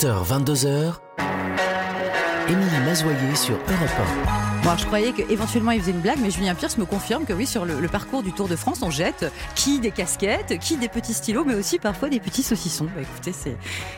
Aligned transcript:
20h, 0.00 0.26
22h, 0.26 0.94
Émilie 2.48 2.80
Mazoyer 2.86 3.36
sur 3.36 3.52
Europe 3.52 4.08
Bon, 4.62 4.74
je 4.78 4.86
croyais 4.86 5.12
qu'éventuellement 5.12 5.72
il 5.72 5.80
faisait 5.80 5.92
une 5.92 6.00
blague, 6.00 6.18
mais 6.22 6.30
Julien 6.30 6.54
Pierce 6.54 6.78
me 6.78 6.86
confirme 6.86 7.26
que 7.26 7.34
oui, 7.34 7.46
sur 7.46 7.66
le, 7.66 7.86
parcours 7.86 8.22
du 8.22 8.32
Tour 8.32 8.48
de 8.48 8.56
France, 8.56 8.80
on 8.80 8.88
jette 8.88 9.30
qui 9.54 9.78
des 9.78 9.90
casquettes, 9.90 10.58
qui 10.58 10.78
des 10.78 10.88
petits 10.88 11.12
stylos, 11.12 11.44
mais 11.44 11.54
aussi 11.54 11.78
parfois 11.78 12.08
des 12.08 12.18
petits 12.18 12.42
saucissons. 12.42 12.86
Bah, 12.86 13.02
écoutez, 13.02 13.34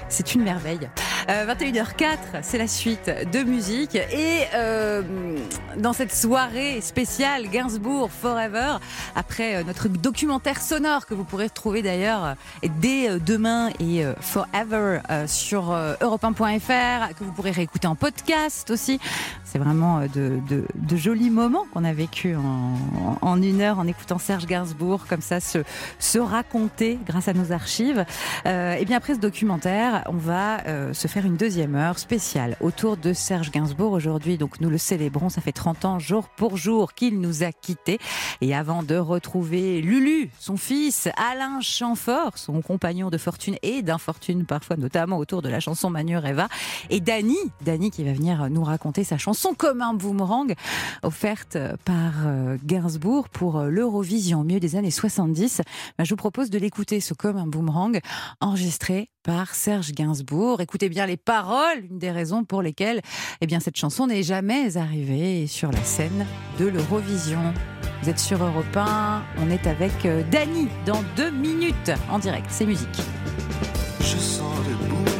c'est 0.09 0.34
une 0.34 0.43
merveille. 0.43 0.91
Euh, 1.29 1.46
21h04, 1.46 2.43
c'est 2.43 2.59
la 2.59 2.66
suite 2.66 3.11
de 3.32 3.43
musique. 3.43 3.95
Et 3.95 4.41
euh, 4.55 5.02
dans 5.77 5.93
cette 5.93 6.12
soirée 6.12 6.80
spéciale 6.80 7.48
Gainsbourg 7.48 8.11
Forever, 8.11 8.79
après 9.14 9.56
euh, 9.56 9.64
notre 9.64 9.88
documentaire 9.88 10.61
sonore 10.61 11.06
que 11.06 11.14
vous 11.14 11.24
pourrez 11.24 11.45
retrouver 11.45 11.82
d'ailleurs 11.82 12.34
dès 12.80 13.11
euh, 13.11 13.19
demain 13.19 13.70
et 13.80 14.05
euh, 14.05 14.14
Forever 14.20 15.00
sur 15.27 15.73
europe1.fr, 15.73 17.14
que 17.14 17.25
vous 17.25 17.33
pourrez 17.33 17.50
réécouter 17.50 17.86
en 17.86 17.95
podcast 17.95 18.70
aussi. 18.70 18.98
C'est 19.52 19.59
vraiment 19.59 20.01
de, 20.01 20.41
de, 20.48 20.65
de, 20.74 20.97
jolis 20.97 21.29
moments 21.29 21.66
qu'on 21.74 21.84
a 21.84 21.92
vécu 21.92 22.34
en, 22.37 23.19
en, 23.20 23.42
une 23.42 23.61
heure 23.61 23.78
en 23.78 23.87
écoutant 23.87 24.16
Serge 24.16 24.47
Gainsbourg, 24.47 25.05
comme 25.06 25.20
ça, 25.20 25.41
se, 25.41 25.59
se 25.98 26.19
raconter 26.19 26.98
grâce 27.06 27.28
à 27.28 27.34
nos 27.34 27.52
archives. 27.52 28.06
Euh, 28.47 28.73
et 28.73 28.87
bien 28.87 28.97
après 28.97 29.15
ce 29.15 29.19
documentaire, 29.19 30.05
on 30.09 30.16
va 30.16 30.66
euh, 30.66 30.95
se 30.95 31.06
faire 31.06 31.27
une 31.27 31.37
deuxième 31.37 31.75
heure 31.75 31.98
spéciale 31.98 32.56
autour 32.62 32.97
de 32.97 33.12
Serge 33.12 33.51
Gainsbourg. 33.51 33.92
Aujourd'hui, 33.92 34.38
donc 34.38 34.59
nous 34.62 34.70
le 34.70 34.78
célébrons, 34.78 35.28
ça 35.28 35.42
fait 35.42 35.53
30 35.53 35.84
ans 35.84 35.98
jour 35.98 36.28
pour 36.28 36.56
jour 36.56 36.95
qu'il 36.95 37.20
nous 37.20 37.42
a 37.42 37.53
quittés. 37.53 37.98
Et 38.41 38.55
avant 38.55 38.83
de 38.83 38.97
retrouver 38.97 39.83
Lulu, 39.83 40.30
son 40.39 40.56
fils, 40.56 41.11
Alain 41.30 41.61
Chamfort, 41.61 42.39
son 42.39 42.62
compagnon 42.62 43.11
de 43.11 43.19
fortune 43.19 43.56
et 43.61 43.83
d'infortune 43.83 44.47
parfois, 44.47 44.78
notamment 44.78 45.19
autour 45.19 45.42
de 45.42 45.50
la 45.50 45.61
chanson 45.61 45.91
Manu 45.91 46.17
Reva, 46.17 46.48
et 46.89 47.00
Dany, 47.00 47.36
Dany 47.67 47.91
qui 47.91 48.03
va 48.03 48.14
venir 48.14 48.48
nous 48.48 48.64
raconter 48.64 49.05
sa 49.05 49.19
chanson 49.19 49.42
comme 49.59 49.83
un 49.83 49.95
boomerang 49.95 50.55
offerte 51.03 51.59
par 51.85 52.12
Gainsbourg 52.65 53.29
pour 53.29 53.61
l'Eurovision 53.62 54.41
au 54.41 54.45
milieu 54.45 54.61
des 54.61 54.77
années 54.77 54.91
70. 54.91 55.62
je 55.98 56.09
vous 56.09 56.17
propose 56.17 56.51
de 56.51 56.59
l'écouter, 56.59 57.01
ce 57.01 57.15
comme 57.15 57.37
un 57.37 57.47
boomerang, 57.47 57.98
enregistré 58.41 59.11
par 59.23 59.55
Serge 59.55 59.93
Gainsbourg. 59.93 60.61
Écoutez 60.61 60.89
bien 60.89 61.07
les 61.07 61.17
paroles, 61.17 61.85
une 61.91 61.98
des 61.98 62.11
raisons 62.11 62.45
pour 62.45 62.63
lesquelles 62.63 63.01
eh 63.41 63.47
bien, 63.47 63.61
cette 63.61 63.77
chanson 63.77 64.07
n'est 64.07 64.23
jamais 64.23 64.77
arrivée 64.77 65.47
sur 65.47 65.70
la 65.73 65.83
scène 65.85 66.27
de 66.59 66.67
l'Eurovision. 66.67 67.53
Vous 68.03 68.09
êtes 68.09 68.19
sur 68.19 68.43
Europe 68.43 68.77
1, 68.77 69.23
on 69.39 69.51
est 69.51 69.67
avec 69.67 70.07
Dany 70.31 70.69
dans 70.87 71.03
deux 71.17 71.31
minutes 71.31 71.93
en 72.11 72.19
direct, 72.19 72.47
c'est 72.48 72.67
musique. 72.67 73.03
Je 74.01 74.17
sens 74.17 74.53
booms 74.89 75.11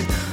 jours 0.00 0.23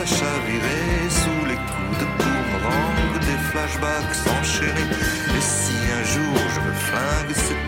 à 0.00 0.06
chavirer 0.06 1.10
sous 1.10 1.44
les 1.46 1.56
coups 1.56 1.98
de 2.00 2.06
boomerang, 2.18 3.18
des 3.20 3.38
flashbacks 3.50 4.16
enchaînés. 4.40 4.90
Et 5.36 5.40
si 5.40 5.76
un 5.92 6.04
jour 6.14 6.36
je 6.54 6.60
me 6.60 6.72
flingue, 6.72 7.34
c'est 7.34 7.59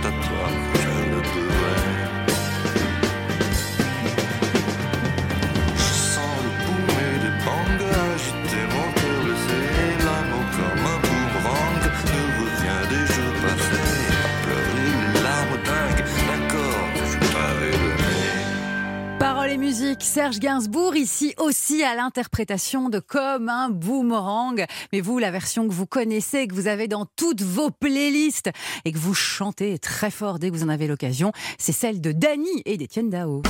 Serge 20.00 20.38
Gainsbourg, 20.38 20.96
ici 20.96 21.34
aussi 21.38 21.82
à 21.82 21.94
l'interprétation 21.94 22.90
de 22.90 22.98
Comme 22.98 23.48
un 23.48 23.70
boomerang. 23.70 24.66
Mais 24.92 25.00
vous, 25.00 25.18
la 25.18 25.30
version 25.30 25.66
que 25.66 25.72
vous 25.72 25.86
connaissez, 25.86 26.46
que 26.46 26.54
vous 26.54 26.66
avez 26.66 26.88
dans 26.88 27.06
toutes 27.16 27.40
vos 27.40 27.70
playlists 27.70 28.50
et 28.84 28.92
que 28.92 28.98
vous 28.98 29.14
chantez 29.14 29.78
très 29.78 30.10
fort 30.10 30.38
dès 30.38 30.50
que 30.50 30.54
vous 30.54 30.64
en 30.64 30.68
avez 30.68 30.86
l'occasion, 30.86 31.32
c'est 31.58 31.72
celle 31.72 32.02
de 32.02 32.12
Dany 32.12 32.62
et 32.66 32.76
d'Étienne 32.76 33.08
Dao. 33.08 33.42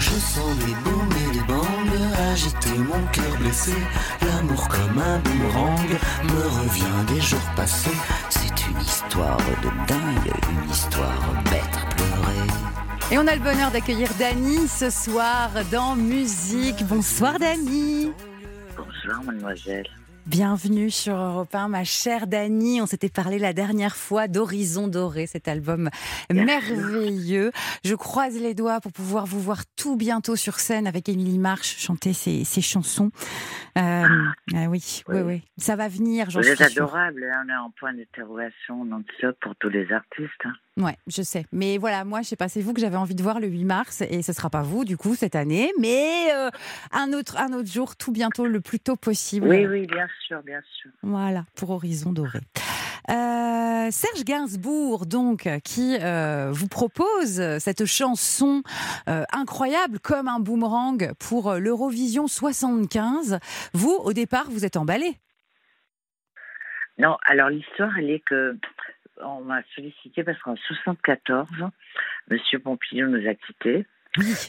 Je 0.00 0.10
sens 0.10 0.56
des 0.58 0.74
booms 0.82 1.08
et 1.28 1.34
des 1.34 1.44
bangs 1.44 1.80
agiter 2.32 2.76
mon 2.78 3.06
cœur 3.12 3.36
blessé. 3.38 3.74
L'amour 4.22 4.66
comme 4.68 4.98
un 4.98 5.18
boomerang 5.20 5.88
me 6.24 6.42
revient 6.62 7.14
des 7.14 7.20
jours 7.20 7.38
passés. 7.54 7.90
C'est 8.28 8.66
une 8.66 8.80
histoire 8.80 9.36
de 9.36 9.68
dingue, 9.86 10.32
une 10.50 10.70
histoire 10.70 11.42
bête 11.44 11.76
à 11.80 11.94
pleurer. 11.94 12.69
Et 13.12 13.18
on 13.18 13.26
a 13.26 13.34
le 13.34 13.40
bonheur 13.42 13.70
d'accueillir 13.72 14.08
Dany 14.18 14.68
ce 14.68 14.88
soir 14.88 15.50
dans 15.72 15.96
Musique. 15.96 16.84
Bonsoir 16.86 17.38
Dany. 17.38 18.12
Bonsoir, 18.76 19.24
mademoiselle. 19.24 19.86
Bienvenue 20.26 20.90
sur 20.90 21.16
Europe 21.16 21.52
1, 21.52 21.68
ma 21.68 21.82
chère 21.82 22.28
Dany. 22.28 22.80
On 22.80 22.86
s'était 22.86 23.08
parlé 23.08 23.40
la 23.40 23.52
dernière 23.52 23.96
fois 23.96 24.28
d'Horizon 24.28 24.86
Doré, 24.86 25.26
cet 25.26 25.48
album 25.48 25.90
merveilleux. 26.32 27.50
Je 27.84 27.94
croise 27.96 28.38
les 28.40 28.54
doigts 28.54 28.80
pour 28.80 28.92
pouvoir 28.92 29.26
vous 29.26 29.40
voir 29.40 29.62
tout 29.76 29.96
bientôt 29.96 30.36
sur 30.36 30.60
scène 30.60 30.86
avec 30.86 31.08
Émilie 31.08 31.38
Marche 31.38 31.78
chanter 31.78 32.12
ses, 32.12 32.44
ses 32.44 32.60
chansons. 32.60 33.10
Euh, 33.76 34.06
ah 34.54 34.66
oui, 34.68 35.02
oui, 35.08 35.20
oui, 35.20 35.42
Ça 35.56 35.74
va 35.74 35.88
venir, 35.88 36.30
j'en 36.30 36.42
suis 36.42 36.62
adorable, 36.62 37.24
hein, 37.24 37.42
on 37.46 37.48
est 37.48 37.56
en 37.56 37.70
point 37.70 37.92
d'interrogation 37.92 38.84
non-stop 38.84 39.36
pour 39.40 39.56
tous 39.56 39.68
les 39.70 39.90
artistes. 39.90 40.30
hein. 40.44 40.52
Ouais, 40.76 40.96
je 41.06 41.22
sais. 41.22 41.44
Mais 41.52 41.78
voilà, 41.78 42.04
moi, 42.04 42.22
je 42.22 42.28
sais 42.28 42.36
pas, 42.36 42.48
c'est 42.48 42.62
vous 42.62 42.72
que 42.72 42.80
j'avais 42.80 42.96
envie 42.96 43.14
de 43.14 43.22
voir 43.22 43.40
le 43.40 43.48
8 43.48 43.64
mars 43.64 44.02
et 44.02 44.22
ce 44.22 44.32
sera 44.32 44.50
pas 44.50 44.62
vous, 44.62 44.84
du 44.84 44.96
coup, 44.96 45.14
cette 45.14 45.34
année, 45.34 45.72
mais 45.78 46.32
euh, 46.32 46.48
un, 46.92 47.12
autre, 47.12 47.36
un 47.38 47.52
autre 47.52 47.70
jour, 47.70 47.96
tout 47.96 48.12
bientôt, 48.12 48.46
le 48.46 48.60
plus 48.60 48.78
tôt 48.78 48.96
possible. 48.96 49.48
Oui, 49.48 49.66
oui, 49.66 49.86
bien 49.86 50.08
sûr, 50.26 50.42
bien 50.42 50.60
sûr. 50.80 50.90
Voilà, 51.02 51.44
pour 51.54 51.70
Horizon 51.70 52.12
Doré. 52.12 52.40
Euh, 53.10 53.88
Serge 53.90 54.24
Gainsbourg, 54.24 55.06
donc, 55.06 55.48
qui 55.64 55.96
euh, 56.00 56.50
vous 56.52 56.68
propose 56.68 57.58
cette 57.58 57.84
chanson 57.84 58.62
euh, 59.08 59.24
incroyable 59.32 59.98
comme 59.98 60.28
un 60.28 60.38
boomerang 60.38 61.12
pour 61.18 61.54
l'Eurovision 61.54 62.28
75. 62.28 63.40
Vous, 63.72 63.90
au 64.04 64.12
départ, 64.12 64.46
vous 64.48 64.64
êtes 64.64 64.76
emballé? 64.76 65.16
Non, 66.98 67.16
alors 67.24 67.48
l'histoire, 67.48 67.96
elle 67.98 68.10
est 68.10 68.20
que 68.20 68.56
on 69.24 69.42
m'a 69.42 69.62
sollicité 69.74 70.24
parce 70.24 70.38
qu'en 70.40 70.56
74, 70.56 71.48
Monsieur 72.28 72.58
Pompidou 72.58 73.06
nous 73.06 73.28
a 73.28 73.34
quittés 73.34 73.86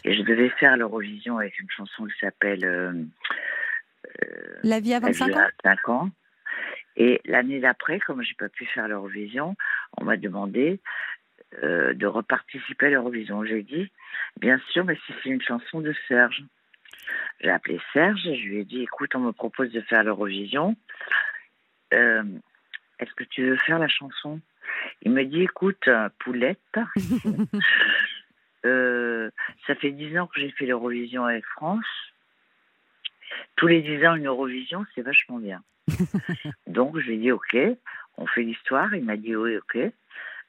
et 0.04 0.14
je 0.14 0.24
devais 0.24 0.50
faire 0.50 0.76
l'Eurovision 0.78 1.38
avec 1.38 1.60
une 1.60 1.70
chanson 1.70 2.06
qui 2.06 2.20
s'appelle 2.20 2.66
euh, 2.66 2.94
La 4.64 4.80
vie 4.80 4.94
à 4.94 5.00
La 5.00 5.08
25 5.08 5.28
vie 5.28 5.34
ans 5.34 5.40
à 5.64 5.76
5 5.76 5.90
ans. 5.90 6.10
Et 6.98 7.22
l'année 7.26 7.60
d'après, 7.60 8.00
comme 8.00 8.22
j'ai 8.22 8.34
pas 8.34 8.50
pu 8.50 8.66
faire 8.66 8.88
l'Eurovision, 8.88 9.56
on 9.98 10.06
m'a 10.06 10.18
demandé 10.18 10.80
euh, 11.64 11.94
de 11.94 12.06
reparticiper 12.08 12.88
à 12.88 12.90
l'Eurovision. 12.90 13.46
J'ai 13.46 13.64
dit, 13.64 13.92
bien 14.40 14.60
sûr, 14.72 14.84
mais 14.84 14.96
si 15.06 15.14
c'est 15.22 15.30
une 15.30 15.42
chanson 15.42 15.82
de 15.82 15.94
Serge. 16.08 16.44
J'ai 17.40 17.50
appelé 17.50 17.80
Serge 17.94 18.26
et 18.28 18.36
je 18.36 18.48
lui 18.48 18.60
ai 18.60 18.66
dit, 18.66 18.82
écoute, 18.84 19.16
on 19.16 19.20
me 19.20 19.32
propose 19.32 19.72
de 19.72 19.82
faire 19.82 20.04
l'Eurovision. 20.04 20.76
Euh, 21.94 22.24
Est-ce 23.00 23.14
que 23.14 23.24
tu 23.24 23.44
veux 23.44 23.58
faire 23.58 23.80
la 23.80 23.88
chanson? 23.88 24.40
Il 25.04 25.12
me 25.12 25.24
dit, 25.26 25.44
écoute, 25.44 25.88
euh, 25.88 26.10
Poulette, 26.20 26.60
euh, 28.66 29.30
ça 29.68 29.76
fait 29.76 29.92
dix 29.92 30.18
ans 30.20 30.28
que 30.28 30.40
j'ai 30.40 30.52
fait 30.52 30.66
l'Eurovision 30.66 31.26
avec 31.26 31.46
France. 31.46 31.86
Tous 33.56 33.68
les 33.68 33.82
dix 33.82 34.06
ans, 34.06 34.16
une 34.16 34.28
Eurovision, 34.28 34.86
c'est 34.94 35.02
vachement 35.02 35.40
bien. 35.40 35.64
Donc, 36.68 36.98
je 37.00 37.08
lui 37.08 37.16
ai 37.16 37.18
dit, 37.18 37.32
OK, 37.32 37.58
on 38.18 38.28
fait 38.28 38.44
l'histoire. 38.44 38.94
Il 38.96 39.06
m'a 39.06 39.18
dit, 39.18 39.36
oui, 39.36 39.58
OK. 39.58 39.78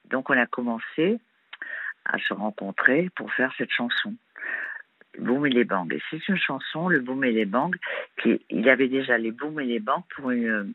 Donc, 0.05 0.29
on 0.29 0.37
a 0.37 0.45
commencé 0.45 1.19
à 2.05 2.17
se 2.19 2.33
rencontrer 2.33 3.09
pour 3.15 3.31
faire 3.33 3.53
cette 3.57 3.71
chanson. 3.71 4.13
Boom 5.19 5.45
et 5.45 5.49
les 5.49 5.63
bangs. 5.63 5.87
Et 5.91 6.01
c'est 6.09 6.27
une 6.27 6.37
chanson, 6.37 6.89
le 6.89 6.99
Boom 6.99 7.23
et 7.23 7.31
les 7.31 7.45
bangs, 7.45 7.71
qui, 8.21 8.41
il 8.49 8.61
y 8.65 8.69
avait 8.69 8.87
déjà 8.89 9.17
les 9.17 9.31
Boom 9.31 9.59
et 9.59 9.65
les 9.65 9.79
bangs 9.79 10.03
pour 10.15 10.31
une- 10.31 10.73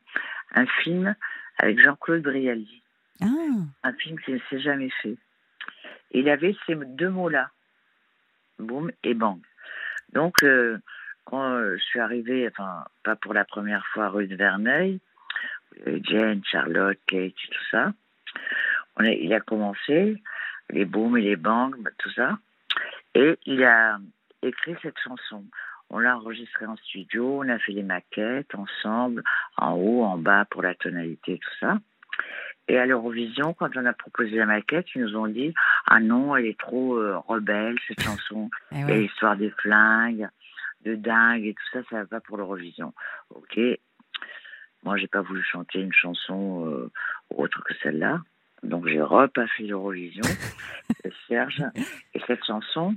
un 0.54 0.66
film 0.82 1.14
avec 1.58 1.78
Jean-Claude 1.80 2.22
Brialy. 2.22 2.82
Ah, 3.22 3.26
Un 3.82 3.92
film 3.94 4.18
qui 4.20 4.32
ne 4.32 4.38
s'est 4.50 4.60
jamais 4.60 4.90
fait. 5.02 5.16
Il 6.12 6.28
avait 6.28 6.56
ces 6.66 6.74
deux 6.74 7.10
mots-là, 7.10 7.50
boom 8.58 8.90
et 9.02 9.14
bang. 9.14 9.40
Donc, 10.12 10.42
euh, 10.42 10.78
quand 11.24 11.52
euh, 11.52 11.76
je 11.76 11.82
suis 11.82 12.00
arrivée, 12.00 12.48
enfin, 12.48 12.84
pas 13.02 13.16
pour 13.16 13.34
la 13.34 13.44
première 13.44 13.86
fois 13.88 14.08
rue 14.08 14.26
de 14.26 14.36
Verneuil, 14.36 15.00
euh, 15.86 16.00
Jane, 16.02 16.42
Charlotte, 16.44 16.98
Kate, 17.06 17.34
tout 17.34 17.64
ça, 17.70 17.92
on 18.96 19.04
a, 19.04 19.10
il 19.10 19.32
a 19.34 19.40
commencé, 19.40 20.22
les 20.70 20.84
booms 20.84 21.16
et 21.18 21.22
les 21.22 21.36
bangs, 21.36 21.72
bah, 21.78 21.90
tout 21.98 22.10
ça, 22.10 22.38
et 23.14 23.38
il 23.46 23.62
a 23.64 23.98
écrit 24.42 24.76
cette 24.82 24.98
chanson. 24.98 25.44
On 25.90 25.98
l'a 25.98 26.16
enregistrée 26.16 26.66
en 26.66 26.76
studio, 26.76 27.40
on 27.42 27.48
a 27.48 27.58
fait 27.58 27.72
les 27.72 27.82
maquettes 27.82 28.54
ensemble, 28.54 29.22
en 29.56 29.72
haut, 29.72 30.04
en 30.04 30.18
bas 30.18 30.44
pour 30.46 30.62
la 30.62 30.74
tonalité, 30.74 31.38
tout 31.38 31.56
ça. 31.60 31.78
Et 32.68 32.78
à 32.78 32.84
l'Eurovision, 32.84 33.54
quand 33.54 33.76
on 33.76 33.86
a 33.86 33.92
proposé 33.94 34.36
la 34.36 34.46
maquette, 34.46 34.86
ils 34.94 35.02
nous 35.02 35.16
ont 35.16 35.26
dit 35.26 35.54
Ah 35.86 36.00
non, 36.00 36.36
elle 36.36 36.46
est 36.46 36.58
trop 36.58 36.96
euh, 36.96 37.16
rebelle, 37.26 37.78
cette 37.88 38.02
chanson. 38.02 38.50
eh 38.72 38.82
a 38.82 38.86
ouais. 38.86 39.00
l'histoire 39.00 39.36
des 39.36 39.50
flingues, 39.50 40.28
de 40.84 40.94
dingue 40.94 41.46
et 41.46 41.54
tout 41.54 41.64
ça, 41.72 41.80
ça 41.88 41.96
va 42.00 42.06
pas 42.06 42.20
pour 42.20 42.36
l'Eurovision. 42.36 42.92
Ok. 43.30 43.58
Moi, 44.84 44.96
j'ai 44.98 45.08
pas 45.08 45.22
voulu 45.22 45.42
chanter 45.42 45.80
une 45.80 45.92
chanson 45.92 46.66
euh, 46.66 46.90
autre 47.30 47.62
que 47.64 47.74
celle-là. 47.82 48.20
Donc, 48.62 48.86
j'ai 48.86 49.00
repassé 49.00 49.62
l'Eurovision, 49.64 50.22
Serge. 51.28 51.64
Et 52.14 52.20
cette 52.26 52.44
chanson, 52.44 52.94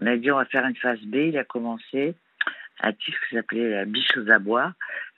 on 0.00 0.06
a 0.06 0.16
dit 0.16 0.30
on 0.30 0.36
va 0.36 0.44
faire 0.44 0.66
une 0.66 0.76
phase 0.76 1.00
B. 1.00 1.16
Il 1.16 1.38
a 1.38 1.44
commencé 1.44 2.14
un 2.80 2.92
titre 2.92 3.18
qui 3.28 3.34
s'appelait 3.34 3.70
La 3.70 3.84
biche 3.84 4.16
aux 4.16 4.30
abois. 4.30 4.74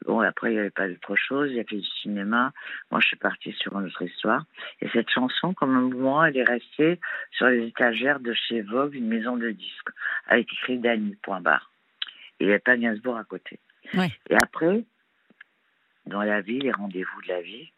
Bon, 0.07 0.21
après, 0.21 0.51
il 0.51 0.55
n'y 0.55 0.61
avait 0.61 0.71
pas 0.71 0.89
d'autre 0.89 1.17
chose. 1.17 1.51
Il 1.53 1.61
a 1.61 1.65
fait 1.65 1.77
du 1.77 1.87
cinéma. 2.03 2.53
Moi, 2.91 3.01
je 3.01 3.09
suis 3.09 3.17
partie 3.17 3.53
sur 3.53 3.79
une 3.79 3.87
autre 3.87 4.03
histoire. 4.03 4.45
Et 4.81 4.89
cette 4.91 5.11
chanson, 5.11 5.53
comme 5.55 5.77
un 5.77 5.83
moment, 5.83 6.25
elle 6.25 6.37
est 6.37 6.45
restée 6.45 6.99
sur 7.33 7.47
les 7.47 7.67
étagères 7.67 8.21
de 8.21 8.33
chez 8.33 8.62
Vogue, 8.62 8.95
une 8.95 9.09
maison 9.09 9.37
de 9.37 9.51
disques, 9.51 9.91
avec 10.27 10.53
écrit 10.53 10.79
Dany, 10.79 11.17
point 11.23 11.41
barre. 11.41 11.71
Et 12.39 12.45
il 12.45 12.47
n'y 12.47 12.53
avait 12.53 12.61
pas 12.61 12.77
Gainsbourg 12.77 13.19
à 13.19 13.25
côté. 13.25 13.59
Ouais. 13.95 14.11
Et 14.31 14.37
après, 14.43 14.85
dans 16.07 16.23
la 16.23 16.41
vie, 16.41 16.61
les 16.61 16.73
rendez-vous 16.73 17.23
de 17.23 17.29
la 17.29 17.43
vie, 17.43 17.71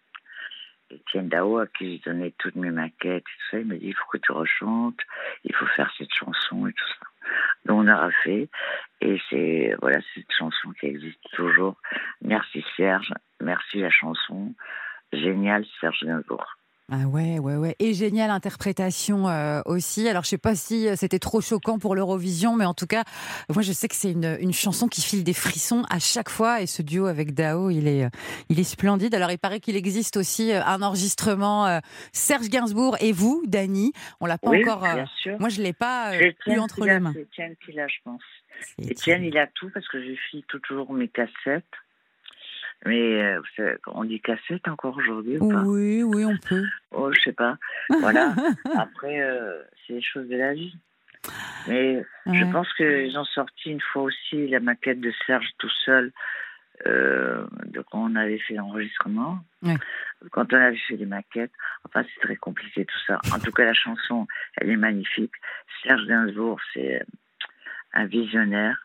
Étienne 0.91 1.29
Dao, 1.29 1.59
à 1.59 1.67
qui 1.67 1.93
j'ai 1.93 1.99
donné 2.11 2.33
toutes 2.39 2.57
mes 2.57 2.71
maquettes 2.71 3.17
et 3.17 3.21
tout 3.23 3.51
ça, 3.51 3.59
il 3.59 3.67
m'a 3.67 3.75
dit 3.75 3.89
il 3.89 3.95
faut 3.95 4.09
que 4.13 4.19
tu 4.19 4.33
rechantes, 4.33 5.01
il 5.45 5.55
faut 5.55 5.67
faire 5.67 5.93
cette 5.99 6.13
chanson 6.13 6.67
et 6.67 6.73
tout 6.73 6.89
ça. 7.01 7.07
Donc 7.65 7.81
on 7.85 7.89
a 7.89 8.07
refait, 8.07 8.49
et 9.01 9.21
c'est 9.31 9.75
voilà 9.81 10.01
cette 10.15 10.33
chanson 10.37 10.71
qui 10.79 10.87
existe 10.87 11.21
toujours. 11.33 11.77
Merci 12.21 12.65
Serge, 12.77 13.13
merci 13.41 13.81
la 13.81 13.91
chanson, 13.91 14.55
génial 15.13 15.65
Serge 15.81 16.01
Gainsbourg. 16.05 16.57
Ah 16.91 17.07
ouais, 17.07 17.39
ouais, 17.39 17.57
ouais. 17.57 17.77
Et 17.79 17.95
géniale 17.95 18.31
interprétation 18.31 19.29
euh, 19.29 19.63
aussi. 19.67 20.09
Alors, 20.09 20.25
je 20.25 20.31
sais 20.31 20.39
pas 20.39 20.55
si 20.55 20.89
euh, 20.89 20.97
c'était 20.97 21.21
trop 21.21 21.41
choquant 21.41 21.79
pour 21.79 21.95
l'Eurovision, 21.95 22.57
mais 22.57 22.65
en 22.65 22.75
tout 22.75 22.87
cas, 22.87 23.05
moi, 23.49 23.63
je 23.63 23.73
sais 23.73 23.89
que 23.89 23.95
c'est 23.95 24.11
une, 24.11 24.37
une 24.41 24.53
chanson 24.53 24.89
qui 24.89 25.01
file 25.01 25.25
des 25.25 25.33
frissons 25.33 25.85
à 25.89 25.99
chaque 25.99 26.29
fois. 26.29 26.61
Et 26.61 26.67
ce 26.67 26.83
duo 26.83 27.07
avec 27.07 27.35
Dao, 27.35 27.71
il 27.71 27.87
est, 27.87 28.05
euh, 28.05 28.11
il 28.49 28.59
est 28.59 28.65
splendide. 28.65 29.15
Alors, 29.15 29.31
il 29.31 29.39
paraît 29.39 29.61
qu'il 29.61 29.77
existe 29.77 30.17
aussi 30.17 30.53
un 30.53 30.83
enregistrement 30.83 31.67
euh, 31.67 31.79
Serge 32.13 32.49
Gainsbourg 32.49 32.97
et 33.01 33.13
vous, 33.13 33.43
Dany. 33.47 33.93
On 34.21 34.27
l'a 34.27 34.37
pas 34.37 34.51
oui, 34.51 34.63
encore. 34.63 34.81
bien 34.81 35.07
sûr. 35.17 35.39
moi, 35.39 35.49
je 35.49 35.63
l'ai 35.63 35.73
pas 35.73 36.13
euh, 36.15 36.33
eu 36.49 36.59
entre 36.59 36.85
les 36.85 36.99
mains. 36.99 37.13
C'est 37.15 37.23
Étienne 37.23 37.55
qui 37.65 37.73
l'a, 37.73 37.87
je 37.87 37.99
pense. 38.05 38.23
Étienne, 38.79 39.25
il 39.25 39.39
a 39.39 39.47
tout 39.47 39.71
parce 39.73 39.89
que 39.89 40.03
je 40.03 40.15
file 40.31 40.45
toujours 40.45 40.93
mes 40.93 41.09
cassettes. 41.09 41.65
Mais 42.85 43.23
euh, 43.23 43.77
on 43.87 44.05
dit 44.05 44.21
cassette 44.21 44.67
encore 44.67 44.97
aujourd'hui 44.97 45.39
ou 45.39 45.51
pas? 45.51 45.63
Oui, 45.63 46.03
oui, 46.03 46.25
on 46.25 46.37
peut. 46.37 46.65
Oh, 46.91 47.13
je 47.13 47.21
sais 47.21 47.33
pas. 47.33 47.57
Voilà. 48.01 48.35
Après, 48.77 49.21
euh, 49.21 49.63
c'est 49.87 49.95
les 49.95 50.03
choses 50.03 50.29
de 50.29 50.37
la 50.37 50.55
vie. 50.55 50.77
Mais 51.69 52.05
je 52.27 52.45
pense 52.51 52.73
qu'ils 52.75 53.17
ont 53.17 53.25
sorti 53.25 53.71
une 53.71 53.81
fois 53.81 54.03
aussi 54.03 54.49
la 54.49 54.59
maquette 54.59 55.01
de 55.01 55.13
Serge 55.25 55.49
tout 55.59 55.71
seul, 55.85 56.13
euh, 56.87 57.47
de 57.67 57.81
quand 57.81 58.11
on 58.11 58.17
avait 58.17 58.41
fait 58.41 58.55
l'enregistrement. 58.55 59.39
Ouais. 59.63 59.77
Quand 60.33 60.53
on 60.53 60.57
avait 60.57 60.77
fait 60.77 60.97
les 60.97 61.07
maquettes. 61.07 61.53
Enfin, 61.85 62.03
c'est 62.03 62.21
très 62.27 62.37
compliqué 62.37 62.85
tout 62.85 62.99
ça. 63.07 63.21
En 63.33 63.39
tout 63.39 63.53
cas, 63.53 63.65
la 63.65 63.75
chanson, 63.75 64.27
elle 64.57 64.71
est 64.71 64.77
magnifique. 64.77 65.33
Serge 65.85 66.07
Gainsbourg, 66.07 66.61
c'est 66.75 67.05
un 67.93 68.07
visionnaire. 68.07 68.77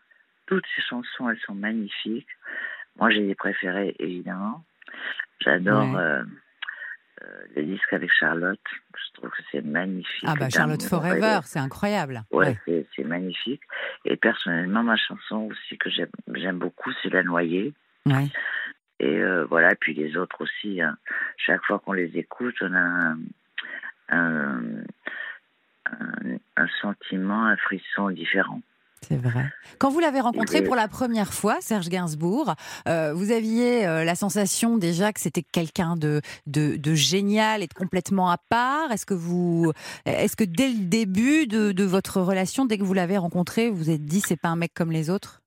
Toutes 0.46 0.66
ses 0.76 0.82
chansons, 0.84 1.30
elles 1.30 1.40
sont 1.40 1.56
magnifiques. 1.56 2.28
Moi, 3.00 3.10
j'ai 3.12 3.26
des 3.26 3.36
préférés, 3.36 3.96
évidemment. 4.00 4.64
J'adore 5.42 5.92
Ouais. 5.94 6.00
euh, 6.00 6.24
euh, 7.24 7.26
le 7.56 7.64
disque 7.64 7.92
avec 7.94 8.12
Charlotte. 8.12 8.60
Je 8.96 9.14
trouve 9.14 9.30
que 9.30 9.42
c'est 9.52 9.62
magnifique. 9.64 10.24
Ah 10.28 10.36
bah 10.40 10.50
Charlotte 10.50 10.82
Forever, 10.84 11.40
c'est 11.44 11.60
incroyable. 11.60 12.24
Ouais, 12.32 12.58
Ouais. 12.68 12.86
c'est- 12.96 13.04
magnifique. 13.04 13.62
Et 14.06 14.18
personnellement, 14.18 14.84
ma 14.84 14.98
chanson 14.98 15.50
aussi 15.52 15.78
que 15.78 15.90
j'aime 15.90 16.58
beaucoup, 16.60 16.92
c'est 17.02 17.10
La 17.10 17.24
Noyée. 17.24 17.74
Ouais. 18.06 18.28
Et 19.00 19.18
euh, 19.20 19.46
voilà, 19.46 19.76
puis 19.76 19.94
les 19.94 20.18
autres 20.18 20.42
aussi. 20.42 20.82
hein. 20.82 20.98
Chaque 21.38 21.64
fois 21.66 21.80
qu'on 21.80 21.94
les 21.94 22.18
écoute, 22.18 22.56
on 22.62 22.74
a 22.74 22.80
un, 22.80 23.18
un, 24.10 24.62
un- 25.86 26.38
un 26.58 26.68
sentiment, 26.82 27.46
un 27.46 27.58
frisson 27.58 28.10
différent. 28.10 28.62
C'est 29.02 29.16
vrai. 29.18 29.46
Quand 29.80 29.90
vous 29.90 30.00
l'avez 30.00 30.20
rencontré 30.20 30.64
pour 30.64 30.76
la 30.76 30.88
première 30.88 31.34
fois, 31.34 31.58
Serge 31.62 31.88
Gainsbourg, 31.88 32.56
euh, 32.88 33.14
vous 33.14 33.32
aviez 33.32 33.86
euh, 33.86 34.04
la 34.04 34.16
sensation 34.16 34.78
déjà 34.78 35.14
que 35.14 35.20
c'était 35.20 35.44
quelqu'un 35.44 35.96
de, 35.96 36.22
de, 36.48 36.76
de 36.78 36.94
génial 36.96 37.62
et 37.64 37.68
de 37.68 37.74
complètement 37.74 38.30
à 38.30 38.38
part. 38.38 38.92
Est-ce 38.92 39.06
que 39.06 39.14
vous, 39.14 39.72
est-ce 40.06 40.36
que 40.36 40.44
dès 40.44 40.70
le 40.70 40.86
début 40.86 41.48
de, 41.48 41.72
de 41.72 41.84
votre 41.84 42.22
relation, 42.22 42.66
dès 42.66 42.78
que 42.78 42.84
vous 42.84 42.96
l'avez 42.96 43.18
rencontré, 43.18 43.70
vous 43.70 43.78
vous 43.78 43.90
êtes 43.92 44.04
dit 44.04 44.20
c'est 44.20 44.40
pas 44.42 44.50
un 44.50 44.56
mec 44.56 44.74
comme 44.74 44.92
les 44.92 45.10
autres? 45.10 45.42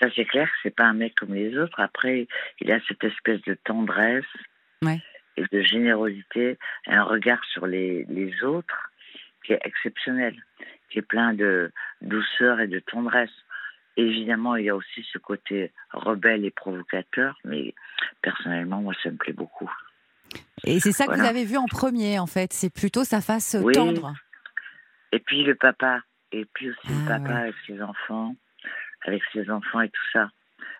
Ça, 0.00 0.08
c'est 0.14 0.24
clair 0.24 0.48
c'est 0.62 0.74
pas 0.74 0.84
un 0.84 0.94
mec 0.94 1.14
comme 1.14 1.34
les 1.34 1.56
autres. 1.58 1.80
Après, 1.80 2.26
il 2.60 2.72
a 2.72 2.78
cette 2.88 3.04
espèce 3.04 3.40
de 3.42 3.54
tendresse 3.64 4.24
Ouais. 4.82 5.00
et 5.36 5.44
de 5.50 5.62
générosité, 5.62 6.58
et 6.86 6.92
un 6.92 7.04
regard 7.04 7.42
sur 7.52 7.66
les, 7.66 8.04
les 8.10 8.42
autres 8.42 8.90
qui 9.44 9.52
est 9.52 9.60
exceptionnel, 9.64 10.34
qui 10.90 10.98
est 10.98 11.02
plein 11.02 11.34
de 11.34 11.72
douceur 12.00 12.60
et 12.60 12.68
de 12.68 12.78
tendresse. 12.80 13.30
Évidemment, 13.96 14.56
il 14.56 14.66
y 14.66 14.70
a 14.70 14.76
aussi 14.76 15.06
ce 15.12 15.18
côté 15.18 15.72
rebelle 15.92 16.44
et 16.44 16.50
provocateur, 16.50 17.38
mais 17.44 17.74
personnellement, 18.20 18.82
moi, 18.82 18.94
ça 19.02 19.10
me 19.10 19.16
plaît 19.16 19.32
beaucoup. 19.32 19.70
Et 20.64 20.80
c'est 20.80 20.92
ça 20.92 21.06
que 21.06 21.14
vous 21.14 21.24
avez 21.24 21.44
vu 21.44 21.56
en 21.56 21.66
premier, 21.66 22.18
en 22.18 22.26
fait. 22.26 22.52
C'est 22.52 22.72
plutôt 22.72 23.04
sa 23.04 23.20
face 23.20 23.56
Oui. 23.62 23.72
tendre. 23.72 24.14
Et 25.12 25.18
puis 25.18 25.44
le 25.44 25.54
papa, 25.54 26.02
et 26.32 26.44
puis 26.44 26.70
aussi 26.70 26.88
le 26.88 27.04
Ah, 27.06 27.18
papa 27.18 27.32
ouais. 27.32 27.40
avec 27.40 27.54
ses 27.66 27.80
enfants, 27.80 28.34
avec 29.06 29.22
ses 29.32 29.48
enfants 29.50 29.80
et 29.80 29.88
tout 29.88 30.06
ça. 30.12 30.30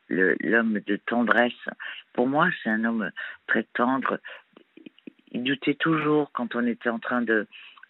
L'homme 0.09 0.81
de 0.87 0.97
tendresse. 0.97 1.53
Pour 2.13 2.29
moi, 2.29 2.49
c'est 2.63 2.71
un 2.71 2.85
homme 2.85 3.11
très 3.47 3.65
tendre. 3.75 4.21
Il 5.33 5.43
doutait 5.43 5.75
toujours 5.75 6.31
quand 6.33 6.55
on 6.55 6.67
était 6.67 6.91
en 6.91 6.99
train 6.99 7.23
de, 7.23 7.47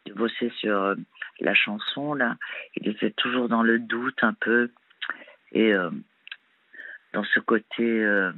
de 0.07 0.15
bosser 0.15 0.51
sur 0.59 0.77
euh, 0.77 0.95
la 1.41 1.55
chanson 1.55 2.15
là. 2.15 2.37
Il 2.77 2.89
était 2.89 3.11
toujours 3.11 3.49
dans 3.49 3.63
le 3.63 3.79
doute 3.79 4.23
un 4.23 4.35
peu 4.35 4.71
et 5.53 5.73
euh, 5.73 5.91
dans 7.13 7.25
ce 7.25 7.41
côté 7.41 7.83
euh, 7.83 8.33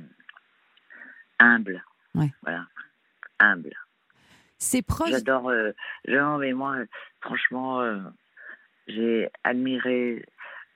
humble. 1.38 1.84
Ouais. 2.14 2.32
Voilà, 2.42 2.66
humble. 3.38 3.74
C'est 4.58 4.82
proche. 4.82 5.10
J'adore. 5.10 5.50
Euh, 5.50 5.72
non, 6.08 6.38
mais 6.38 6.52
moi, 6.52 6.78
franchement, 7.20 7.80
j'ai 8.88 9.28
admiré 9.44 10.24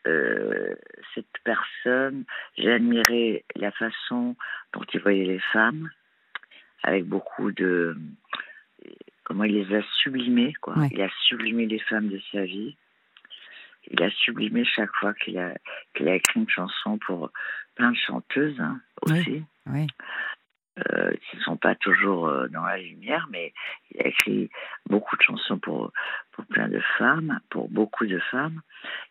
euh, 0.07 0.75
cette 1.15 1.27
personne. 1.45 2.25
J'ai 2.57 2.73
admiré 2.73 3.45
la 3.55 3.71
façon 3.71 4.37
dont 4.73 4.85
il 4.93 5.01
voyait 5.01 5.25
les 5.25 5.41
femmes, 5.53 5.91
avec 6.83 7.05
beaucoup 7.05 7.53
de. 7.53 7.97
Comment 9.33 9.45
il 9.45 9.55
les 9.67 9.75
a 9.75 9.81
sublimées, 10.03 10.53
quoi. 10.61 10.77
Ouais. 10.77 10.91
Il 10.93 11.01
a 11.01 11.09
sublimé 11.27 11.65
les 11.65 11.79
femmes 11.79 12.09
de 12.11 12.21
sa 12.31 12.45
vie. 12.45 12.77
Il 13.91 14.03
a 14.03 14.11
sublimé 14.11 14.63
chaque 14.67 14.93
fois 14.97 15.15
qu'il 15.15 15.39
a, 15.39 15.55
qu'il 15.95 16.07
a 16.07 16.17
écrit 16.17 16.41
une 16.41 16.51
chanson 16.51 16.99
pour 16.99 17.31
plein 17.75 17.93
de 17.93 17.97
chanteuses 17.97 18.61
hein, 18.61 18.79
Oui. 19.07 19.13
aussi 19.21 19.43
Oui. 19.69 19.87
euh, 20.81 21.13
qui 21.13 21.39
ne 21.39 21.43
sont 21.45 21.57
pas 21.57 21.75
toujours 21.77 22.29
euh, 22.29 22.47
dans 22.49 22.63
la 22.67 22.77
lumière, 22.77 23.27
mais 23.31 23.55
il 23.93 24.03
a 24.03 24.09
écrit 24.09 24.51
beaucoup 24.85 25.17
de 25.17 25.23
chansons 25.23 25.59
pour, 25.59 25.93
pour 26.33 26.45
plein 26.45 26.69
de 26.69 26.81
femmes, 26.99 27.41
pour 27.49 27.71
beaucoup 27.71 28.05
de 28.05 28.19
femmes. 28.19 28.61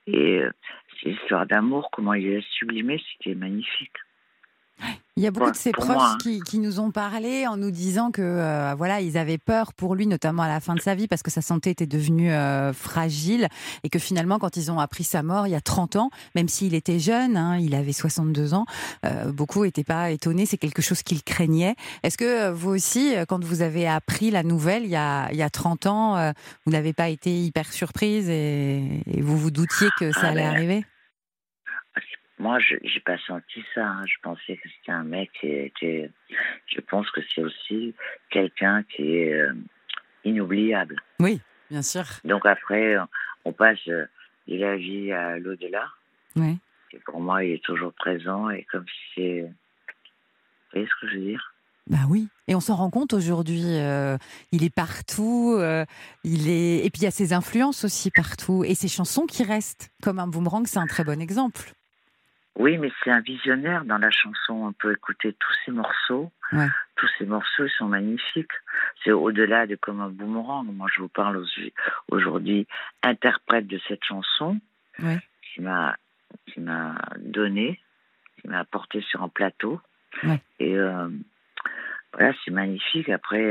Et 0.06 0.42
euh, 0.42 0.52
histoires 1.04 1.48
d'amour, 1.48 1.90
comment 1.92 2.14
il 2.14 2.28
les 2.30 2.38
a 2.38 2.42
sublimées, 2.60 3.04
c'était 3.12 3.34
magnifique. 3.34 3.98
Il 5.18 5.24
y 5.24 5.28
a 5.28 5.32
beaucoup 5.32 5.52
de 5.52 5.58
ses 5.58 5.72
proches 5.72 5.88
moi, 5.90 6.12
hein. 6.14 6.18
qui, 6.22 6.40
qui 6.40 6.58
nous 6.58 6.80
ont 6.80 6.90
parlé 6.90 7.46
en 7.46 7.58
nous 7.58 7.70
disant 7.70 8.12
que 8.12 8.22
euh, 8.22 8.74
voilà, 8.78 9.02
ils 9.02 9.18
avaient 9.18 9.38
peur 9.38 9.74
pour 9.74 9.94
lui, 9.94 10.08
notamment 10.08 10.42
à 10.42 10.48
la 10.48 10.62
fin 10.62 10.74
de 10.74 10.80
sa 10.80 10.96
vie, 10.96 11.08
parce 11.08 11.22
que 11.22 11.30
sa 11.30 11.42
santé 11.42 11.70
était 11.70 11.86
devenue 11.86 12.32
euh, 12.32 12.72
fragile 12.72 13.50
et 13.84 13.90
que 13.90 14.00
finalement, 14.00 14.40
quand 14.40 14.56
ils 14.56 14.72
ont 14.72 14.80
appris 14.80 15.04
sa 15.04 15.22
mort 15.22 15.48
il 15.48 15.52
y 15.52 15.56
a 15.56 15.62
30 15.62 15.98
ans, 15.98 16.10
même 16.34 16.48
s'il 16.48 16.74
était 16.74 16.98
jeune, 16.98 17.36
hein, 17.36 17.58
il 17.60 17.76
avait 17.76 17.92
62 17.92 18.54
ans, 18.54 18.66
euh, 19.06 19.32
beaucoup 19.34 19.66
n'étaient 19.66 19.84
pas 19.84 20.12
étonnés. 20.12 20.46
C'est 20.46 20.58
quelque 20.58 20.82
chose 20.82 21.04
qu'ils 21.04 21.24
craignaient. 21.24 21.76
Est-ce 22.04 22.18
que 22.18 22.48
euh, 22.48 22.54
vous 22.54 22.70
aussi, 22.70 23.14
euh, 23.16 23.26
quand 23.28 23.44
vous 23.44 23.62
avez 23.62 23.88
appris 23.88 24.32
la 24.32 24.44
nouvelle 24.44 24.86
il 24.86 24.92
y 24.92 24.96
a, 24.96 25.30
il 25.32 25.38
y 25.38 25.44
a 25.44 25.50
30 25.50 25.88
ans, 25.88 26.18
euh, 26.18 26.32
vous 26.66 26.72
n'avez 26.72 26.94
pas 26.94 27.10
été 27.10 27.38
hyper 27.38 27.72
surprise 27.74 28.30
et, 28.30 29.04
et 29.08 29.22
vous 29.22 29.38
vous 29.38 29.52
doutiez 29.52 29.90
que 30.00 30.14
ça 30.14 30.22
Ah, 30.24 30.28
allait 30.30 30.42
ben, 30.44 30.50
arriver? 30.50 30.86
Moi, 32.42 32.58
je 32.58 32.74
n'ai 32.74 33.00
pas 33.06 33.20
senti 33.28 33.64
ça. 33.76 33.86
hein. 33.86 34.04
Je 34.08 34.16
pensais 34.24 34.58
que 34.58 34.68
c'était 34.68 34.92
un 34.92 35.04
mec 35.04 35.30
qui 35.40 35.48
était. 35.48 36.10
Je 36.66 36.82
pense 36.82 37.08
que 37.12 37.22
c'est 37.30 37.42
aussi 37.42 37.94
quelqu'un 38.32 38.82
qui 38.84 39.16
est 39.18 39.34
euh, 39.34 39.54
inoubliable. 40.26 40.96
Bien 41.20 41.84
sûr. 41.84 42.04
Donc 42.26 42.48
après, 42.48 42.96
on 43.46 43.54
passe 43.54 43.78
euh, 43.88 44.06
de 44.48 44.58
la 44.58 44.76
vie 44.76 45.12
à 45.12 45.38
l'au-delà. 45.38 45.86
Oui. 46.36 46.58
Et 46.94 47.00
pour 47.06 47.22
moi, 47.22 47.44
il 47.44 47.52
est 47.52 47.64
toujours 47.64 47.94
présent 47.94 48.50
et 48.50 48.64
comme 48.72 48.86
si 48.88 49.04
c'est. 49.16 49.42
Vous 49.42 49.54
voyez 50.74 50.88
ce 50.88 51.06
que 51.06 51.12
je 51.12 51.18
veux 51.20 51.26
dire? 51.26 51.54
Bah 51.88 52.06
oui, 52.10 52.28
et 52.48 52.56
on 52.56 52.60
s'en 52.60 52.76
rend 52.76 52.90
compte 52.90 53.14
aujourd'hui. 53.14 53.64
euh, 53.66 54.18
il 54.52 54.64
est 54.64 54.74
partout, 54.74 55.56
euh, 55.58 55.86
il 56.24 56.50
est 56.50 56.86
et 56.86 56.90
puis 56.90 57.02
il 57.02 57.04
y 57.04 57.08
a 57.08 57.12
ses 57.12 57.34
influences 57.34 57.84
aussi 57.84 58.10
partout 58.10 58.64
et 58.64 58.74
ses 58.74 58.88
chansons 58.88 59.26
qui 59.28 59.44
restent. 59.44 59.92
Comme 60.02 60.18
un 60.20 60.28
boomerang, 60.28 60.66
c'est 60.66 60.80
un 60.80 60.88
très 60.88 61.04
bon 61.04 61.22
exemple. 61.22 61.74
Oui, 62.58 62.78
mais 62.78 62.92
c'est 63.04 63.12
un 63.12 63.22
visionnaire 63.22 63.86
dans 63.86 63.98
la 63.98 64.12
chanson. 64.12 64.54
On 64.54 64.74
peut 64.74 64.92
écouter 64.92 65.34
tous 65.40 65.54
ces 65.66 65.72
morceaux. 65.72 66.32
Ouais. 66.52 66.68
Tous 66.98 67.08
ces 67.18 67.26
morceaux 67.26 67.66
ils 67.66 67.72
sont 67.78 67.88
magnifiques. 67.88 68.52
C'est 69.04 69.12
au-delà 69.12 69.66
de 69.68 69.76
comme 69.76 70.02
un 70.02 70.10
boomerang. 70.10 70.66
Moi, 70.66 70.88
je 70.94 71.02
vous 71.02 71.08
parle 71.08 71.44
aujourd'hui 72.10 72.68
interprète 73.04 73.68
de 73.68 73.80
cette 73.88 74.04
chanson 74.04 74.60
Ouais. 75.00 75.20
qui 75.54 75.62
m'a 75.62 75.96
qui 76.48 76.60
m'a 76.60 76.96
donné, 77.20 77.80
qui 78.42 78.48
m'a 78.50 78.60
apporté 78.60 79.02
sur 79.02 79.22
un 79.24 79.30
plateau. 79.30 79.80
Ouais. 80.24 80.42
Et 80.60 80.78
euh, 80.78 81.08
voilà, 82.14 82.34
c'est 82.44 82.52
magnifique. 82.52 83.08
Après, 83.10 83.44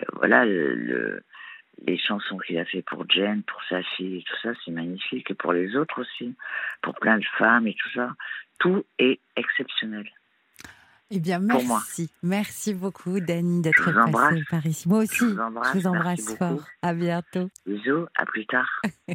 euh, 0.00 0.04
voilà 0.14 0.44
le, 0.44 0.74
le- 0.74 1.22
les 1.86 1.98
chansons 1.98 2.38
qu'il 2.38 2.58
a 2.58 2.64
fait 2.64 2.82
pour 2.82 3.08
Jen, 3.08 3.42
pour 3.42 3.62
sa 3.68 3.82
fille, 3.82 4.18
et 4.18 4.22
tout 4.22 4.36
ça, 4.42 4.50
c'est 4.64 4.70
magnifique. 4.70 5.30
Et 5.30 5.34
pour 5.34 5.52
les 5.52 5.76
autres 5.76 6.00
aussi, 6.00 6.34
pour 6.82 6.94
plein 6.94 7.18
de 7.18 7.24
femmes 7.38 7.66
et 7.66 7.74
tout 7.74 7.90
ça. 7.94 8.10
Tout 8.58 8.84
est 8.98 9.20
exceptionnel. 9.36 10.08
Eh 11.10 11.20
bien, 11.20 11.38
Pour 11.46 11.62
moi. 11.64 11.78
merci, 11.78 12.10
merci 12.22 12.72
beaucoup, 12.74 13.20
Dani, 13.20 13.60
d'être 13.60 13.84
passée 14.10 14.42
par 14.50 14.66
ici. 14.66 14.88
Moi 14.88 15.00
aussi, 15.00 15.14
Je 15.20 15.24
vous 15.26 15.38
embrasse, 15.38 15.68
je 15.74 15.78
vous 15.78 15.82
merci 15.82 15.86
embrasse 15.86 16.24
beaucoup. 16.24 16.36
fort. 16.38 16.64
À 16.82 16.94
bientôt. 16.94 17.48
Bisous, 17.66 18.06
à 18.16 18.24
plus 18.26 18.46
tard. 18.46 18.80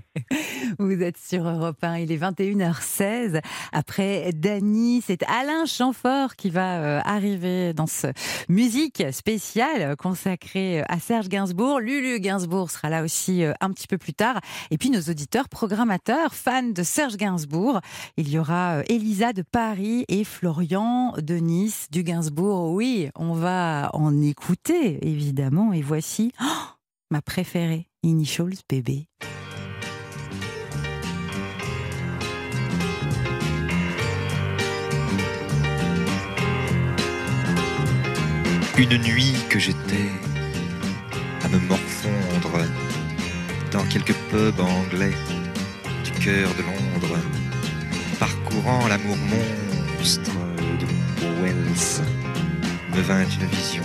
Vous 0.79 1.01
êtes 1.01 1.17
sur 1.17 1.47
Europe 1.47 1.83
1, 1.83 1.97
il 1.97 2.11
est 2.11 2.17
21h16. 2.17 3.41
Après 3.71 4.31
Dany, 4.33 5.01
c'est 5.05 5.23
Alain 5.23 5.65
Chamfort 5.65 6.35
qui 6.35 6.49
va 6.51 6.79
euh, 6.79 7.01
arriver 7.03 7.73
dans 7.73 7.87
ce 7.87 8.07
musique 8.49 9.03
spéciale 9.11 9.95
consacrée 9.97 10.83
à 10.87 10.99
Serge 10.99 11.27
Gainsbourg. 11.27 11.79
Lulu 11.79 12.19
Gainsbourg 12.19 12.69
sera 12.69 12.89
là 12.89 13.03
aussi 13.03 13.43
euh, 13.43 13.53
un 13.61 13.71
petit 13.71 13.87
peu 13.87 13.97
plus 13.97 14.13
tard. 14.13 14.39
Et 14.69 14.77
puis 14.77 14.89
nos 14.91 15.01
auditeurs 15.01 15.49
programmateurs, 15.49 16.35
fans 16.35 16.63
de 16.63 16.83
Serge 16.83 17.17
Gainsbourg. 17.17 17.81
Il 18.17 18.29
y 18.29 18.37
aura 18.37 18.77
euh, 18.77 18.83
Elisa 18.89 19.33
de 19.33 19.41
Paris 19.41 20.05
et 20.07 20.23
Florian 20.23 21.13
de 21.17 21.35
Nice 21.35 21.78
du 21.91 22.03
Gainsbourg. 22.03 22.71
Oui, 22.71 23.09
on 23.15 23.33
va 23.33 23.89
en 23.93 24.21
écouter, 24.21 25.05
évidemment. 25.07 25.73
Et 25.73 25.81
voici 25.81 26.31
oh, 26.41 26.45
ma 27.11 27.21
préférée, 27.21 27.87
Initials 28.03 28.55
Bébé. 28.67 29.07
Une 38.77 38.97
nuit 38.97 39.33
que 39.49 39.59
j'étais 39.59 40.09
à 41.43 41.49
me 41.49 41.59
morfondre 41.67 42.65
dans 43.73 43.83
quelques 43.89 44.15
pubs 44.29 44.59
anglais 44.59 45.13
du 46.05 46.11
cœur 46.11 46.49
de 46.55 46.63
Londres, 46.63 47.17
parcourant 48.19 48.87
l'amour 48.87 49.17
monstre 49.17 50.31
Wells, 51.41 52.01
me 52.95 53.01
vint 53.01 53.23
une 53.23 53.47
vision 53.47 53.83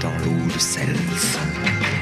dans 0.00 0.12
l'eau 0.24 0.52
de 0.52 0.58
Self. 0.58 2.01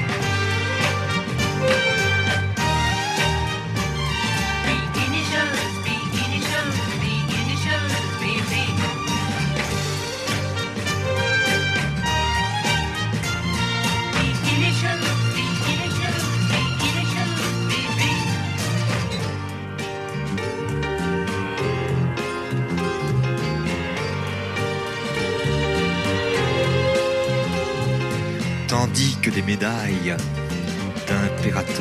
Médailles 29.61 30.15
d'impérator 31.07 31.75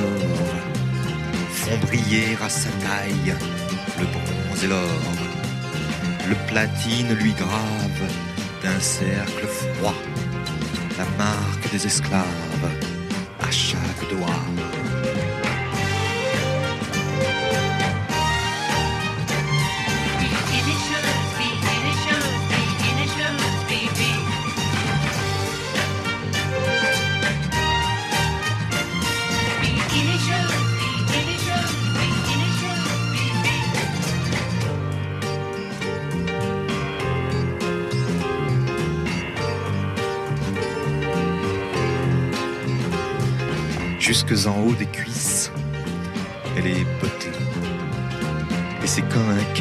font 1.51 1.79
briller 1.87 2.37
à 2.45 2.49
sa 2.49 2.69
taille 2.71 3.35
le 3.99 4.05
bronze 4.05 4.65
et 4.65 4.67
l'or. 4.67 5.03
Le 6.29 6.35
platine 6.47 7.15
lui 7.15 7.33
grave 7.33 8.03
d'un 8.63 8.81
cercle 8.81 9.47
froid 9.47 9.95
la 10.99 11.07
marque 11.17 11.71
des 11.73 11.87
esclaves 11.87 12.90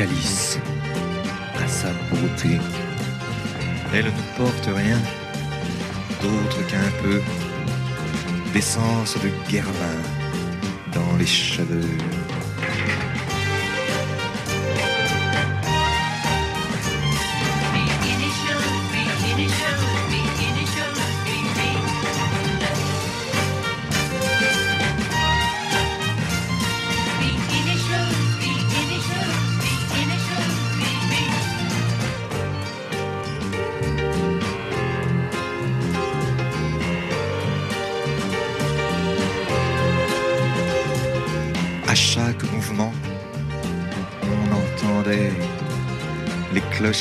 à 0.01 1.67
sa 1.67 1.89
beauté. 2.09 2.57
Elle 3.93 4.05
ne 4.05 4.37
porte 4.37 4.69
rien 4.73 4.97
d'autre 6.21 6.67
qu'un 6.67 6.89
peu 7.03 7.21
d'essence 8.53 9.17
de 9.17 9.51
guervin 9.51 9.99
dans 10.93 11.17
les 11.17 11.25
cheveux. 11.25 11.97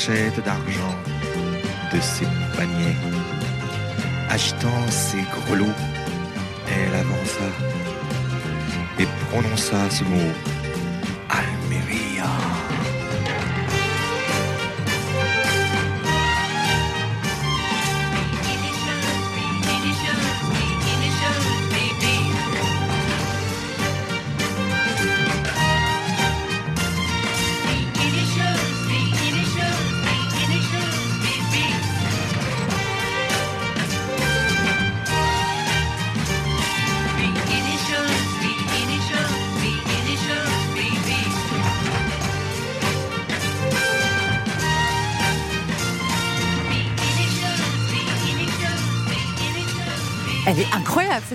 D'argent 0.09 0.95
de 1.93 2.01
ses 2.01 2.25
paniers. 2.57 2.97
Agitant 4.31 4.89
ses 4.89 5.23
grelots, 5.47 5.67
elle 6.67 6.95
avança 6.95 7.49
et 8.99 9.07
prononça 9.29 9.91
ce 9.91 10.05
mot 10.05 10.33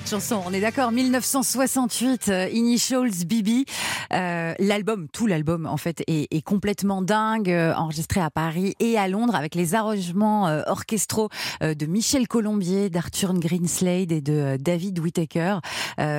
chanson, 0.08 0.42
on 0.46 0.54
est 0.54 0.60
d'accord. 0.62 0.92
1968, 0.92 2.30
euh, 2.30 2.50
Initials 2.52 3.26
BB. 3.26 3.66
Euh, 4.13 4.53
l'album, 4.60 5.08
tout 5.12 5.27
l'album 5.27 5.65
en 5.65 5.77
fait, 5.77 6.03
est, 6.08 6.27
est 6.34 6.41
complètement 6.41 7.01
dingue, 7.01 7.50
euh, 7.50 7.74
enregistré 7.74 8.22
à 8.22 8.29
Paris 8.29 8.75
et 8.79 8.98
à 8.98 9.08
Londres 9.08 9.36
avec 9.36 9.55
les 9.55 9.75
arrangements 9.75 10.48
euh, 10.48 10.62
orchestraux 10.67 11.29
euh, 11.62 11.74
de 11.74 11.86
Michel 11.86 12.27
Colombier, 12.27 12.89
d'Arthur 12.89 13.34
Greenslade 13.34 14.12
et 14.12 14.22
de 14.22 14.58
David 14.60 15.00
Whittaker. 15.00 15.60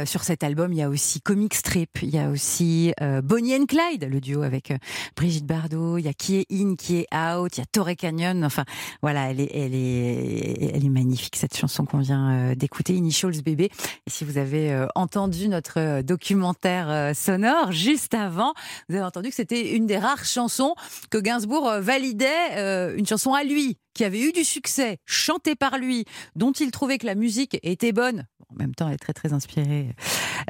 Sur 0.06 0.22
cet 0.24 0.44
album, 0.44 0.72
il 0.72 0.78
y 0.78 0.82
a 0.82 0.88
aussi 0.88 1.20
Comic 1.20 1.54
Strip, 1.54 1.98
il 2.02 2.10
y 2.10 2.18
a 2.18 2.28
aussi 2.28 2.92
Bonnie 3.22 3.54
and 3.54 3.66
Clyde, 3.66 4.08
le 4.10 4.20
duo 4.20 4.42
avec 4.42 4.72
Brigitte 5.16 5.46
Bardot, 5.46 5.98
il 5.98 6.04
y 6.04 6.08
a 6.08 6.12
Qui 6.12 6.36
est 6.36 6.46
In, 6.50 6.74
Qui 6.76 6.98
est 6.98 7.14
Out, 7.14 7.56
il 7.56 7.60
y 7.60 7.62
a 7.62 7.66
Torrey 7.66 7.96
Canyon. 7.96 8.44
Enfin, 8.44 8.64
voilà, 9.02 9.30
elle 9.30 9.40
est, 9.40 9.50
elle 9.54 9.74
est, 9.74 10.74
elle 10.74 10.84
est 10.84 10.90
magnifique 10.90 11.36
cette 11.36 11.56
chanson 11.56 11.84
qu'on 11.84 11.98
vient 11.98 12.54
d'écouter, 12.54 12.94
Initials 12.94 13.42
Bébé. 13.42 13.70
Et 14.06 14.10
si 14.10 14.24
vous 14.24 14.38
avez 14.38 14.86
entendu 14.94 15.48
notre 15.48 16.02
documentaire 16.02 17.14
sonore 17.14 17.72
juste 17.84 18.14
avant, 18.14 18.54
vous 18.88 18.96
avez 18.96 19.04
entendu 19.04 19.28
que 19.28 19.34
c'était 19.34 19.76
une 19.76 19.86
des 19.86 19.98
rares 19.98 20.24
chansons 20.24 20.74
que 21.10 21.18
Gainsbourg 21.18 21.68
euh, 21.68 21.80
validait, 21.80 22.56
euh, 22.56 22.96
une 22.96 23.06
chanson 23.06 23.34
à 23.34 23.44
lui, 23.44 23.76
qui 23.92 24.04
avait 24.04 24.20
eu 24.20 24.32
du 24.32 24.42
succès, 24.42 24.98
chantée 25.04 25.54
par 25.54 25.76
lui, 25.76 26.06
dont 26.34 26.52
il 26.52 26.70
trouvait 26.70 26.96
que 26.96 27.06
la 27.06 27.14
musique 27.14 27.58
était 27.62 27.92
bonne. 27.92 28.26
En 28.48 28.54
même 28.58 28.74
temps, 28.74 28.88
elle 28.88 28.94
est 28.94 28.98
très 28.98 29.12
très 29.12 29.32
inspirée 29.34 29.94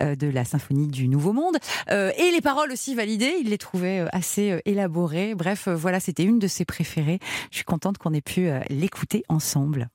euh, 0.01 0.14
de 0.14 0.29
la 0.29 0.44
symphonie 0.44 0.87
du 0.87 1.09
Nouveau 1.09 1.33
Monde. 1.33 1.57
Et 1.90 2.31
les 2.31 2.40
paroles 2.40 2.70
aussi 2.70 2.94
validées, 2.94 3.35
il 3.40 3.51
les 3.51 3.59
trouvait 3.59 4.05
assez 4.12 4.61
élaborées. 4.64 5.35
Bref, 5.35 5.68
voilà, 5.68 6.01
c'était 6.01 6.25
une 6.25 6.38
de 6.38 6.47
ses 6.47 6.64
préférées. 6.64 7.18
Je 7.51 7.57
suis 7.57 7.64
contente 7.64 7.99
qu'on 7.99 8.12
ait 8.12 8.20
pu 8.20 8.49
l'écouter 8.68 9.25
ensemble. 9.29 9.88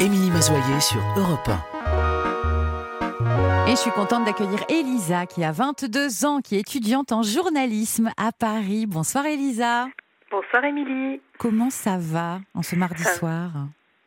Émilie 0.00 0.30
Mazoyer 0.30 0.80
sur 0.80 1.00
Europe 1.16 1.48
1. 1.48 1.81
Et 3.72 3.74
je 3.74 3.80
suis 3.80 3.90
contente 3.90 4.26
d'accueillir 4.26 4.62
Elisa, 4.68 5.24
qui 5.24 5.42
a 5.42 5.50
22 5.50 6.26
ans, 6.26 6.40
qui 6.42 6.56
est 6.56 6.60
étudiante 6.60 7.10
en 7.10 7.22
journalisme 7.22 8.10
à 8.18 8.30
Paris. 8.30 8.84
Bonsoir 8.84 9.24
Elisa. 9.24 9.86
Bonsoir 10.30 10.62
Émilie. 10.64 11.22
Comment 11.38 11.70
ça 11.70 11.96
va 11.98 12.40
en 12.54 12.60
ce 12.60 12.76
mardi 12.76 13.02
Ça- 13.02 13.14
soir? 13.14 13.50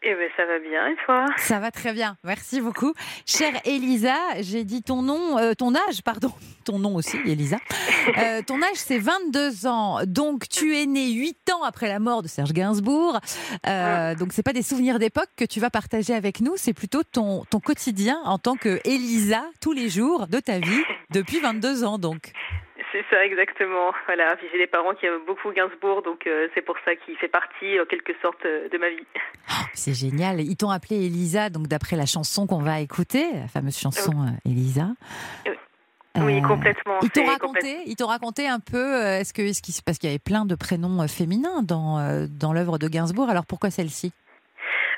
Eh 0.07 0.13
ben 0.13 0.29
ça 0.37 0.45
va 0.45 0.59
bien 0.59 0.87
et 0.87 0.95
toi? 1.03 1.25
Ça 1.37 1.59
va 1.59 1.71
très 1.71 1.91
bien, 1.91 2.15
merci 2.23 2.61
beaucoup. 2.61 2.93
Chère 3.25 3.59
Elisa, 3.65 4.13
j'ai 4.39 4.63
dit 4.63 4.83
ton 4.83 5.01
nom, 5.01 5.39
euh, 5.39 5.53
ton 5.55 5.73
âge, 5.73 6.03
pardon, 6.03 6.31
ton 6.63 6.77
nom 6.77 6.93
aussi, 6.93 7.17
Elisa. 7.25 7.57
Euh, 8.19 8.43
ton 8.45 8.61
âge, 8.61 8.75
c'est 8.75 8.99
22 8.99 9.65
ans, 9.65 10.01
donc 10.05 10.47
tu 10.47 10.77
es 10.77 10.85
née 10.85 11.09
8 11.09 11.49
ans 11.53 11.63
après 11.63 11.87
la 11.87 11.97
mort 11.97 12.21
de 12.21 12.27
Serge 12.27 12.53
Gainsbourg. 12.53 13.19
Euh, 13.65 14.13
donc 14.13 14.31
c'est 14.31 14.43
pas 14.43 14.53
des 14.53 14.61
souvenirs 14.61 14.99
d'époque 14.99 15.29
que 15.35 15.45
tu 15.45 15.59
vas 15.59 15.71
partager 15.71 16.13
avec 16.13 16.39
nous, 16.39 16.53
c'est 16.55 16.73
plutôt 16.73 17.01
ton, 17.01 17.43
ton 17.45 17.59
quotidien 17.59 18.19
en 18.25 18.37
tant 18.37 18.57
que 18.57 18.79
Elisa, 18.85 19.43
tous 19.59 19.73
les 19.73 19.89
jours 19.89 20.27
de 20.27 20.39
ta 20.39 20.59
vie, 20.59 20.83
depuis 21.09 21.39
22 21.39 21.83
ans 21.83 21.97
donc. 21.97 22.31
C'est 22.95 23.03
ça 23.13 23.25
exactement. 23.25 23.91
Voilà, 24.05 24.38
j'ai 24.53 24.58
des 24.58 24.67
parents 24.67 24.93
qui 24.93 25.05
aiment 25.05 25.25
beaucoup 25.27 25.51
Gainsbourg, 25.51 26.01
donc 26.01 26.25
euh, 26.27 26.47
c'est 26.55 26.62
pour 26.62 26.77
ça 26.86 26.95
qu'il 26.95 27.17
fait 27.17 27.27
partie 27.27 27.77
en 27.77 27.86
quelque 27.86 28.13
sorte 28.21 28.45
euh, 28.45 28.69
de 28.69 28.77
ma 28.77 28.88
vie. 28.89 29.05
C'est 29.73 29.93
génial. 29.93 30.39
Ils 30.39 30.55
t'ont 30.55 30.69
appelé 30.69 31.05
Elisa, 31.05 31.49
donc 31.49 31.67
d'après 31.67 31.97
la 31.97 32.05
chanson 32.05 32.47
qu'on 32.47 32.62
va 32.62 32.79
écouter, 32.79 33.25
la 33.34 33.49
fameuse 33.49 33.77
chanson 33.77 34.13
euh, 34.13 34.49
Elisa. 34.49 34.88
Oui, 36.17 36.41
complètement. 36.41 36.99
Ils 37.01 37.10
t'ont 37.10 37.25
raconté, 37.25 37.77
ils 37.86 37.97
t'ont 37.97 38.08
raconté 38.08 38.47
un 38.47 38.62
peu, 38.62 39.01
est-ce 39.01 39.34
que, 39.34 39.41
est-ce 39.41 39.62
qu'il- 39.62 39.73
parce 39.86 39.97
qu'il 39.97 40.08
y 40.10 40.13
avait 40.13 40.17
plein 40.19 40.45
de 40.45 40.55
prénoms 40.55 41.05
féminins 41.10 41.63
dans 41.63 42.25
dans 42.29 42.53
l'œuvre 42.53 42.77
de 42.77 42.88
Gainsbourg. 42.88 43.29
Alors 43.29 43.45
pourquoi 43.45 43.69
celle-ci? 43.71 44.13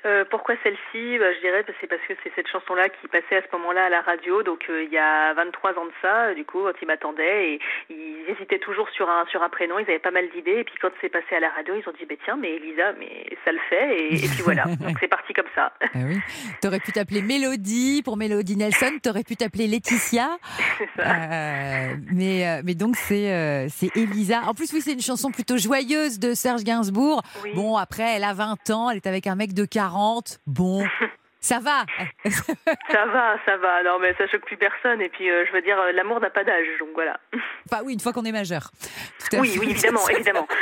Euh, 0.08 0.24
pourquoi 0.30 0.56
celle-ci? 0.64 1.18
Bah, 1.20 1.34
Je 1.36 1.42
dirais 1.42 1.64
que 1.66 1.74
c'est 1.82 1.88
parce 1.88 2.02
que 2.08 2.14
c'est 2.24 2.32
cette 2.34 2.48
chanson-là 2.48 2.88
qui 2.88 3.08
passait 3.10 3.38
à 3.38 3.42
ce 3.42 3.56
moment-là 3.58 3.86
à 3.86 3.90
la 3.90 4.02
radio, 4.02 4.42
donc 4.42 4.64
euh, 4.70 4.84
il 4.84 4.90
y 4.90 4.98
a 4.98 5.34
23 5.34 5.72
ans 5.72 5.86
de 5.86 5.92
ça, 6.02 6.28
euh, 6.28 6.34
du 6.34 6.46
coup, 6.46 6.64
quand 6.64 6.72
ils 6.82 6.88
m'attendaient, 6.88 7.54
et 7.54 7.60
ils 7.90 8.24
hésitaient 8.30 8.60
toujours 8.60 8.88
sur 8.90 9.10
un, 9.10 9.26
sur 9.26 9.44
un 9.44 9.50
prénom, 9.50 9.80
ils 9.80 9.84
avaient 9.90 10.00
pas 10.00 10.12
mal 10.12 10.30
d'idées, 10.34 10.60
et 10.60 10.64
puis 10.64 10.76
quand 10.82 10.92
c'est 11.02 11.10
passé 11.10 11.36
à 11.36 11.42
la 11.42 11.50
radio, 11.50 11.74
ils 11.76 11.90
ont 11.90 11.94
dit, 12.00 12.06
bah, 12.06 12.16
tiens, 12.24 12.38
mais 12.40 12.56
Elisa, 12.56 12.94
mais 12.98 13.26
ça 13.44 13.52
le 13.52 13.60
fait, 13.70 13.98
et, 14.00 14.16
et 14.16 14.28
puis 14.30 14.44
voilà, 14.44 14.64
donc 14.80 14.96
c'est 15.02 15.10
parti 15.10 15.34
comme 15.34 15.52
ça. 15.54 15.74
Ah 15.82 15.88
oui. 16.08 16.18
T'aurais 16.62 16.80
pu 16.80 16.94
t'appeler 16.94 17.22
Mélodie 17.22 18.02
pour 18.04 18.16
Mélodie 18.16 18.56
Nelson. 18.56 19.00
T'aurais 19.04 19.24
pu 19.24 19.36
t'appeler 19.36 19.68
Laetitia. 19.68 20.38
Mais 22.14 22.62
mais 22.64 22.76
donc 22.76 22.96
c'est 22.96 23.68
c'est 23.70 23.96
Elisa. 23.96 24.42
En 24.48 24.54
plus 24.54 24.72
oui, 24.74 24.82
c'est 24.82 24.94
une 24.94 25.02
chanson 25.02 25.32
plutôt 25.32 25.58
joyeuse 25.58 26.20
de 26.20 26.34
Serge 26.34 26.64
Gainsbourg. 26.64 27.22
Oui. 27.44 27.52
Bon 27.56 27.76
après, 27.78 28.16
elle 28.16 28.24
a 28.24 28.34
20 28.34 28.70
ans, 28.72 28.90
elle 28.90 28.98
est 28.98 29.08
avec 29.08 29.28
un 29.28 29.36
mec 29.36 29.54
de 29.54 29.66
40. 29.66 29.97
Bon, 30.46 30.86
ça 31.40 31.60
va. 31.60 31.86
Ça 32.92 33.06
va, 33.06 33.38
ça 33.46 33.58
va. 33.58 33.84
Non, 33.84 34.00
mais 34.00 34.14
ça 34.18 34.28
choque 34.28 34.46
plus 34.46 34.58
personne. 34.58 35.02
Et 35.02 35.10
puis, 35.10 35.30
euh, 35.30 35.46
je 35.48 35.52
veux 35.54 35.62
dire, 35.62 35.80
euh, 35.80 35.92
l'amour 35.92 36.20
n'a 36.20 36.30
pas 36.30 36.44
d'âge, 36.44 36.66
donc 36.80 36.90
voilà. 36.94 37.20
Enfin 37.72 37.82
oui, 37.86 37.94
une 37.94 38.00
fois 38.00 38.14
qu'on 38.14 38.26
est 38.26 38.32
majeur. 38.32 38.72
Tout 39.20 39.36
à 39.36 39.40
Oui, 39.40 39.50
fait. 39.50 39.60
oui, 39.60 39.70
évidemment, 39.72 40.08
évidemment. 40.10 40.48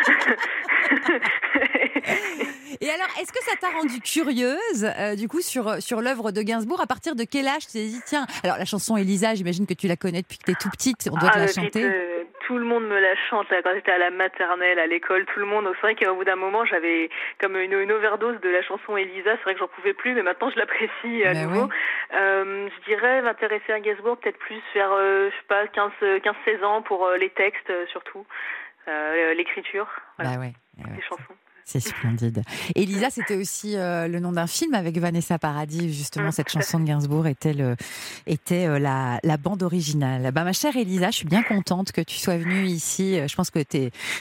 Et 2.82 2.90
alors, 2.90 3.08
est-ce 3.22 3.32
que 3.32 3.44
ça 3.44 3.56
t'a 3.60 3.70
rendu 3.70 4.00
curieuse, 4.02 4.86
euh, 4.98 5.16
du 5.16 5.28
coup, 5.28 5.42
sur, 5.42 5.82
sur 5.82 6.02
l'œuvre 6.02 6.32
de 6.32 6.42
Gainsbourg 6.42 6.82
À 6.82 6.88
partir 6.88 7.16
de 7.16 7.24
quel 7.24 7.48
âge 7.48 7.68
tu 7.68 7.74
t'es 7.74 7.86
dit, 7.86 8.02
tiens, 8.06 8.26
alors 8.44 8.58
la 8.58 8.66
chanson 8.66 8.98
Elisa, 8.98 9.34
j'imagine 9.36 9.66
que 9.68 9.74
tu 9.74 9.88
la 9.88 9.96
connais 9.96 10.22
depuis 10.22 10.38
que 10.38 10.44
t'es 10.46 10.58
tout 10.60 10.70
petite, 10.70 11.10
on 11.12 11.18
doit 11.18 11.30
te 11.30 11.36
Ah, 11.36 11.40
la 11.40 11.46
le 11.48 11.52
chanter. 11.52 11.84
euh, 11.84 12.24
tout 12.48 12.58
le 12.60 12.66
monde 12.66 12.84
me 12.88 13.00
la 13.00 13.16
chante 13.30 13.50
là, 13.50 13.62
quand 13.64 13.72
j'étais 13.74 13.92
à 13.92 13.98
la 13.98 14.12
maternelle, 14.12 14.78
à 14.78 14.86
l'école, 14.86 15.26
tout 15.34 15.40
le 15.40 15.48
monde. 15.48 15.68
C'est 15.76 15.82
vrai 15.82 15.96
qu'au 15.96 16.14
bout 16.16 16.24
d'un 16.26 16.36
moment, 16.36 16.64
j'avais 16.66 17.10
comme 17.42 17.56
une, 17.58 17.74
une 17.74 17.92
overdose 17.92 18.40
de 18.42 18.50
la 18.50 18.62
chanson 18.62 18.96
Elisa. 18.98 19.32
C'est 19.38 19.44
vrai 19.44 19.54
que 19.56 19.60
j'en 19.60 19.68
pouvais 19.68 19.94
plus, 19.96 20.14
mais 20.14 20.22
maintenant 20.22 20.52
je 20.52 20.58
l'apprécie 20.60 21.24
à 21.26 21.34
Bah 21.34 21.42
nouveau. 21.46 21.70
Euh, 22.14 22.70
je 22.70 22.86
dirais 22.92 23.24
m'intéresser 23.24 23.74
à 23.74 23.80
Gainsbourg 23.80 24.18
peut-être 24.18 24.38
plus 24.38 24.62
vers, 24.76 24.92
euh, 24.92 25.30
je 25.32 25.36
sais 25.36 25.48
pas, 25.48 25.66
15, 25.68 25.92
15-16 26.48 26.64
ans 26.64 26.82
pour 26.84 27.06
euh, 27.08 27.18
les 27.18 27.32
textes 27.32 27.70
euh, 27.72 27.88
surtout, 27.88 28.26
euh, 28.88 29.34
l'écriture, 29.34 29.88
voilà, 30.20 30.36
Bah 30.36 30.42
ouais. 30.42 30.54
ouais, 30.78 30.84
ouais. 30.86 30.96
les 30.98 31.02
chansons. 31.02 31.24
C'est 31.66 31.80
splendide. 31.80 32.44
Elisa, 32.76 33.10
c'était 33.10 33.36
aussi 33.36 33.76
euh, 33.76 34.08
le 34.08 34.20
nom 34.20 34.32
d'un 34.32 34.48
film 34.48 34.74
avec 34.76 34.98
Vanessa 34.98 35.40
Paradis. 35.40 35.92
Justement, 35.94 36.32
cette 36.32 36.50
chanson 36.50 36.80
de 36.80 36.86
Gainsbourg 36.86 37.28
était, 37.28 37.54
le, 37.54 37.76
était 38.28 38.68
euh, 38.68 38.80
la, 38.80 39.20
la 39.24 39.38
bande 39.38 39.64
originale. 39.64 40.32
Bah, 40.32 40.44
ma 40.44 40.54
chère 40.54 40.78
Elisa, 40.78 41.08
je 41.08 41.18
suis 41.18 41.28
bien 41.28 41.44
contente 41.44 41.92
que 41.92 42.02
tu 42.02 42.18
sois 42.18 42.38
venue 42.38 42.66
ici. 42.66 43.20
Je 43.28 43.36
pense 43.36 43.50
que 43.50 43.60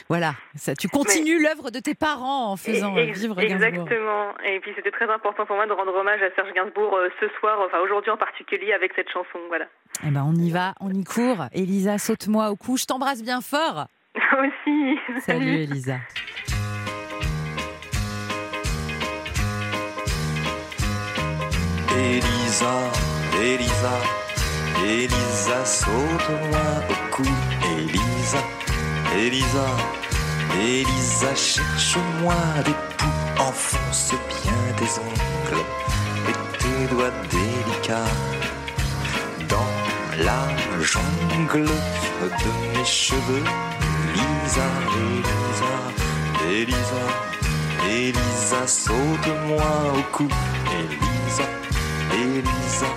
voilà, 0.09 0.33
ça, 0.55 0.75
tu 0.75 0.87
continues 0.87 1.41
l'œuvre 1.41 1.71
de 1.71 1.79
tes 1.79 1.95
parents 1.95 2.51
en 2.51 2.57
faisant 2.57 2.95
euh, 2.97 3.05
vivre 3.11 3.35
Gainsbourg. 3.35 3.39
Exactement. 3.41 4.33
Et 4.45 4.59
puis 4.59 4.71
c'était 4.75 4.91
très 4.91 5.09
important 5.11 5.45
pour 5.45 5.55
moi 5.55 5.67
de 5.67 5.73
rendre 5.73 5.95
hommage 5.95 6.21
à 6.21 6.33
Serge 6.35 6.53
Gainsbourg 6.53 6.95
euh, 6.95 7.09
ce 7.19 7.27
soir, 7.39 7.57
enfin 7.65 7.79
aujourd'hui 7.83 8.11
en 8.11 8.17
particulier 8.17 8.73
avec 8.73 8.91
cette 8.95 9.09
chanson. 9.09 9.39
Voilà. 9.49 9.65
Eh 10.05 10.09
ben, 10.09 10.25
on 10.25 10.35
y 10.35 10.51
va, 10.51 10.73
on 10.79 10.89
y 10.91 11.03
court. 11.03 11.45
Elisa, 11.53 11.97
saute-moi 11.97 12.49
au 12.49 12.55
cou. 12.55 12.77
Je 12.77 12.85
t'embrasse 12.85 13.23
bien 13.23 13.41
fort. 13.41 13.87
Aussi. 14.15 14.97
Salut 15.21 15.55
Elisa. 15.55 15.97
Elisa, 21.97 22.73
Elisa, 23.41 23.95
Elisa, 24.85 25.65
saute-moi 25.65 26.67
au 26.89 27.15
cou. 27.15 27.23
Elisa, 27.77 28.41
Elisa, 29.17 29.67
Elisa, 30.61 31.35
cherche-moi 31.35 32.35
des 32.65 32.75
poux. 32.97 33.41
Enfonce 33.41 34.13
bien 34.27 34.73
tes 34.77 34.99
ongles 34.99 35.63
et 36.29 36.57
tes 36.57 36.93
doigts 36.93 37.11
délicats 37.29 38.11
dans 39.49 40.23
la 40.23 40.47
jungle 40.81 41.65
de 41.65 42.77
mes 42.77 42.85
cheveux. 42.85 43.43
Elisa, 44.13 44.67
Elisa, 44.97 45.73
Elisa, 46.51 47.03
Elisa, 47.89 48.67
saute-moi 48.67 49.71
au 49.97 50.01
cou. 50.15 50.27
Elisa, 50.71 51.43
Elisa, 52.15 52.91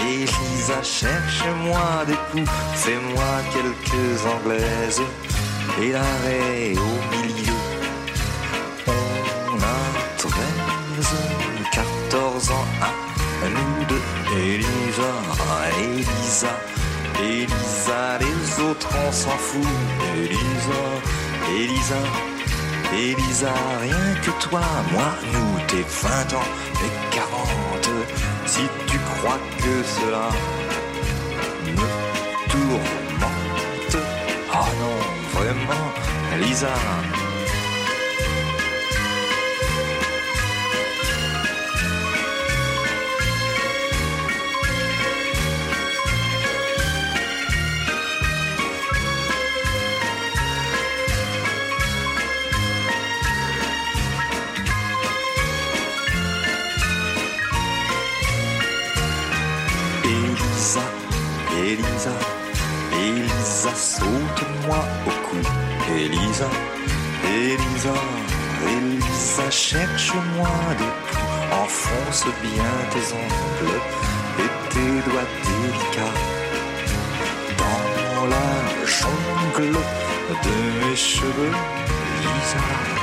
Elisa, 0.00 0.82
cherche-moi 0.82 2.04
des 2.06 2.18
coups, 2.30 2.50
fais-moi 2.74 3.32
quelques 3.52 4.26
anglaises 4.26 5.02
et 5.80 5.92
l'arrêt 5.92 6.74
au 6.76 7.16
milieu. 7.16 7.54
On 9.48 9.56
a 9.56 9.78
13, 10.16 10.32
14 11.72 12.50
ans 12.50 12.66
à 12.82 13.48
nous 13.48 13.84
deux. 13.86 14.02
Elisa, 14.36 15.12
Elisa, 15.78 16.52
Elisa, 17.20 18.18
les 18.20 18.62
autres 18.64 18.88
on 19.06 19.12
s'en 19.12 19.38
fout. 19.38 19.66
Elisa, 20.16 20.82
Elisa. 21.56 22.02
Elisa, 22.92 23.52
rien 23.82 24.14
que 24.22 24.30
toi, 24.42 24.62
moi, 24.92 25.10
nous, 25.32 25.60
t'es 25.68 25.84
20 25.86 26.32
ans 26.34 26.48
et 26.84 27.14
40. 27.14 27.67
Si 28.46 28.62
tu 28.86 28.98
crois 28.98 29.38
que 29.58 29.82
cela 29.84 30.30
me 31.64 31.88
tourmente, 32.48 33.98
ah 34.52 34.68
non, 34.80 35.38
vraiment, 35.38 35.92
Elisa. 36.34 37.27
Elisa, 61.68 62.16
Elisa, 62.94 63.74
saute-moi 63.74 64.82
au 65.06 65.10
cou. 65.26 65.36
Elisa, 65.94 66.48
Elisa, 67.22 67.94
Elisa, 68.66 69.50
cherche-moi 69.50 70.48
des 70.78 70.92
poux. 71.10 71.62
Enfonce 71.62 72.24
bien 72.42 72.74
tes 72.92 73.12
ongles 73.12 73.80
et 74.38 74.70
tes 74.70 75.10
doigts 75.10 75.30
délicats 75.44 76.18
dans 77.58 78.26
la 78.28 78.86
jungle 78.86 79.76
de 80.44 80.86
mes 80.86 80.96
cheveux. 80.96 81.52
Elisa. 82.22 82.97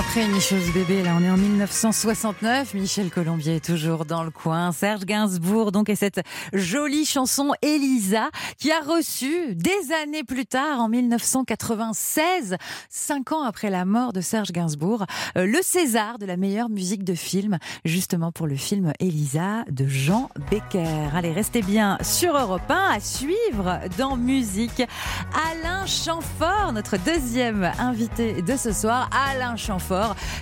Après 0.00 0.40
chose 0.40 0.72
bébé, 0.72 1.02
là 1.02 1.14
on 1.18 1.22
est 1.22 1.28
en 1.28 1.36
1969, 1.36 2.72
Michel 2.72 3.10
Colombier 3.10 3.56
est 3.56 3.64
toujours 3.64 4.06
dans 4.06 4.24
le 4.24 4.30
coin, 4.30 4.72
Serge 4.72 5.04
Gainsbourg 5.04 5.72
donc 5.72 5.90
et 5.90 5.94
cette 5.94 6.22
jolie 6.54 7.04
chanson 7.04 7.52
Elisa 7.60 8.30
qui 8.56 8.72
a 8.72 8.80
reçu 8.80 9.54
des 9.54 9.92
années 10.02 10.24
plus 10.24 10.46
tard 10.46 10.80
en 10.80 10.88
1996, 10.88 12.56
cinq 12.88 13.32
ans 13.32 13.42
après 13.42 13.68
la 13.68 13.84
mort 13.84 14.14
de 14.14 14.22
Serge 14.22 14.52
Gainsbourg, 14.52 15.04
euh, 15.36 15.44
le 15.44 15.58
César 15.60 16.18
de 16.18 16.24
la 16.24 16.38
meilleure 16.38 16.70
musique 16.70 17.04
de 17.04 17.14
film 17.14 17.58
justement 17.84 18.32
pour 18.32 18.46
le 18.46 18.56
film 18.56 18.92
Elisa 19.00 19.64
de 19.70 19.86
Jean 19.86 20.30
Becker. 20.50 21.10
Allez 21.14 21.32
restez 21.32 21.60
bien 21.60 21.98
sur 22.02 22.36
Europe 22.38 22.70
1 22.70 22.96
à 22.96 23.00
suivre 23.00 23.80
dans 23.98 24.16
musique. 24.16 24.82
Alain 25.52 25.84
Chamfort, 25.84 26.72
notre 26.72 26.96
deuxième 26.96 27.70
invité 27.78 28.40
de 28.40 28.56
ce 28.56 28.72
soir, 28.72 29.10
Alain 29.30 29.56
Chamfort, 29.56 29.89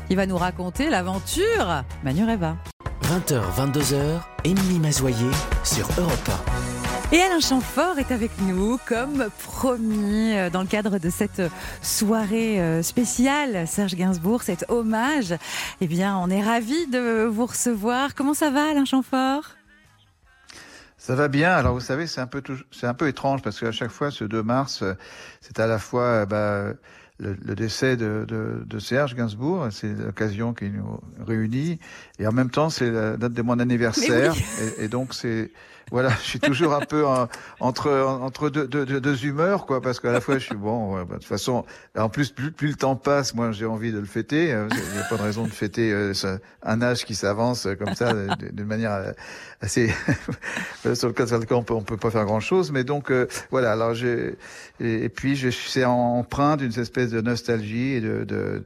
qui 0.08 0.14
va 0.14 0.26
nous 0.26 0.36
raconter 0.36 0.90
l'aventure 0.90 1.84
Manureva. 2.04 2.56
20h, 3.02 3.40
22h, 3.56 4.20
Émilie 4.44 4.78
Mazoyer 4.80 5.30
sur 5.64 5.88
Europe 5.98 6.30
Et 7.10 7.20
Alain 7.20 7.40
Chamfort 7.40 7.98
est 7.98 8.12
avec 8.12 8.30
nous, 8.42 8.78
comme 8.86 9.28
promis, 9.44 10.36
euh, 10.36 10.50
dans 10.50 10.60
le 10.60 10.66
cadre 10.66 10.98
de 10.98 11.08
cette 11.08 11.40
soirée 11.80 12.60
euh, 12.60 12.82
spéciale 12.82 13.66
Serge 13.66 13.94
Gainsbourg, 13.94 14.42
cet 14.42 14.66
hommage. 14.68 15.34
Eh 15.80 15.86
bien, 15.86 16.18
on 16.18 16.28
est 16.28 16.42
ravis 16.42 16.86
de 16.88 17.24
vous 17.24 17.46
recevoir. 17.46 18.14
Comment 18.14 18.34
ça 18.34 18.50
va, 18.50 18.72
Alain 18.72 18.84
Chamfort 18.84 19.52
Ça 20.98 21.14
va 21.14 21.28
bien. 21.28 21.52
Alors 21.52 21.72
vous 21.72 21.80
savez, 21.80 22.06
c'est 22.06 22.20
un 22.20 22.26
peu 22.26 22.42
c'est 22.70 22.86
un 22.86 22.94
peu 22.94 23.08
étrange 23.08 23.40
parce 23.40 23.58
qu'à 23.58 23.72
chaque 23.72 23.90
fois, 23.90 24.10
ce 24.10 24.24
2 24.24 24.42
mars, 24.42 24.82
euh, 24.82 24.92
c'est 25.40 25.58
à 25.60 25.66
la 25.66 25.78
fois 25.78 26.26
bah, 26.26 26.74
le, 27.18 27.36
le 27.44 27.54
décès 27.54 27.96
de, 27.96 28.24
de, 28.26 28.64
de 28.64 28.78
Serge 28.78 29.14
Gainsbourg, 29.14 29.68
c'est 29.70 29.92
l'occasion 29.92 30.54
qui 30.54 30.70
nous 30.70 31.00
réunit, 31.26 31.78
et 32.18 32.26
en 32.26 32.32
même 32.32 32.50
temps, 32.50 32.70
c'est 32.70 32.90
la 32.90 33.16
date 33.16 33.32
de 33.32 33.42
mon 33.42 33.58
anniversaire, 33.58 34.34
et, 34.78 34.84
et 34.84 34.88
donc 34.88 35.14
c'est 35.14 35.50
voilà, 35.90 36.10
je 36.22 36.28
suis 36.28 36.40
toujours 36.40 36.74
un 36.74 36.80
peu 36.80 37.06
en- 37.06 37.28
entre 37.60 37.90
entre 38.22 38.50
deux, 38.50 38.66
deux, 38.66 38.84
deux- 39.00 39.24
humeurs, 39.24 39.66
quoi, 39.66 39.80
parce 39.80 40.00
qu'à 40.00 40.12
la 40.12 40.20
fois, 40.20 40.34
je 40.38 40.44
suis 40.44 40.54
bon. 40.56 40.94
ouais, 40.96 41.04
bah, 41.04 41.14
de 41.14 41.18
toute 41.20 41.24
façon, 41.28 41.64
en 41.96 42.08
plus, 42.08 42.30
plus, 42.30 42.52
plus 42.52 42.68
le 42.68 42.74
temps 42.74 42.94
passe, 42.96 43.34
moi, 43.34 43.50
j'ai 43.52 43.66
envie 43.66 43.90
de 43.92 43.98
le 43.98 44.04
fêter. 44.06 44.52
euh, 44.52 44.68
Il 44.70 44.92
n'y 44.94 44.98
a 45.00 45.04
pas 45.08 45.16
de 45.16 45.22
raison 45.22 45.44
de 45.44 45.50
fêter 45.50 45.92
euh, 45.92 46.12
un 46.62 46.82
âge 46.82 47.04
qui 47.04 47.14
s'avance 47.14 47.66
euh, 47.66 47.74
comme 47.74 47.94
ça, 47.94 48.12
de- 48.12 48.28
de- 48.38 48.50
d'une 48.52 48.66
manière 48.66 48.92
euh, 48.92 49.12
assez 49.60 49.88
sur 50.94 51.08
le 51.08 51.12
cas 51.14 51.24
lequel 51.24 51.56
on 51.56 51.62
peut, 51.62 51.74
on 51.74 51.82
peut 51.82 51.96
pas 51.96 52.10
faire 52.10 52.24
grand 52.24 52.40
chose. 52.40 52.70
Mais 52.70 52.84
donc 52.84 53.10
voilà. 53.50 53.72
Alors 53.72 53.94
j'ai 53.94 54.36
et, 54.80 55.04
et 55.04 55.08
puis 55.08 55.36
je 55.36 55.50
c'est 55.50 55.84
empreint 55.84 56.56
d'une 56.56 56.72
espèce 56.78 57.10
de 57.10 57.20
nostalgie 57.20 57.94
et 57.94 58.00
de, 58.00 58.24
de 58.24 58.64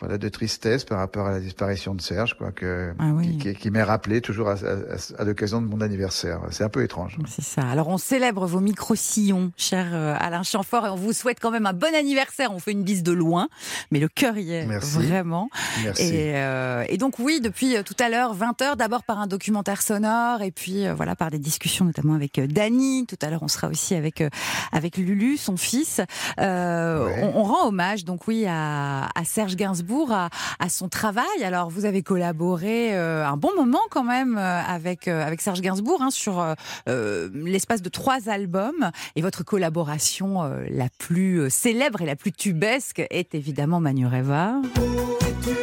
voilà 0.00 0.16
de 0.18 0.28
tristesse 0.28 0.84
par 0.84 0.98
rapport 0.98 1.26
à 1.26 1.32
la 1.32 1.40
disparition 1.40 1.94
de 1.94 2.00
Serge, 2.00 2.34
quoi, 2.38 2.52
que 2.52 2.92
Ah 3.00 3.06
oui. 3.12 3.38
qui, 3.38 3.52
qui, 3.52 3.54
qui 3.54 3.70
m'est 3.70 3.82
rappelé 3.82 4.20
toujours 4.20 4.48
à, 4.48 4.52
à- 4.54 5.20
à 5.20 5.24
l'occasion 5.24 5.60
de 5.60 5.66
mon 5.66 5.80
anniversaire. 5.80 6.40
C'est 6.50 6.62
un 6.62 6.68
peu 6.68 6.84
étrange. 6.84 7.18
C'est 7.26 7.42
ça. 7.44 7.62
Alors, 7.62 7.88
on 7.88 7.98
célèbre 7.98 8.46
vos 8.46 8.60
micro-sillons, 8.60 9.50
cher 9.56 9.88
euh, 9.92 10.14
Alain 10.18 10.44
Chamfort, 10.44 10.86
et 10.86 10.90
on 10.90 10.94
vous 10.94 11.12
souhaite 11.12 11.38
quand 11.40 11.50
même 11.50 11.66
un 11.66 11.72
bon 11.72 11.92
anniversaire. 11.96 12.52
On 12.52 12.60
fait 12.60 12.70
une 12.72 12.84
bise 12.84 13.02
de 13.02 13.10
loin, 13.12 13.48
mais 13.90 13.98
le 13.98 14.06
cœur 14.08 14.38
y 14.38 14.52
est 14.52 14.66
Merci. 14.66 14.98
vraiment. 14.98 15.50
Merci. 15.82 16.04
Et, 16.14 16.32
euh, 16.36 16.84
et 16.88 16.96
donc 16.96 17.18
oui, 17.18 17.40
depuis 17.40 17.76
euh, 17.76 17.82
tout 17.82 17.96
à 17.98 18.08
l'heure, 18.08 18.36
20h, 18.36 18.76
d'abord 18.76 19.02
par 19.02 19.18
un 19.18 19.26
documentaire 19.26 19.82
sonore, 19.82 20.42
et 20.42 20.52
puis 20.52 20.86
euh, 20.86 20.94
voilà 20.94 21.16
par 21.16 21.30
des 21.30 21.38
discussions 21.40 21.84
notamment 21.84 22.14
avec 22.14 22.38
Dany. 22.40 23.04
Tout 23.06 23.16
à 23.20 23.30
l'heure, 23.30 23.42
on 23.42 23.48
sera 23.48 23.66
aussi 23.68 23.96
avec 23.96 24.20
euh, 24.20 24.28
avec 24.70 24.96
Lulu, 24.96 25.36
son 25.38 25.56
fils. 25.56 26.00
Euh, 26.38 27.04
Ouais. 27.04 27.30
on, 27.34 27.40
on 27.40 27.42
rend 27.42 27.66
hommage 27.68 28.04
donc 28.04 28.28
oui 28.28 28.44
à, 28.46 29.06
à 29.14 29.24
Serge 29.24 29.56
Gainsbourg 29.56 29.87
Gainsbourg 29.88 30.12
à, 30.12 30.28
à, 30.58 30.68
son 30.68 30.88
travail. 30.88 31.24
Alors, 31.42 31.70
vous 31.70 31.84
avez 31.84 32.02
collaboré 32.02 32.94
euh, 32.94 33.26
un 33.26 33.36
bon 33.36 33.50
moment 33.56 33.80
quand 33.90 34.04
même 34.04 34.36
euh, 34.36 34.60
avec, 34.62 35.08
euh, 35.08 35.26
avec 35.26 35.40
Serge 35.40 35.60
Gainsbourg 35.60 36.02
hein, 36.02 36.10
sur 36.10 36.44
l'espace 36.86 37.82
de 37.82 37.88
trois 37.88 38.28
albums. 38.28 38.90
Et 39.16 39.22
votre 39.22 39.44
collaboration 39.44 40.42
la 40.70 40.88
plus 40.98 41.50
célèbre 41.50 42.02
et 42.02 42.06
la 42.06 42.16
plus 42.16 42.32
tubesque 42.32 43.02
est 43.10 43.34
évidemment 43.34 43.80
Manureva. 43.80 44.60
Oui, 44.76 44.86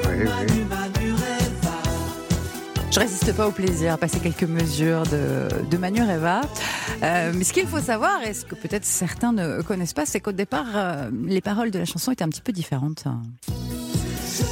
oui. 0.09 0.65
Je 2.95 3.01
résiste 3.01 3.35
pas 3.35 3.45
au 3.45 3.51
plaisir, 3.51 3.97
passer 3.97 4.21
quelques 4.21 4.43
mesures 4.43 5.03
de, 5.03 5.49
de 5.69 5.77
Manureva. 5.77 6.39
Euh, 7.03 7.33
mais 7.35 7.43
ce 7.43 7.51
qu'il 7.51 7.67
faut 7.67 7.81
savoir, 7.81 8.25
et 8.25 8.33
ce 8.33 8.45
que 8.45 8.55
peut-être 8.55 8.85
certains 8.85 9.33
ne 9.33 9.61
connaissent 9.63 9.91
pas, 9.91 10.05
c'est 10.05 10.21
qu'au 10.21 10.31
départ, 10.31 10.67
euh, 10.75 11.09
les 11.25 11.41
paroles 11.41 11.71
de 11.71 11.79
la 11.79 11.83
chanson 11.83 12.13
étaient 12.13 12.23
un 12.23 12.29
petit 12.29 12.39
peu 12.39 12.53
différentes. 12.53 13.03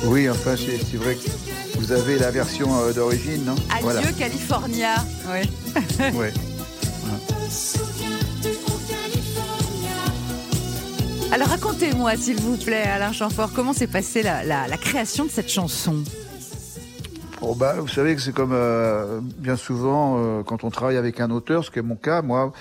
Oui, 0.05 0.29
enfin, 0.29 0.55
c'est 0.55 0.97
vrai 0.97 1.15
que 1.15 1.29
vous 1.77 1.91
avez 1.91 2.17
la 2.17 2.31
version 2.31 2.69
euh, 2.79 2.93
d'origine, 2.93 3.45
non? 3.45 3.55
Adieu 3.69 4.11
California. 4.17 4.95
Oui. 5.27 5.49
Alors 11.31 11.47
racontez-moi, 11.47 12.15
s'il 12.15 12.39
vous 12.39 12.57
plaît, 12.57 12.83
Alain 12.83 13.11
Chamfort, 13.11 13.51
comment 13.53 13.73
s'est 13.73 13.87
passée 13.87 14.21
la, 14.21 14.43
la 14.43 14.77
création 14.77 15.25
de 15.25 15.31
cette 15.31 15.49
chanson? 15.49 16.03
Oh, 17.45 17.55
bah, 17.55 17.75
vous 17.77 17.89
savez 17.89 18.15
que 18.15 18.21
c'est 18.21 18.31
comme 18.31 18.53
euh, 18.53 19.19
bien 19.21 19.57
souvent 19.57 20.15
euh, 20.17 20.43
quand 20.43 20.63
on 20.63 20.69
travaille 20.69 20.95
avec 20.95 21.19
un 21.19 21.29
auteur, 21.29 21.65
ce 21.65 21.71
qui 21.71 21.79
est 21.79 21.83
mon 21.83 21.97
cas, 21.97 22.21
moi. 22.21 22.53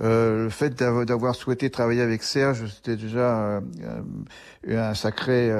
Euh, 0.00 0.44
le 0.44 0.50
fait 0.50 0.70
d'avoir 0.78 1.34
souhaité 1.34 1.70
travailler 1.70 2.02
avec 2.02 2.22
Serge, 2.22 2.66
c'était 2.66 2.96
déjà 2.96 3.60
un 4.68 4.94
sacré 4.94 5.52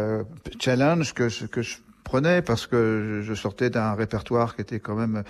challenge 0.61 1.15
que 1.15 1.29
je, 1.29 1.47
que 1.47 1.63
je 1.63 1.79
prenais 2.05 2.43
parce 2.43 2.67
que 2.67 3.21
je, 3.23 3.35
sortais 3.35 3.71
d'un 3.71 3.95
répertoire 3.95 4.55
qui 4.55 4.63
était 4.63 4.81
quand 4.81 4.95
même 4.95 5.25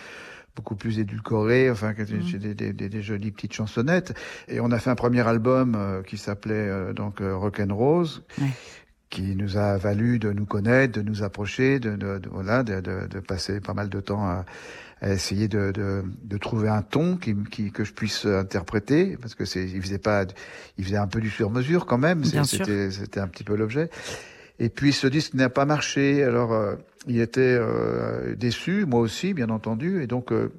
beaucoup 0.54 0.74
plus 0.74 0.98
édulcoré, 0.98 1.70
enfin, 1.70 1.92
mmh. 1.92 2.38
des, 2.38 2.54
des, 2.54 2.72
des, 2.72 3.02
jolies 3.02 3.30
petites 3.30 3.54
chansonnettes. 3.54 4.12
Et 4.48 4.60
on 4.60 4.70
a 4.72 4.78
fait 4.78 4.90
un 4.90 4.96
premier 4.96 5.26
album 5.26 6.02
qui 6.06 6.18
s'appelait 6.18 6.92
donc 6.94 7.20
Rock 7.20 7.60
and 7.60 7.74
Rose, 7.74 8.24
qui 9.10 9.34
nous 9.36 9.56
a 9.56 9.76
valu 9.78 10.18
de 10.18 10.32
nous 10.32 10.46
connaître, 10.46 10.92
de 10.98 11.02
nous 11.02 11.22
approcher, 11.22 11.78
de, 11.78 11.96
de, 11.96 12.18
de 12.18 12.28
voilà, 12.28 12.62
de, 12.62 12.80
de, 12.80 13.20
passer 13.20 13.60
pas 13.60 13.74
mal 13.74 13.88
de 13.88 14.00
temps 14.00 14.24
à, 14.24 14.44
à 15.00 15.10
essayer 15.10 15.48
de, 15.48 15.72
de, 15.72 16.38
trouver 16.38 16.68
un 16.68 16.82
ton 16.82 17.16
qui, 17.16 17.34
qui, 17.50 17.70
que 17.70 17.84
je 17.84 17.92
puisse 17.92 18.26
interpréter, 18.26 19.16
parce 19.20 19.34
que 19.34 19.44
c'est, 19.44 19.64
il 19.64 19.80
faisait 19.80 19.98
pas, 19.98 20.24
il 20.76 20.84
faisait 20.84 20.96
un 20.96 21.06
peu 21.06 21.20
du 21.20 21.30
sur-mesure 21.30 21.86
quand 21.86 21.98
même. 21.98 22.24
C'était, 22.24 22.90
c'était 22.90 23.20
un 23.20 23.28
petit 23.28 23.44
peu 23.44 23.56
l'objet. 23.56 23.90
Et 24.58 24.68
puis 24.68 24.92
ce 24.92 25.06
disque 25.06 25.34
n'a 25.34 25.48
pas 25.48 25.64
marché. 25.64 26.22
Alors 26.24 26.52
euh, 26.52 26.74
il 27.06 27.20
était 27.20 27.40
euh, 27.40 28.34
déçu, 28.34 28.84
moi 28.86 29.00
aussi, 29.00 29.34
bien 29.34 29.50
entendu, 29.50 30.02
et 30.02 30.06
donc. 30.06 30.32
Euh, 30.32 30.52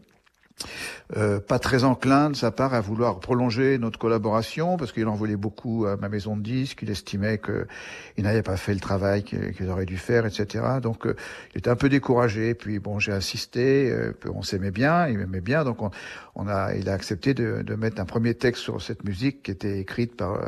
euh, 1.17 1.39
pas 1.39 1.57
très 1.57 1.83
enclin 1.83 2.29
de 2.29 2.35
sa 2.35 2.51
part 2.51 2.73
à 2.73 2.81
vouloir 2.81 3.19
prolonger 3.19 3.79
notre 3.79 3.97
collaboration 3.97 4.77
parce 4.77 4.91
qu'il 4.91 5.07
en 5.07 5.15
voulait 5.15 5.37
beaucoup 5.37 5.85
à 5.87 5.97
ma 5.97 6.07
maison 6.07 6.37
de 6.37 6.41
disques. 6.41 6.79
Il 6.83 6.89
estimait 6.91 7.39
qu'il 7.39 8.23
n'avait 8.23 8.43
pas 8.43 8.57
fait 8.57 8.73
le 8.73 8.79
travail 8.79 9.23
qu'il 9.23 9.69
aurait 9.69 9.85
dû 9.85 9.97
faire, 9.97 10.25
etc. 10.25 10.63
Donc 10.83 11.07
euh, 11.07 11.15
il 11.53 11.59
était 11.59 11.69
un 11.69 11.75
peu 11.75 11.89
découragé. 11.89 12.53
Puis 12.53 12.79
bon, 12.79 12.99
j'ai 12.99 13.11
insisté. 13.11 13.91
Euh, 13.91 14.13
on 14.31 14.43
s'aimait 14.43 14.71
bien, 14.71 15.07
il 15.07 15.17
m'aimait 15.17 15.41
bien, 15.41 15.63
donc 15.63 15.81
on, 15.81 15.89
on, 16.35 16.47
a, 16.47 16.75
il 16.75 16.89
a 16.89 16.93
accepté 16.93 17.33
de, 17.33 17.63
de, 17.63 17.75
mettre 17.75 17.99
un 17.99 18.05
premier 18.05 18.35
texte 18.35 18.61
sur 18.61 18.81
cette 18.81 19.03
musique 19.03 19.43
qui 19.43 19.51
était 19.51 19.79
écrite 19.79 20.15
par 20.15 20.39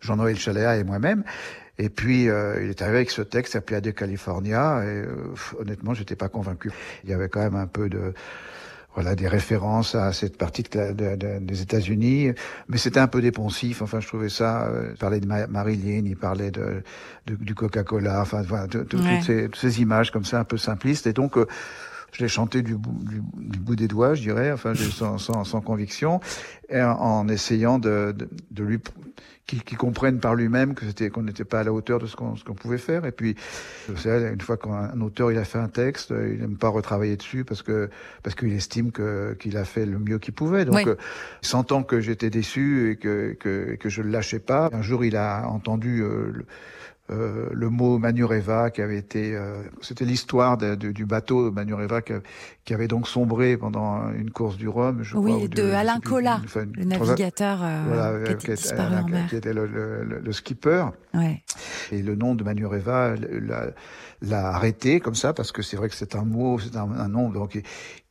Jean-Noël 0.00 0.36
Chaléa 0.36 0.76
et 0.76 0.84
moi-même. 0.84 1.24
Et 1.78 1.88
puis, 1.88 2.24
il 2.24 2.28
est 2.70 2.82
arrivé 2.82 2.98
avec 2.98 3.10
ce 3.10 3.22
texte 3.22 3.56
appelé 3.56 3.80
de 3.80 3.90
California, 3.90 4.84
et 4.84 5.04
honnêtement, 5.58 5.94
j'étais 5.94 6.16
pas 6.16 6.28
convaincu. 6.28 6.70
Il 7.02 7.10
y 7.10 7.12
avait 7.12 7.28
quand 7.28 7.40
même 7.40 7.56
un 7.56 7.66
peu 7.66 7.88
de, 7.88 8.14
voilà 8.94 9.14
des 9.14 9.28
références 9.28 9.94
à 9.94 10.12
cette 10.12 10.38
partie 10.38 10.62
de, 10.62 10.92
de, 10.92 11.38
des 11.40 11.62
États-Unis, 11.62 12.32
mais 12.68 12.76
c'était 12.76 13.00
un 13.00 13.08
peu 13.08 13.20
dépensif. 13.20 13.82
Enfin, 13.82 14.00
je 14.00 14.06
trouvais 14.06 14.28
ça. 14.28 14.68
Euh, 14.68 14.90
il 14.92 14.98
parlait 14.98 15.20
de 15.20 15.26
Marilyn, 15.26 16.04
il 16.06 16.16
parlait 16.16 16.50
de, 16.50 16.82
du 17.26 17.54
Coca-Cola, 17.54 18.20
enfin, 18.20 18.42
voilà, 18.42 18.68
toutes, 18.68 18.96
ces, 19.24 19.48
ces, 19.52 19.80
images 19.80 20.10
comme 20.10 20.24
ça, 20.24 20.38
un 20.38 20.44
peu 20.44 20.56
simplistes. 20.56 21.06
Et 21.06 21.12
donc, 21.12 21.36
euh, 21.36 21.46
je 22.12 22.22
l'ai 22.22 22.28
chanté 22.28 22.62
du 22.62 22.76
bout, 22.76 22.96
du, 23.02 23.58
bout, 23.58 23.74
des 23.74 23.88
doigts, 23.88 24.14
je 24.14 24.22
dirais, 24.22 24.52
enfin, 24.52 24.74
sans, 24.74 25.18
sans, 25.18 25.42
sans 25.42 25.60
conviction, 25.60 26.20
en, 26.72 27.28
essayant 27.28 27.78
de, 27.78 28.14
de, 28.50 28.64
lui 28.64 28.78
qui, 29.46 29.60
qui 29.60 29.74
comprenne 29.74 30.20
par 30.20 30.34
lui-même 30.34 30.74
que 30.74 30.86
c'était 30.86 31.10
qu'on 31.10 31.22
n'était 31.22 31.44
pas 31.44 31.60
à 31.60 31.64
la 31.64 31.72
hauteur 31.72 31.98
de 31.98 32.06
ce 32.06 32.16
qu'on 32.16 32.34
qu'on 32.34 32.54
pouvait 32.54 32.78
faire. 32.78 33.04
Et 33.04 33.12
puis, 33.12 33.36
je 33.88 33.94
sais, 34.00 34.32
une 34.32 34.40
fois 34.40 34.56
qu'un 34.56 35.00
auteur 35.00 35.30
il 35.32 35.38
a 35.38 35.44
fait 35.44 35.58
un 35.58 35.68
texte, 35.68 36.10
il 36.10 36.40
n'aime 36.40 36.56
pas 36.56 36.68
retravailler 36.68 37.16
dessus 37.16 37.44
parce 37.44 37.62
que 37.62 37.90
parce 38.22 38.34
qu'il 38.34 38.52
estime 38.52 38.90
que 38.92 39.36
qu'il 39.38 39.56
a 39.56 39.64
fait 39.64 39.86
le 39.86 39.98
mieux 39.98 40.18
qu'il 40.18 40.34
pouvait. 40.34 40.64
Donc, 40.64 40.86
euh, 40.86 40.96
sentant 41.42 41.82
que 41.82 42.00
j'étais 42.00 42.30
déçu 42.30 42.90
et 42.90 42.96
que, 42.96 43.36
que 43.38 43.76
que 43.76 43.88
je 43.88 44.02
le 44.02 44.10
lâchais 44.10 44.38
pas, 44.38 44.70
un 44.72 44.82
jour 44.82 45.04
il 45.04 45.16
a 45.16 45.46
entendu 45.48 46.02
euh, 46.02 46.30
le, 46.32 46.46
euh, 47.10 47.50
le 47.52 47.68
mot 47.68 47.98
Manureva 47.98 48.70
qui 48.70 48.80
avait 48.80 48.96
été, 48.96 49.36
euh, 49.36 49.62
c'était 49.82 50.06
l'histoire 50.06 50.56
du 50.56 51.04
bateau 51.04 51.50
Manureva 51.50 52.00
qui, 52.00 52.14
qui, 52.64 52.72
avait 52.72 52.88
donc 52.88 53.08
sombré 53.08 53.58
pendant 53.58 54.10
une 54.12 54.30
course 54.30 54.56
du 54.56 54.68
Rhum. 54.68 55.02
Je 55.02 55.14
oui, 55.14 55.46
de, 55.50 55.64
Alain 55.64 56.00
Collat, 56.00 56.40
le 56.56 56.84
navigateur 56.84 57.60
euh, 57.62 58.24
qui, 58.24 58.32
était 58.32 58.54
disparu 58.54 58.96
en 58.96 59.08
mer. 59.08 59.26
qui 59.28 59.36
était 59.36 59.52
le, 59.52 59.66
le, 59.66 60.20
le 60.20 60.32
skipper. 60.32 60.86
Ouais. 61.12 61.42
Et 61.92 62.02
le 62.02 62.14
nom 62.14 62.34
de 62.34 62.44
Manureva 62.44 63.14
l'a 64.22 64.48
arrêté 64.48 65.00
comme 65.00 65.14
ça 65.14 65.32
parce 65.32 65.52
que 65.52 65.62
c'est 65.62 65.76
vrai 65.76 65.88
que 65.88 65.94
c'est 65.94 66.14
un 66.14 66.24
mot, 66.24 66.58
c'est 66.58 66.76
un, 66.76 66.90
un, 66.90 67.08
nom 67.08 67.30
donc 67.30 67.60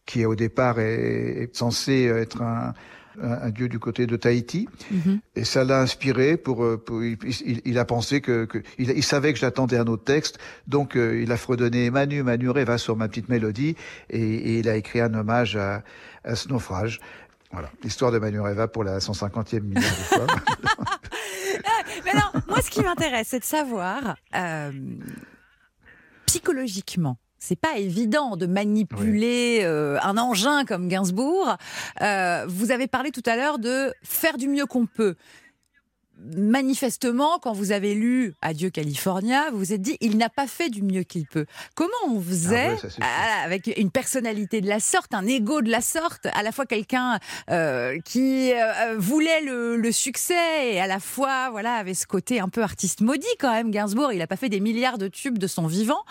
qui, 0.05 0.25
au 0.25 0.35
départ 0.35 0.79
est, 0.79 1.43
est 1.43 1.55
censé 1.55 2.05
être 2.05 2.41
un 2.41 2.73
un, 3.21 3.49
dieu 3.49 3.69
du 3.69 3.79
côté 3.79 4.07
de 4.07 4.15
Tahiti. 4.15 4.67
Mhm. 4.91 5.19
Et 5.35 5.43
ça 5.43 5.63
l'a 5.63 5.81
inspiré 5.81 6.37
pour, 6.37 6.63
euh, 6.63 6.83
il, 7.01 7.61
il, 7.65 7.77
a 7.77 7.85
pensé 7.85 8.21
que, 8.21 8.45
que 8.45 8.59
il, 8.77 8.91
il, 8.91 9.03
savait 9.03 9.33
que 9.33 9.39
j'attendais 9.39 9.77
un 9.77 9.87
autre 9.87 10.03
texte, 10.03 10.39
donc 10.67 10.95
euh, 10.95 11.21
il 11.21 11.31
a 11.31 11.37
fredonné 11.37 11.89
Manu, 11.89 12.23
Manu 12.23 12.47
va 12.47 12.77
sur 12.77 12.95
ma 12.95 13.07
petite 13.07 13.29
mélodie, 13.29 13.75
et, 14.09 14.21
et, 14.21 14.59
il 14.59 14.69
a 14.69 14.75
écrit 14.75 14.99
un 15.01 15.13
hommage 15.13 15.55
à, 15.55 15.83
à 16.23 16.35
ce 16.35 16.49
naufrage. 16.49 16.99
Voilà, 17.53 17.69
l'histoire 17.83 18.11
de 18.11 18.17
Manu 18.17 18.41
Reva 18.41 18.67
pour 18.67 18.83
la 18.83 18.97
150e 18.97 19.61
milliard 19.61 19.83
de 19.83 20.15
fois. 20.15 20.27
Mais 22.03 22.11
alors, 22.11 22.33
moi, 22.47 22.61
ce 22.61 22.71
qui 22.71 22.81
m'intéresse, 22.81 23.27
c'est 23.29 23.39
de 23.39 23.45
savoir 23.45 24.15
euh, 24.35 24.71
psychologiquement 26.25 27.17
c'est 27.45 27.59
pas 27.59 27.77
évident 27.77 28.37
de 28.37 28.45
manipuler 28.45 29.63
euh, 29.63 29.99
un 30.01 30.17
engin 30.17 30.63
comme 30.63 30.87
Gainsbourg. 30.87 31.57
Euh, 32.01 32.45
vous 32.47 32.71
avez 32.71 32.87
parlé 32.87 33.11
tout 33.11 33.23
à 33.25 33.35
l'heure 33.35 33.59
de 33.59 33.93
faire 34.01 34.37
du 34.37 34.47
mieux 34.47 34.65
qu'on 34.65 34.85
peut 34.85 35.15
manifestement, 36.35 37.39
quand 37.39 37.53
vous 37.53 37.71
avez 37.71 37.93
lu 37.93 38.33
Adieu 38.41 38.69
California, 38.69 39.49
vous 39.51 39.59
vous 39.59 39.73
êtes 39.73 39.81
dit, 39.81 39.97
il 40.01 40.17
n'a 40.17 40.29
pas 40.29 40.47
fait 40.47 40.69
du 40.69 40.81
mieux 40.81 41.03
qu'il 41.03 41.25
peut. 41.25 41.45
Comment 41.75 41.91
on 42.07 42.21
faisait, 42.21 42.75
ah 43.01 43.43
avec 43.43 43.71
une 43.77 43.91
personnalité 43.91 44.61
de 44.61 44.67
la 44.67 44.79
sorte, 44.79 45.13
un 45.13 45.25
ego 45.27 45.61
de 45.61 45.69
la 45.69 45.81
sorte, 45.81 46.27
à 46.33 46.43
la 46.43 46.51
fois 46.51 46.65
quelqu'un 46.65 47.19
euh, 47.49 47.99
qui 48.05 48.51
euh, 48.53 48.95
voulait 48.97 49.41
le, 49.41 49.91
succès 49.91 50.73
et 50.73 50.79
à 50.79 50.87
la 50.87 50.99
fois 50.99 51.51
voilà 51.51 51.75
avait 51.75 51.93
ce 51.93 52.07
côté 52.07 52.39
un 52.39 52.49
peu 52.49 52.63
artiste 52.63 53.01
maudit 53.01 53.27
quand 53.39 53.51
même, 53.51 53.69
Gainsbourg, 53.69 54.11
il 54.11 54.17
n'a 54.17 54.27
pas 54.27 54.37
fait 54.37 54.49
des 54.49 54.59
milliards 54.59 54.97
de 54.97 55.07
tubes 55.07 55.37
de 55.37 55.45
son 55.45 55.67
vivant. 55.67 56.03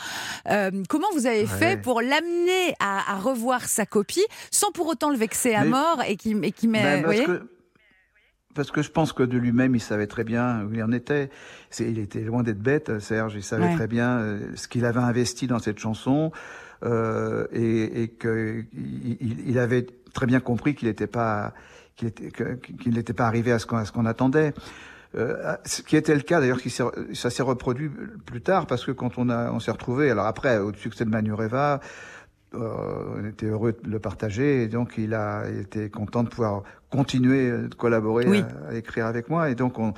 Euh, 0.49 0.71
comment 0.89 1.09
vous 1.15 1.27
avez 1.27 1.47
fait 1.47 1.81
pour 1.81 2.01
l'amener 2.01 2.75
à, 2.81 3.17
revoir 3.17 3.69
sa 3.69 3.87
copie 3.87 4.25
sans 4.51 4.71
pour 4.73 4.87
autant 4.87 5.11
le 5.11 5.17
vexer 5.17 5.55
à 5.55 5.65
mort 5.65 6.03
et 6.07 6.17
qui, 6.17 6.37
et 6.43 6.53
qui 6.53 6.69
met... 6.69 7.03
Ben, 7.03 7.43
parce 8.55 8.71
que 8.71 8.83
je 8.83 8.91
pense 8.91 9.13
que 9.13 9.23
de 9.23 9.39
lui-même, 9.39 9.75
il 9.75 9.81
savait 9.81 10.07
très 10.07 10.25
bien 10.25 10.65
où 10.65 10.75
il 10.75 10.83
en 10.83 10.93
était. 10.93 11.31
il 11.79 11.99
était 11.99 12.21
loin 12.21 12.43
d'être 12.43 12.61
bête, 12.61 12.99
Serge. 13.01 13.35
Il 13.35 13.43
savait 13.43 13.75
très 13.75 13.87
bien 13.87 14.19
euh, 14.19 14.41
ce 14.55 14.69
qu'il 14.69 14.85
avait 14.85 15.01
investi 15.01 15.47
dans 15.47 15.59
cette 15.59 15.79
chanson 15.79 16.33
euh, 16.85 17.47
et, 17.53 18.03
et 18.03 18.09
qu'il 18.09 18.67
il, 19.47 19.59
avait 19.59 19.87
très 20.13 20.27
bien 20.27 20.41
compris 20.41 20.75
qu'il 20.75 20.89
n'était 20.89 21.07
pas 21.07 21.55
qu'il 21.97 22.13
qu'il 22.13 22.95
n'était 22.95 23.13
pas 23.13 23.27
arrivé 23.27 23.53
à 23.53 23.59
ce 23.59 23.67
qu'on 23.67 23.83
qu'on 23.85 24.07
attendait. 24.07 24.53
Euh, 25.15 25.57
ce 25.67 25.83
qui 25.83 25.97
était 25.97 26.15
le 26.15 26.23
cas 26.23 26.41
d'ailleurs, 26.41 26.61
ça 27.13 27.31
s'est 27.31 27.43
reproduit 27.43 27.91
plus 28.25 28.41
tard 28.41 28.67
parce 28.67 28.85
que 28.85 28.93
quand 28.93 29.19
on 29.19 29.29
a 29.29 29.53
on 29.53 29.61
s'est 29.61 29.71
retrouvé, 29.71 30.11
alors 30.11 30.27
après 30.27 30.59
au 30.59 30.73
succès 30.73 31.05
de 31.05 31.11
Manureva, 31.11 31.81
on 32.55 33.25
était 33.25 33.47
heureux 33.47 33.77
de 33.83 33.91
le 33.91 33.99
partager 33.99 34.63
et 34.63 34.69
donc 34.69 34.95
il 34.99 35.15
a 35.15 35.45
été 35.49 35.91
content 35.91 36.23
de 36.23 36.29
pouvoir 36.29 36.63
continuer 36.91 37.51
de 37.51 37.75
collaborer 37.75 38.45
à, 38.69 38.75
écrire 38.75 39.07
avec 39.07 39.29
moi 39.29 39.51
et 39.51 39.55
donc 39.55 39.79
on 39.79 39.95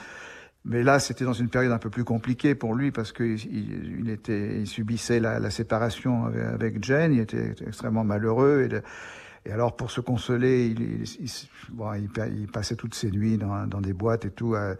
mais 0.64 0.82
là 0.82 0.98
c'était 0.98 1.24
dans 1.24 1.32
une 1.32 1.48
période 1.48 1.72
un 1.72 1.78
peu 1.78 1.90
plus 1.90 2.04
compliquée 2.04 2.54
pour 2.54 2.74
lui 2.74 2.90
parce 2.90 3.12
que 3.12 3.24
il, 3.24 4.08
était 4.08 4.60
il 4.60 4.66
subissait 4.66 5.20
la, 5.20 5.38
la 5.38 5.50
séparation 5.50 6.26
avec, 6.26 6.42
avec, 6.42 6.84
Jen 6.84 7.12
il 7.12 7.20
était 7.20 7.54
extrêmement 7.66 8.04
malheureux 8.04 8.68
et, 8.70 9.48
et 9.48 9.52
alors 9.52 9.76
pour 9.76 9.90
se 9.90 10.00
consoler 10.00 10.66
il, 10.66 11.02
il, 11.02 11.30
bon, 11.72 11.92
il, 11.94 12.48
passait 12.48 12.76
toutes 12.76 12.94
ses 12.94 13.10
nuits 13.10 13.36
dans, 13.36 13.66
dans 13.66 13.80
des 13.80 13.92
boîtes 13.92 14.24
et 14.24 14.30
tout 14.30 14.54
à, 14.54 14.74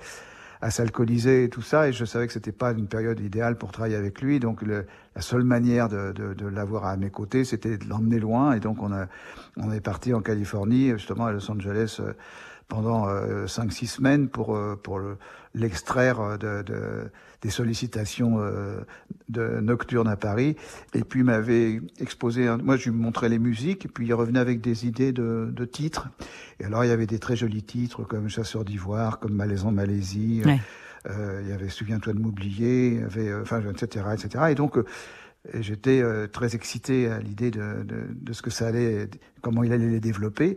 à 0.64 0.70
s'alcooliser 0.70 1.44
et 1.44 1.50
tout 1.50 1.61
ça. 1.61 1.88
Et 1.88 1.92
je 1.92 2.07
savais 2.07 2.27
que 2.27 2.33
c'était 2.33 2.50
pas 2.50 2.72
une 2.72 2.88
période 2.88 3.20
idéale 3.20 3.59
pour 3.59 3.70
travailler 3.70 3.96
avec 3.96 4.22
lui. 4.22 4.40
Donc 4.40 4.62
le, 4.62 4.87
la 5.14 5.20
seule 5.20 5.44
manière 5.44 5.90
de, 5.90 6.12
de, 6.12 6.33
de 6.33 6.46
l'avoir 6.46 6.87
à 6.87 6.96
mes 6.96 7.11
côtés, 7.11 7.44
c'était 7.44 7.77
de 7.77 7.87
l'emmener 7.87 8.18
loin. 8.18 8.55
Et 8.55 8.61
donc 8.61 8.83
on 8.83 8.90
a 8.90 9.07
on 9.59 9.70
est 9.72 9.83
parti 9.83 10.14
en 10.14 10.22
Californie, 10.22 10.90
justement 10.92 11.27
à 11.27 11.33
Los 11.33 11.50
Angeles 11.50 12.00
pendant 12.68 13.09
euh, 13.09 13.46
5-6 13.46 13.87
semaines 13.87 14.29
pour, 14.29 14.57
euh, 14.57 14.79
pour 14.83 15.00
l'extraire 15.55 16.20
euh, 16.20 16.37
de, 16.37 16.62
de, 16.62 17.11
des 17.42 17.50
sollicitations 17.50 18.37
euh, 18.38 18.81
de 19.29 19.61
nocturnes 19.61 20.09
à 20.09 20.16
Paris. 20.16 20.57
Et 20.94 21.05
puis 21.05 21.20
il 21.20 21.24
m'avait 21.24 21.81
exposé, 21.98 22.48
moi 22.62 22.77
je 22.77 22.90
lui 22.90 22.96
montrais 22.96 23.29
les 23.29 23.38
musiques, 23.38 23.85
et 23.87 23.88
puis 23.88 24.07
il 24.07 24.14
revenait 24.14 24.40
avec 24.40 24.61
des 24.61 24.87
idées 24.87 25.12
de, 25.12 25.50
de 25.53 25.64
titres. 25.64 26.09
Et 26.61 26.64
alors 26.64 26.85
il 26.85 26.88
y 26.88 26.92
avait 26.92 27.07
des 27.07 27.18
très 27.18 27.37
jolis 27.37 27.62
titres 27.62 28.03
comme 28.03 28.29
Chasseur 28.29 28.64
d'ivoire, 28.64 29.18
comme 29.18 29.35
Malaisant 29.35 29.72
Malaisie. 29.72 30.42
Ouais. 30.44 30.61
Euh, 31.11 31.42
il 31.44 31.50
y 31.50 31.53
avait 31.53 31.68
Souviens-toi 31.68 32.14
de 32.14 32.18
m'oublier, 32.18 32.88
il 32.88 33.00
y 33.00 33.03
avait, 33.03 33.35
enfin, 33.35 33.61
etc., 33.61 34.07
etc. 34.14 34.44
Et 34.50 34.55
donc, 34.55 34.79
j'étais 35.53 36.00
euh, 36.00 36.27
très 36.27 36.55
excité 36.55 37.09
à 37.09 37.18
l'idée 37.20 37.50
de, 37.50 37.83
de, 37.85 38.07
de, 38.11 38.33
ce 38.33 38.40
que 38.40 38.48
ça 38.48 38.68
allait, 38.68 39.09
comment 39.42 39.62
il 39.62 39.72
allait 39.72 39.90
les 39.90 40.00
développer 40.00 40.57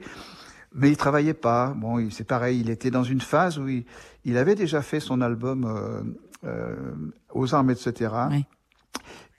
mais 0.73 0.89
il 0.89 0.97
travaillait 0.97 1.34
pas. 1.34 1.73
Bon, 1.75 2.10
c'est 2.10 2.27
pareil, 2.27 2.60
il 2.60 2.69
était 2.69 2.91
dans 2.91 3.03
une 3.03 3.21
phase 3.21 3.58
où 3.58 3.67
il, 3.67 3.86
il 4.25 4.38
avait 4.38 4.56
déjà 4.56 4.82
fait 4.82 4.99
son 4.99 5.21
album 5.21 5.65
euh, 5.65 6.01
euh, 6.45 6.75
aux 7.34 7.56
armes, 7.56 7.71
etc. 7.71 8.13
Oui. 8.30 8.45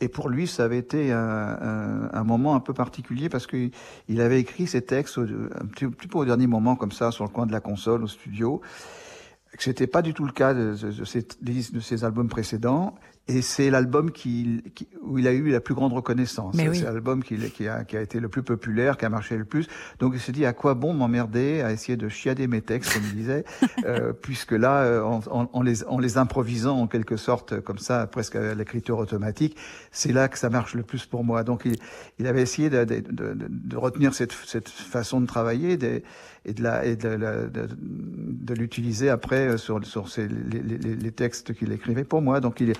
Et 0.01 0.09
pour 0.09 0.29
lui, 0.29 0.47
ça 0.47 0.65
avait 0.65 0.79
été 0.79 1.11
un, 1.11 1.19
un, 1.19 2.11
un 2.13 2.25
moment 2.25 2.55
un 2.55 2.61
peu 2.61 2.73
particulier 2.73 3.29
parce 3.29 3.49
qu'il 3.49 3.73
il 4.07 4.21
avait 4.21 4.41
écrit 4.41 4.69
ses 4.69 4.83
textes 4.83 5.19
un 5.19 5.67
petit, 5.67 5.87
petit 5.89 6.07
peu 6.07 6.19
au 6.19 6.25
dernier 6.25 6.47
moment, 6.47 6.77
comme 6.77 6.93
ça, 6.93 7.11
sur 7.11 7.25
le 7.25 7.31
coin 7.31 7.47
de 7.47 7.53
la 7.53 7.61
console, 7.61 8.05
au 8.05 8.07
studio. 8.07 8.61
C'était 9.59 9.89
pas 9.89 10.03
du 10.03 10.15
tout 10.15 10.25
le 10.25 10.31
cas 10.31 10.55
de, 10.55 10.77
de, 10.77 10.93
de, 10.93 11.05
ses, 11.05 11.27
de 11.43 11.81
ses 11.81 12.05
albums 12.05 12.29
précédents. 12.29 12.95
Et 13.31 13.43
c'est 13.43 13.69
l'album 13.69 14.11
qui, 14.11 14.63
qui, 14.75 14.89
où 15.03 15.19
il 15.19 15.29
a 15.29 15.33
eu 15.33 15.51
la 15.51 15.61
plus 15.61 15.75
grande 15.75 15.93
reconnaissance. 15.93 16.57
C'est 16.57 16.67
oui. 16.67 16.81
l'album 16.81 17.23
qui, 17.23 17.37
qui, 17.51 17.69
a, 17.69 17.85
qui 17.85 17.99
a 17.99 18.01
été 18.01 18.21
le 18.21 18.31
plus 18.31 18.43
populaire, 18.43 18.97
qui 18.97 19.05
a 19.05 19.11
marché 19.11 19.37
le 19.37 19.45
plus. 19.45 19.69
Donc 19.99 20.13
il 20.15 20.21
se 20.21 20.33
dit 20.33 20.47
à 20.47 20.55
quoi 20.55 20.73
bon 20.73 20.95
m'emmerder 20.95 21.61
à 21.61 21.71
essayer 21.71 21.99
de 21.99 22.09
chiader 22.09 22.47
mes 22.47 22.63
textes, 22.63 22.95
comme 22.95 23.03
il 23.05 23.17
disait, 23.17 23.45
euh, 23.85 24.15
puisque 24.15 24.53
là, 24.53 24.81
euh, 24.81 25.03
en, 25.03 25.21
en, 25.31 25.51
en, 25.53 25.63
les, 25.63 25.85
en 25.85 25.99
les 25.99 26.17
improvisant 26.17 26.79
en 26.79 26.87
quelque 26.87 27.19
sorte, 27.19 27.61
comme 27.61 27.77
ça, 27.77 28.07
presque 28.07 28.37
à 28.37 28.55
l'écriture 28.55 28.99
automatique, 28.99 29.59
c'est 29.93 30.13
là 30.13 30.29
que 30.29 30.39
ça 30.39 30.49
marche 30.49 30.75
le 30.75 30.83
plus 30.83 31.05
pour 31.05 31.23
moi. 31.23 31.45
Donc 31.45 31.63
il, 31.67 31.77
il 32.19 32.27
avait 32.27 32.43
essayé 32.43 32.71
de, 32.71 32.85
de, 32.85 33.01
de, 33.01 33.35
de 33.37 33.77
retenir 33.77 34.15
cette, 34.15 34.33
cette, 34.33 34.71
façon 34.71 35.21
de 35.21 35.27
travailler 35.27 35.77
de, 35.77 36.03
et 36.47 36.55
de, 36.55 36.63
la, 36.63 36.85
et 36.87 36.97
de, 36.97 38.55
l'utiliser 38.55 39.11
après 39.11 39.49
euh, 39.49 39.57
sur, 39.59 39.85
sur 39.85 40.09
ces, 40.09 40.27
les, 40.29 40.61
les, 40.61 40.95
les 40.97 41.13
textes 41.13 41.53
qu'il 41.53 41.73
écrivait 41.73 42.05
pour 42.05 42.23
moi. 42.23 42.41
Donc 42.41 42.61
il 42.61 42.73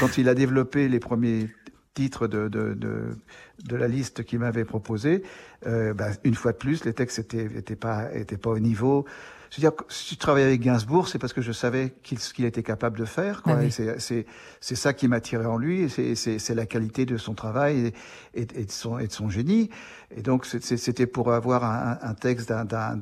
quand 0.00 0.18
il 0.18 0.28
a 0.28 0.34
développé 0.34 0.88
les 0.88 1.00
premiers 1.00 1.48
titres 1.94 2.26
de, 2.26 2.48
de, 2.48 2.74
de, 2.74 3.16
de 3.64 3.76
la 3.76 3.88
liste 3.88 4.24
qu'il 4.24 4.38
m'avait 4.38 4.64
proposé, 4.64 5.22
euh, 5.66 5.94
bah, 5.94 6.08
une 6.24 6.34
fois 6.34 6.52
de 6.52 6.58
plus, 6.58 6.84
les 6.84 6.92
textes 6.92 7.18
étaient, 7.18 7.44
étaient 7.56 7.76
pas, 7.76 8.12
étaient 8.14 8.36
pas 8.36 8.50
au 8.50 8.58
niveau. 8.58 9.06
C'est-à-dire 9.50 9.76
que 9.76 9.84
si 9.88 10.14
je 10.14 10.20
travaillais 10.20 10.46
avec 10.46 10.60
Gainsbourg, 10.60 11.08
c'est 11.08 11.18
parce 11.18 11.32
que 11.32 11.40
je 11.40 11.52
savais 11.52 11.94
qu'il, 12.02 12.18
ce 12.18 12.34
qu'il 12.34 12.44
était 12.44 12.62
capable 12.62 12.98
de 12.98 13.04
faire. 13.04 13.42
Quoi. 13.42 13.54
Ah 13.56 13.60
oui. 13.62 13.70
c'est, 13.70 13.98
c'est, 14.00 14.26
c'est 14.60 14.74
ça 14.74 14.92
qui 14.92 15.08
m'attirait 15.08 15.46
en 15.46 15.56
lui. 15.56 15.88
C'est, 15.88 16.14
c'est, 16.14 16.38
c'est 16.38 16.54
la 16.54 16.66
qualité 16.66 17.06
de 17.06 17.16
son 17.16 17.34
travail 17.34 17.92
et, 18.34 18.42
et, 18.42 18.46
et, 18.54 18.64
de, 18.64 18.70
son, 18.70 18.98
et 18.98 19.06
de 19.06 19.12
son 19.12 19.30
génie. 19.30 19.70
Et 20.14 20.22
donc 20.22 20.46
c'était 20.46 21.06
pour 21.06 21.32
avoir 21.32 21.64
un, 21.64 21.98
un 22.02 22.14
texte 22.14 22.48
d'un, 22.48 22.64
d'un 22.64 23.00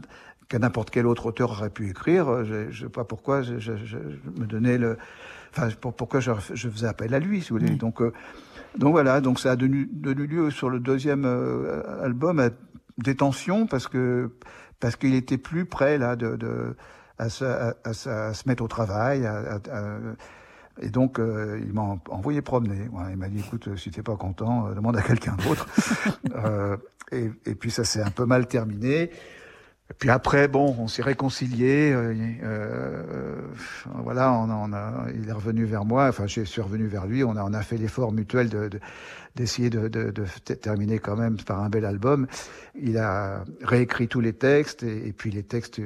que 0.49 0.57
n'importe 0.59 0.91
quel 0.91 1.07
autre 1.07 1.27
auteur 1.27 1.51
aurait 1.51 1.71
pu 1.71 1.89
écrire. 1.89 2.45
Je 2.45 2.69
ne 2.69 2.73
sais 2.73 2.89
pas 2.89 3.05
pourquoi 3.05 3.43
je, 3.43 3.59
je, 3.59 3.73
je, 3.85 3.97
me 4.39 4.47
donnais 4.47 4.79
le, 4.79 4.99
enfin 5.57 5.69
pour, 5.81 5.95
pourquoi 5.95 6.21
je, 6.21 6.33
je, 6.53 6.69
faisais 6.69 6.87
appel 6.87 7.15
à 7.15 7.19
lui, 7.19 7.43
si 7.43 7.51
vous 7.51 7.59
voulez. 7.59 7.73
Oui. 7.73 7.79
Donc 7.79 8.01
euh, 8.01 8.13
donc 8.79 8.93
voilà, 8.93 9.21
donc 9.21 9.39
ça 9.39 9.53
a 9.53 9.57
donné, 9.57 9.87
donné 9.91 10.27
lieu 10.27 10.51
sur 10.51 10.69
le 10.69 10.81
deuxième 10.81 11.25
euh, 11.25 12.03
album 12.03 12.41
à 12.41 12.51
des 12.99 13.15
tensions 13.15 13.67
parce 13.67 13.89
que 13.89 14.31
parce 14.81 14.97
qu'il 14.97 15.15
était 15.15 15.39
plus 15.39 15.65
prêt 15.65 15.99
là 15.99 16.17
de, 16.17 16.37
de 16.37 16.77
à, 17.19 17.29
se, 17.29 17.45
à, 17.45 17.75
à, 17.85 17.91
à, 17.91 18.35
se 18.35 18.49
mettre 18.49 18.63
au 18.63 18.69
travail. 18.69 19.29
et 20.81 20.91
donc 20.91 21.21
euh, 21.21 21.61
il 21.65 21.73
m'a 21.73 21.99
envoyé 22.11 22.43
promener. 22.43 22.89
Ouais, 22.93 23.05
il 23.11 23.17
m'a 23.17 23.29
dit 23.29 23.39
écoute, 23.39 23.77
si 23.77 23.91
t'es 23.91 24.03
pas 24.03 24.17
content, 24.17 24.67
euh, 24.67 24.75
demande 24.75 24.97
à 24.97 25.03
quelqu'un 25.03 25.37
d'autre. 25.47 25.69
Et, 27.13 27.31
et, 27.45 27.55
puis 27.55 27.71
ça 27.71 27.85
s'est 27.85 28.03
un 28.03 28.11
peu 28.11 28.25
mal 28.25 28.49
terminé. 28.49 29.11
Puis 29.99 30.09
après, 30.09 30.49
bon, 30.49 30.75
on 30.79 30.89
s'est 30.89 31.03
réconcilié. 31.03 31.93
Euh, 31.93 32.15
euh, 32.43 33.37
voilà, 34.03 34.33
on, 34.33 34.51
on 34.51 34.73
a, 34.73 35.07
il 35.15 35.29
est 35.29 35.33
revenu 35.33 35.65
vers 35.65 35.85
moi. 35.85 36.09
Enfin, 36.09 36.27
je 36.27 36.43
suis 36.43 36.63
revenu 36.63 36.87
vers 36.87 37.07
lui. 37.07 37.23
On 37.23 37.37
a, 37.37 37.59
a 37.59 37.63
fait 37.63 37.77
l'effort 37.77 38.11
mutuel 38.11 38.49
de, 38.49 38.71
d'essayer 39.35 39.71
de, 39.71 40.13
terminer 40.61 40.99
quand 40.99 41.17
même 41.17 41.37
par 41.37 41.61
un 41.63 41.69
bel 41.69 41.85
album. 41.85 42.27
Il 42.75 42.99
a 42.99 43.45
réécrit 43.63 44.09
tous 44.09 44.21
les 44.21 44.33
textes 44.33 44.83
et, 44.83 45.13
puis 45.13 45.31
les 45.31 45.43
textes 45.43 45.81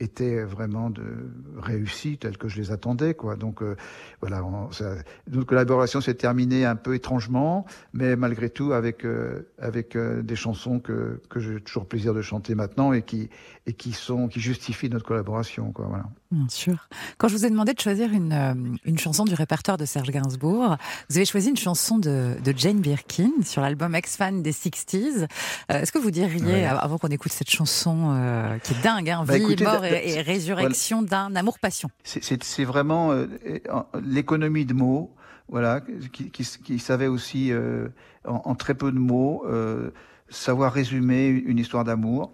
étaient 0.00 0.42
vraiment 0.42 0.90
de 0.90 1.30
réussis 1.56 2.18
tels 2.18 2.36
que 2.36 2.48
je 2.48 2.60
les 2.60 2.72
attendais, 2.72 3.14
quoi. 3.14 3.36
Donc 3.36 3.62
euh, 3.62 3.76
voilà, 4.20 4.42
notre 5.30 5.46
collaboration 5.46 6.00
s'est 6.00 6.14
terminée 6.14 6.64
un 6.64 6.76
peu 6.76 6.94
étrangement, 6.94 7.66
mais 7.92 8.16
malgré 8.16 8.50
tout 8.50 8.72
avec 8.72 9.04
euh, 9.04 9.48
avec 9.58 9.96
euh, 9.96 10.22
des 10.22 10.36
chansons 10.36 10.80
que 10.80 11.20
que 11.28 11.40
j'ai 11.40 11.60
toujours 11.60 11.86
plaisir 11.86 12.14
de 12.14 12.22
chanter 12.22 12.54
maintenant 12.54 12.92
et 12.92 13.02
qui 13.02 13.30
et 13.66 13.72
qui 13.72 13.92
sont 13.92 14.28
qui 14.28 14.40
justifient 14.40 14.90
notre 14.90 15.06
collaboration, 15.06 15.72
quoi. 15.72 15.86
Voilà. 15.86 16.04
Bien 16.32 16.48
sûr. 16.48 16.88
Quand 17.18 17.28
je 17.28 17.36
vous 17.36 17.44
ai 17.44 17.50
demandé 17.50 17.74
de 17.74 17.80
choisir 17.80 18.10
une, 18.10 18.32
euh, 18.32 18.54
une 18.86 18.98
chanson 18.98 19.24
du 19.24 19.34
répertoire 19.34 19.76
de 19.76 19.84
Serge 19.84 20.10
Gainsbourg, 20.10 20.78
vous 21.10 21.16
avez 21.18 21.26
choisi 21.26 21.50
une 21.50 21.58
chanson 21.58 21.98
de, 21.98 22.36
de 22.42 22.52
Birkin 22.80 23.30
sur 23.44 23.62
l'album 23.62 23.94
Ex-Fan 23.94 24.42
des 24.42 24.52
60s. 24.52 25.26
Euh, 25.70 25.80
Est-ce 25.80 25.92
que 25.92 25.98
vous 25.98 26.10
diriez, 26.10 26.44
ouais. 26.44 26.64
avant 26.64 26.98
qu'on 26.98 27.08
écoute 27.08 27.32
cette 27.32 27.50
chanson 27.50 28.14
euh, 28.14 28.58
qui 28.58 28.72
est 28.72 28.82
dingue, 28.82 29.10
hein, 29.10 29.24
bah, 29.26 29.36
vie, 29.36 29.42
écoutez, 29.42 29.64
mort 29.64 29.84
et, 29.84 30.10
et, 30.10 30.20
résurrection 30.20 31.02
voilà. 31.02 31.28
d'un 31.28 31.36
amour-passion 31.36 31.90
C'est 32.04 32.64
vraiment 32.64 33.12
euh, 33.12 33.26
l'économie 34.02 34.64
de 34.64 34.74
mots, 34.74 35.14
voilà, 35.48 35.80
qui, 36.12 36.30
qui, 36.30 36.44
qui 36.44 36.78
savait 36.78 37.08
aussi, 37.08 37.52
en, 38.24 38.42
en, 38.44 38.54
très 38.54 38.74
peu 38.74 38.90
de 38.90 38.98
mots, 38.98 39.44
savoir 40.28 40.72
résumer 40.72 41.28
une 41.28 41.58
histoire 41.58 41.84
d'amour. 41.84 42.32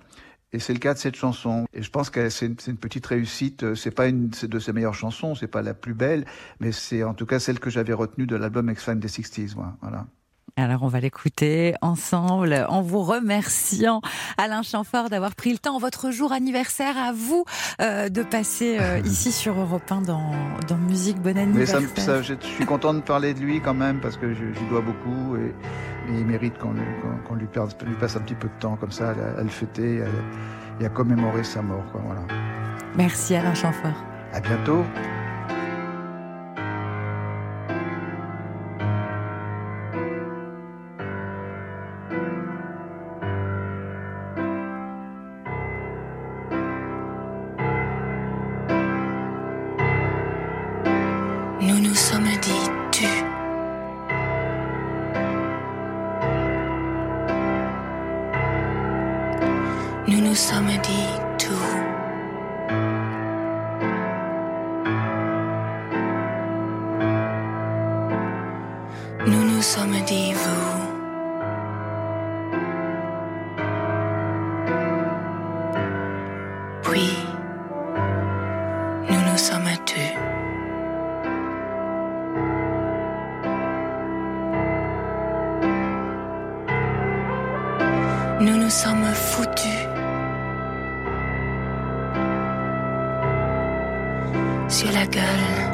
Et 0.53 0.61
c'est 0.61 0.72
le 0.72 0.79
cas 0.79 0.94
de 0.94 0.98
cette 0.98 1.16
chanson. 1.16 1.66
Et 1.74 1.83
je 1.83 1.90
pense 1.90 2.09
que 2.09 2.31
c'est 2.31 2.46
une, 2.46 2.57
une, 2.66 2.77
petite 2.79 3.05
réussite. 3.05 3.74
C'est 3.74 3.90
pas 3.90 4.07
une 4.07 4.31
de 4.31 4.59
ses 4.59 4.72
meilleures 4.72 4.94
chansons, 4.94 5.35
c'est 5.35 5.46
pas 5.46 5.61
la 5.61 5.74
plus 5.74 5.94
belle, 5.94 6.24
mais 6.61 6.72
c'est 6.72 7.03
en 7.03 7.12
tout 7.12 7.27
cas 7.27 7.38
celle 7.38 7.61
que 7.61 7.68
j'avais 7.68 7.92
retenue 7.92 8.27
de 8.27 8.37
l'album 8.37 8.70
X-Fan 8.70 8.98
des 8.98 9.09
60s. 9.09 9.55
Voilà. 9.83 10.07
Alors 10.56 10.82
on 10.82 10.88
va 10.88 11.00
l'écouter 11.00 11.74
ensemble 11.82 12.66
en 12.68 12.82
vous 12.82 13.02
remerciant 13.02 14.00
Alain 14.37 14.62
Chamfort 14.62 15.08
d'avoir 15.11 15.34
pris 15.34 15.52
le 15.52 15.58
temps, 15.58 15.78
votre 15.78 16.11
jour 16.11 16.32
anniversaire 16.32 16.96
à 16.96 17.12
vous, 17.12 17.44
euh, 17.80 18.08
de 18.08 18.22
passer 18.22 18.78
euh, 18.80 19.00
ici 19.04 19.32
sur 19.32 19.58
Europe 19.58 19.90
1 19.90 20.02
dans, 20.02 20.32
dans 20.68 20.76
Musique 20.76 21.20
Bon 21.20 21.37
anniversaire. 21.37 21.80
Mais 21.80 21.87
ça, 22.00 22.02
ça, 22.02 22.22
je, 22.22 22.34
suis 22.40 22.66
content 22.66 22.94
de 22.94 23.00
parler 23.00 23.34
de 23.34 23.40
lui 23.40 23.61
quand 23.61 23.74
même 23.74 24.00
parce 24.00 24.16
que 24.16 24.32
je, 24.32 24.52
je 24.52 24.64
dois 24.70 24.80
beaucoup 24.80 25.37
et, 25.37 25.48
et 26.11 26.18
il 26.18 26.26
mérite 26.26 26.58
qu'on 26.58 26.74
qu 26.74 27.34
lui, 27.34 27.46
lui, 27.87 27.96
passe 27.96 28.16
un 28.16 28.20
petit 28.20 28.34
peu 28.34 28.48
de 28.48 28.61
temps 28.61 28.76
comme 28.76 28.92
ça 28.92 29.11
à, 29.11 29.40
à 29.40 29.42
le 29.42 29.48
fêter 29.48 30.02
et 30.80 30.87
à 30.87 30.88
commémorer 30.88 31.44
sa 31.44 31.62
mort. 31.62 31.84
Quoi, 31.92 32.00
voilà. 32.04 32.22
Merci 32.96 33.34
Alain 33.34 33.54
Chamfort. 33.54 34.04
À 34.32 34.40
bientôt. 34.40 34.84
Puis, 76.91 77.18
nous 79.11 79.20
nous 79.30 79.36
sommes 79.36 79.68
tus. 79.84 80.14
Nous 88.41 88.57
nous 88.57 88.70
sommes 88.70 89.05
foutus 89.12 89.86
sur 94.68 94.91
la 94.93 95.07
gueule. 95.07 95.68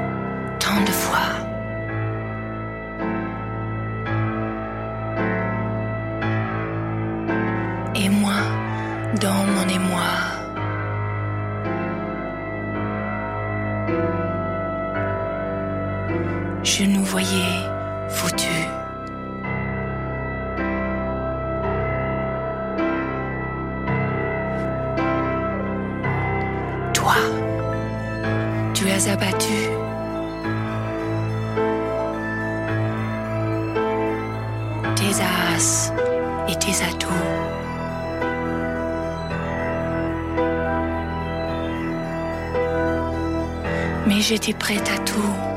J'étais 44.26 44.54
prête 44.54 44.88
à 44.88 44.98
tout. 45.00 45.53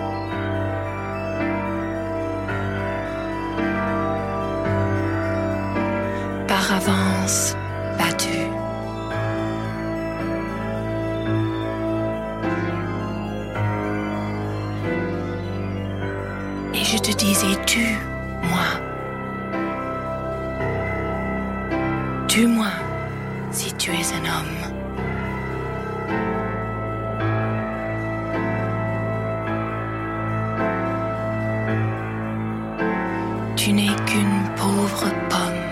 Tu 33.68 33.74
n'es 33.74 33.94
qu'une 34.06 34.44
pauvre 34.56 35.12
pomme. 35.30 35.67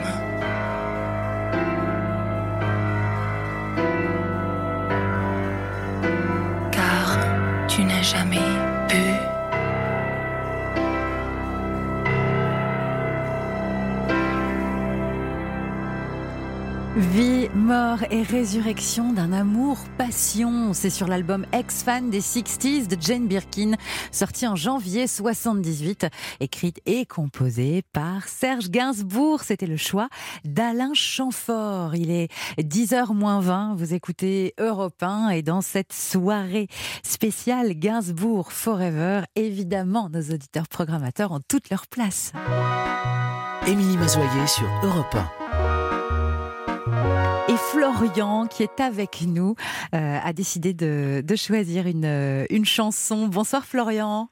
Mort 17.56 18.04
et 18.12 18.22
résurrection 18.22 19.14
d'un 19.14 19.32
amour 19.32 19.78
passion. 19.98 20.74
C'est 20.74 20.90
sur 20.90 21.08
l'album 21.08 21.46
Ex-Fan 21.54 22.10
des 22.10 22.20
60s 22.20 22.88
de 22.88 23.02
Jane 23.02 23.28
Birkin, 23.28 23.74
sorti 24.12 24.46
en 24.46 24.56
janvier 24.56 25.08
78, 25.08 26.08
écrite 26.42 26.82
et 26.86 27.06
composée 27.06 27.82
par 27.94 28.28
Serge 28.28 28.70
Gainsbourg. 28.70 29.42
C'était 29.44 29.68
le 29.68 29.78
choix 29.78 30.10
d'Alain 30.44 30.94
Chamfort. 30.94 31.96
Il 31.96 32.12
est 32.12 32.30
10h 32.60 33.14
moins 33.14 33.40
20. 33.40 33.76
Vous 33.76 33.94
écoutez 33.94 34.54
Europe 34.60 35.02
1 35.02 35.30
et 35.30 35.42
dans 35.42 35.62
cette 35.62 35.94
soirée 35.94 36.68
spéciale 37.04 37.74
Gainsbourg 37.74 38.52
Forever, 38.52 39.22
évidemment, 39.36 40.10
nos 40.10 40.22
auditeurs 40.22 40.68
programmateurs 40.68 41.32
ont 41.32 41.42
toute 41.48 41.70
leur 41.70 41.88
place. 41.88 42.34
Émilie 43.66 43.98
Mazoyer 43.98 44.48
sur 44.48 44.68
Europe 44.84 45.16
1. 45.16 45.45
Et 47.48 47.58
Florian, 47.58 48.48
qui 48.48 48.64
est 48.64 48.80
avec 48.80 49.22
nous, 49.22 49.56
euh, 49.94 50.18
a 50.24 50.34
décidé 50.34 50.74
de, 50.74 51.22
de 51.24 51.36
choisir 51.36 51.86
une, 51.86 52.06
euh, 52.06 52.46
une 52.50 52.66
chanson. 52.66 53.28
Bonsoir 53.28 53.66
Florian. 53.66 54.30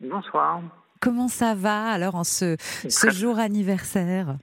Bonsoir. 0.00 0.60
Comment 1.00 1.28
ça 1.28 1.54
va 1.54 1.86
alors 1.90 2.14
en 2.14 2.24
ce, 2.24 2.56
ce 2.88 3.10
jour 3.10 3.38
anniversaire? 3.38 4.36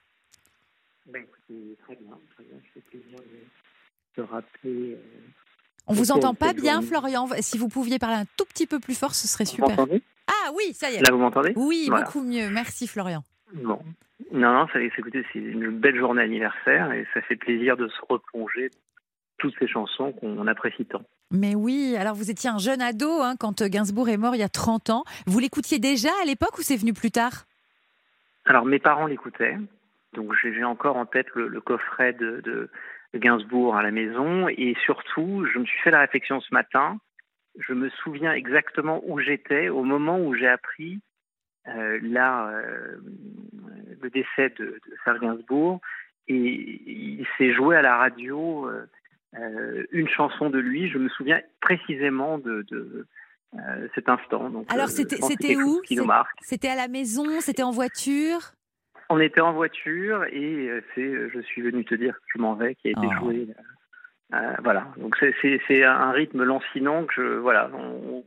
Ben, 1.06 1.22
écoutez, 1.24 1.78
très 1.84 1.96
bien, 1.98 2.18
très 2.34 2.44
bien. 2.46 2.58
Je 2.64 2.70
fais 2.74 2.82
plaisir 2.82 3.20
de, 3.20 4.22
de 4.24 4.28
rappeler. 4.28 4.94
euh, 4.96 5.20
On 5.86 5.94
vous 5.94 6.12
entend 6.12 6.34
pas 6.34 6.54
bien 6.54 6.74
journée. 6.82 6.88
Florian? 6.88 7.30
Si 7.42 7.60
vous 7.60 7.68
pouviez 7.70 8.00
parler 8.00 8.16
un 8.18 8.26
tout 8.38 8.46
petit 8.46 8.66
peu 8.66 8.80
plus 8.80 8.96
fort, 8.98 9.14
ce 9.14 9.28
serait 9.28 9.44
Vous 9.44 9.52
super. 9.52 9.86
Ah 10.28 10.52
oui, 10.56 10.74
ça 10.74 10.90
y 10.90 10.96
est. 10.96 11.02
Là, 11.02 11.12
vous 11.12 11.20
m'entendez? 11.20 11.54
Oui, 11.56 11.86
Voilà. 11.90 12.06
beaucoup 12.06 12.22
mieux. 12.24 12.50
Merci 12.50 12.88
Florian. 12.88 13.24
Bon. 13.54 13.80
Non, 14.32 14.54
non, 14.54 14.68
ça, 14.68 14.74
c'est- 14.74 14.86
écoutez, 14.98 15.26
c'est 15.34 15.40
une 15.40 15.70
belle 15.70 15.98
journée 15.98 16.22
anniversaire 16.22 16.92
et 16.92 17.06
ça 17.14 17.22
fait 17.22 17.36
plaisir 17.36 17.78
de 17.78 17.88
se 17.88 18.02
replonger 18.08 18.70
toutes 19.38 19.56
ces 19.58 19.68
chansons 19.68 20.12
qu'on 20.12 20.46
apprécie 20.48 20.86
tant. 20.86 21.02
Mais 21.32 21.56
oui, 21.56 21.96
alors 21.98 22.16
vous 22.16 22.30
étiez 22.30 22.50
un 22.50 22.58
jeune 22.58 22.82
ado 22.82 23.22
hein, 23.22 23.36
quand 23.40 23.64
Gainsbourg 23.64 24.10
est 24.10 24.18
mort 24.18 24.36
il 24.36 24.40
y 24.40 24.44
a 24.44 24.50
30 24.50 24.90
ans. 24.90 25.04
Vous 25.28 25.40
l'écoutiez 25.40 25.80
déjà 25.80 26.10
à 26.22 26.26
l'époque 26.26 26.58
ou 26.58 26.62
c'est 26.62 26.76
venu 26.76 26.94
plus 26.94 27.12
tard? 27.12 27.46
Alors, 28.46 28.66
mes 28.66 28.80
parents 28.80 29.06
l'écoutaient, 29.06 29.58
donc 30.14 30.34
j'ai 30.42 30.64
encore 30.64 30.98
en 30.98 31.06
tête 31.06 31.28
le, 31.36 31.48
le 31.48 31.62
coffret 31.62 32.14
de, 32.14 32.70
Gainsbourg 33.16 33.76
à 33.76 33.82
la 33.82 33.92
maison 33.92 34.48
et 34.50 34.76
surtout, 34.86 35.46
je 35.52 35.58
me 35.60 35.66
suis 35.66 35.80
fait 35.80 35.92
la 35.92 36.02
réflexion 36.02 36.42
ce 36.42 36.54
matin. 36.54 36.98
Je 37.58 37.74
me 37.74 37.90
souviens 37.90 38.34
exactement 38.34 39.02
où 39.06 39.20
j'étais 39.20 39.70
au 39.70 39.84
moment 39.84 40.20
où 40.20 40.36
j'ai 40.36 40.48
appris 40.48 41.00
euh, 41.68 42.00
là 42.04 42.50
euh, 42.50 42.98
le 44.02 44.10
décès 44.10 44.50
de, 44.60 44.66
de 44.66 44.82
Serge 45.04 45.20
Gainsbourg 45.20 45.80
et 46.28 46.36
il 46.36 47.26
s'est 47.38 47.54
joué 47.54 47.76
à 47.76 47.82
la 47.82 47.98
radio 47.98 48.68
euh, 48.68 48.86
euh, 49.38 49.84
une 49.92 50.08
chanson 50.08 50.50
de 50.50 50.60
lui. 50.60 50.90
Je 50.90 50.98
me 50.98 51.10
souviens 51.10 51.42
précisément 51.62 52.38
de, 52.38 52.64
de 52.70 53.08
euh, 53.56 53.88
cet 53.96 54.10
instant. 54.10 54.50
Donc, 54.50 54.72
Alors 54.72 54.90
c'était 54.90 55.56
où. 55.56 55.82
C'était 56.42 56.68
à 56.70 56.76
la 56.76 56.88
maison 56.88 57.26
C'était 57.40 57.64
en 57.64 57.72
voiture? 57.72 58.52
On 59.10 59.20
était 59.20 59.42
en 59.42 59.54
voiture 59.54 60.24
et 60.26 60.70
c'est 60.94 61.30
Je 61.30 61.40
suis 61.42 61.62
venu 61.64 61.84
te 61.84 61.96
dire 61.96 62.14
que 62.14 62.26
je 62.36 62.42
m'en 62.42 62.54
vais 62.54 62.76
qui 62.76 62.90
a 62.90 62.92
été 62.92 63.08
Oh. 63.08 63.14
joué. 63.20 63.48
euh, 64.36 64.54
voilà. 64.64 64.88
Donc 64.98 65.16
c'est- 65.20 65.84
un 65.84 66.12
rythme 66.12 66.44
lancinant 66.44 67.06
que 67.06 67.14
je, 67.16 67.22
voilà. 67.38 67.72
On, 67.74 68.24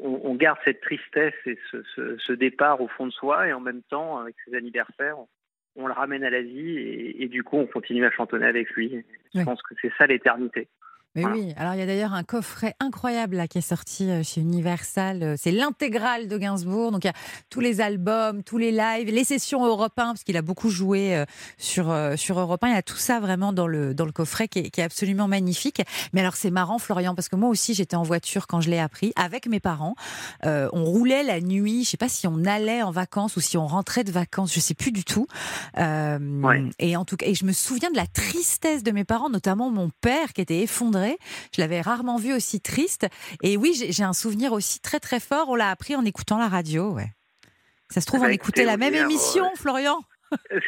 on- 0.00 0.20
on 0.24 0.34
garde 0.34 0.58
cette 0.64 0.80
tristesse 0.80 1.34
et 1.46 1.58
ce, 1.70 1.82
ce- 1.94 2.16
ce 2.18 2.32
départ 2.32 2.80
au 2.80 2.88
fond 2.88 3.06
de 3.06 3.12
soi 3.12 3.48
et 3.48 3.52
en 3.52 3.60
même 3.60 3.82
temps 3.82 4.18
avec 4.18 4.36
ses 4.46 4.54
anniversaires, 4.56 5.18
on, 5.18 5.28
on 5.76 5.86
le 5.86 5.92
ramène 5.92 6.24
à 6.24 6.30
la 6.30 6.42
vie 6.42 6.76
et, 6.78 7.22
et 7.22 7.28
du 7.28 7.42
coup 7.44 7.56
on 7.56 7.66
continue 7.66 8.04
à 8.04 8.10
chantonner 8.10 8.46
avec 8.46 8.70
lui. 8.70 9.04
Je 9.34 9.38
pense 9.44 9.62
que 9.62 9.74
c'est 9.80 9.92
ça 9.98 10.06
l'éternité. 10.06 10.68
Mais 11.16 11.22
Voilà. 11.22 11.36
oui, 11.36 11.52
alors 11.56 11.74
il 11.74 11.80
y 11.80 11.82
a 11.82 11.86
d'ailleurs 11.86 12.12
un 12.14 12.22
coffret 12.22 12.74
incroyable 12.78 13.36
là, 13.36 13.48
qui 13.48 13.58
est 13.58 13.62
sorti 13.62 14.08
euh, 14.08 14.22
chez 14.22 14.40
Universal. 14.40 15.22
Euh, 15.22 15.34
C'est 15.36 15.50
l'intégrale 15.50 16.28
de 16.28 16.38
Gainsbourg. 16.38 16.92
Donc 16.92 17.04
il 17.04 17.08
y 17.08 17.10
a 17.10 17.14
tous 17.50 17.60
les 17.60 17.80
albums, 17.80 18.42
tous 18.44 18.58
les 18.58 18.70
lives, 18.70 19.08
les 19.10 19.24
sessions 19.24 19.64
Europe 19.66 19.92
1, 19.98 20.04
parce 20.12 20.22
qu'il 20.24 20.36
a 20.36 20.42
beaucoup 20.42 20.70
joué 20.70 21.16
euh, 21.16 21.24
sur, 21.58 21.92
sur 22.16 22.38
Europe 22.38 22.62
1. 22.62 22.68
Il 22.68 22.74
y 22.74 22.76
a 22.76 22.82
tout 22.82 22.96
ça 22.96 23.18
vraiment 23.20 23.52
dans 23.52 23.66
le, 23.66 23.92
dans 23.94 24.04
le 24.06 24.12
coffret 24.12 24.46
qui 24.48 24.60
est, 24.60 24.70
qui 24.70 24.80
est 24.80 24.84
absolument 24.84 25.26
magnifique. 25.26 25.82
Mais 26.12 26.20
alors 26.20 26.36
c'est 26.36 26.50
marrant, 26.50 26.78
Florian, 26.78 27.14
parce 27.16 27.28
que 27.28 27.36
moi 27.36 27.48
aussi 27.48 27.74
j'étais 27.74 27.96
en 27.96 28.02
voiture 28.04 28.46
quand 28.46 28.60
je 28.60 28.70
l'ai 28.70 28.78
appris 28.78 29.12
avec 29.16 29.46
mes 29.48 29.60
parents. 29.60 29.94
Euh, 30.46 30.68
on 30.72 30.84
roulait 30.84 31.24
la 31.24 31.40
nuit. 31.40 31.84
Je 31.84 31.90
sais 31.90 31.96
pas 31.96 32.08
si 32.08 32.26
on 32.28 32.44
allait 32.44 32.82
en 32.82 32.92
vacances 32.92 33.36
ou 33.36 33.40
si 33.40 33.56
on 33.58 33.66
rentrait 33.66 34.04
de 34.04 34.12
vacances. 34.12 34.54
Je 34.54 34.60
sais 34.60 34.74
plus 34.74 34.92
du 34.92 35.04
tout. 35.04 35.26
Euh, 35.78 36.18
Ouais. 36.20 36.62
Et 36.78 36.96
en 36.96 37.04
tout 37.04 37.16
cas, 37.16 37.26
et 37.26 37.34
je 37.34 37.44
me 37.44 37.52
souviens 37.52 37.90
de 37.90 37.96
la 37.96 38.06
tristesse 38.06 38.82
de 38.82 38.90
mes 38.92 39.04
parents, 39.04 39.28
notamment 39.30 39.70
mon 39.70 39.90
père 40.00 40.32
qui 40.32 40.40
était 40.40 40.60
effondré. 40.60 40.99
Je 41.54 41.60
l'avais 41.60 41.80
rarement 41.80 42.16
vu 42.16 42.32
aussi 42.34 42.60
triste. 42.60 43.06
Et 43.42 43.56
oui, 43.56 43.74
j'ai 43.90 44.04
un 44.04 44.12
souvenir 44.12 44.52
aussi 44.52 44.80
très 44.80 45.00
très 45.00 45.20
fort. 45.20 45.48
On 45.48 45.54
l'a 45.54 45.70
appris 45.70 45.96
en 45.96 46.04
écoutant 46.04 46.38
la 46.38 46.48
radio. 46.48 46.90
Ouais. 46.92 47.12
Ça 47.90 48.00
se 48.00 48.06
trouve, 48.06 48.20
Bah, 48.20 48.26
on 48.26 48.30
écoutez, 48.30 48.62
écoutait 48.62 48.64
la 48.64 48.76
même 48.76 48.94
euh, 48.94 49.04
émission, 49.04 49.44
ouais. 49.44 49.50
Florian. 49.56 49.98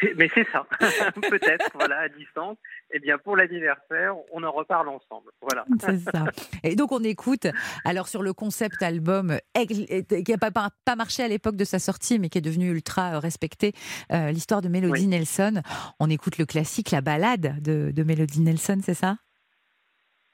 C'est- 0.01 0.13
Mais 0.17 0.29
c'est 0.35 0.45
ça, 0.51 0.67
peut-être, 1.29 1.69
voilà, 1.73 1.97
à 2.01 2.09
distance. 2.09 2.57
Eh 2.93 2.99
bien, 2.99 3.17
pour 3.17 3.37
l'anniversaire, 3.37 4.13
on 4.33 4.43
en 4.43 4.51
reparle 4.51 4.89
ensemble. 4.89 5.31
Voilà. 5.41 5.63
C'est 5.79 5.99
ça. 5.99 6.25
Et 6.63 6.75
donc 6.75 6.91
on 6.91 7.01
écoute, 7.01 7.47
alors 7.85 8.09
sur 8.09 8.21
le 8.23 8.33
concept 8.33 8.83
album 8.83 9.37
aigle- 9.55 9.85
qui 10.25 10.31
n'a 10.31 10.37
pas, 10.51 10.95
marché 10.97 11.23
à 11.23 11.29
l'époque 11.29 11.55
de 11.55 11.63
sa 11.63 11.79
sortie, 11.79 12.19
mais 12.19 12.27
qui 12.27 12.39
est 12.39 12.41
devenu 12.41 12.69
ultra 12.71 13.13
euh, 13.15 13.19
respecté, 13.19 13.71
euh, 14.11 14.31
l'histoire 14.31 14.61
de 14.61 14.67
Melody 14.67 15.03
Oui. 15.03 15.07
Nelson. 15.07 15.61
On 15.97 16.09
écoute 16.09 16.37
le 16.37 16.45
classique, 16.45 16.91
la 16.91 16.99
balade 16.99 17.55
de, 17.61 17.91
de 17.95 18.03
Melody 18.03 18.41
Nelson, 18.41 18.79
c'est 18.83 18.93
ça? 18.93 19.15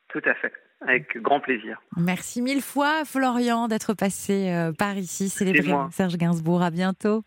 Tout 0.10 0.22
à 0.26 0.34
fait. 0.36 0.51
Avec 0.82 1.18
grand 1.18 1.39
plaisir. 1.39 1.82
Merci 1.97 2.41
mille 2.41 2.62
fois, 2.62 3.03
Florian, 3.05 3.68
d'être 3.68 3.93
passé 3.93 4.49
euh, 4.49 4.72
par 4.72 4.97
ici, 4.97 5.30
célébrer 5.30 5.74
Serge 5.91 6.18
Gainsbourg. 6.18 6.62
À 6.62 6.72
bientôt. 6.72 7.24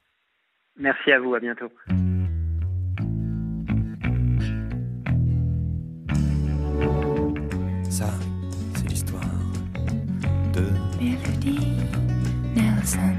Merci 0.76 1.12
à 1.12 1.20
vous, 1.20 1.34
à 1.34 1.40
bientôt. 1.40 1.70
Ça, 7.90 8.08
c'est 8.74 8.88
l'histoire 8.88 9.22
de 10.54 10.62
Melody 10.98 11.76
Nelson. 12.56 13.14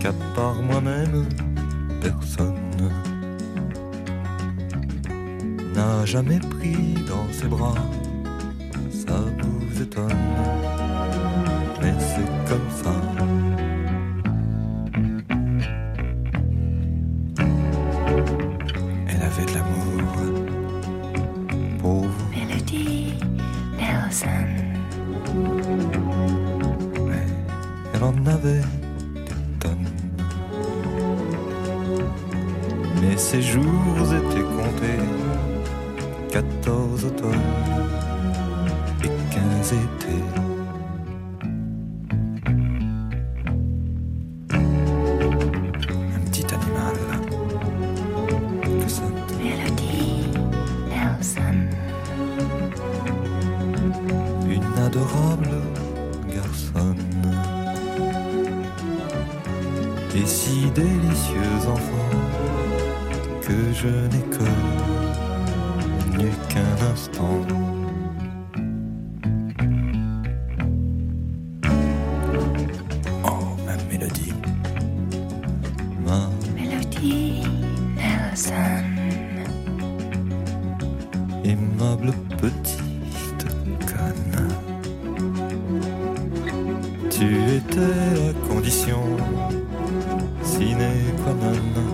Qu'à 0.00 0.12
part 0.34 0.62
moi-même, 0.62 1.28
personne 2.00 2.59
n'a 5.80 6.04
jamais 6.04 6.38
pris 6.38 6.94
dans 7.08 7.26
ses 7.32 7.48
bras. 7.48 7.74
Ça 9.02 9.16
vous 9.40 9.82
étonne, 9.82 10.26
mais 11.80 11.94
c'est 12.10 12.30
comme 12.48 12.70
ça. 12.82 12.94
Elle 19.08 19.22
avait 19.28 19.46
de 19.50 19.54
l'amour 19.56 20.02
pour 21.80 22.00
vous. 22.02 22.26
Melody 22.34 23.14
Nelson. 23.78 24.50
Elle 27.94 28.04
en 28.04 28.26
avait 28.26 28.64
des 29.26 29.40
tonnes. 29.60 29.90
Mais 33.00 33.16
ses 33.16 33.42
jours 33.42 34.06
étaient 34.20 34.48
comptés. 34.56 35.19
14 36.30 37.04
automnes 37.06 37.34
et 39.02 39.34
15 39.34 39.72
étés. 39.72 40.49
Tu 87.20 87.26
étais 87.26 87.80
la 87.80 88.32
condition 88.48 89.02
sine 90.42 90.88
qua 91.22 91.34
non 91.34 91.89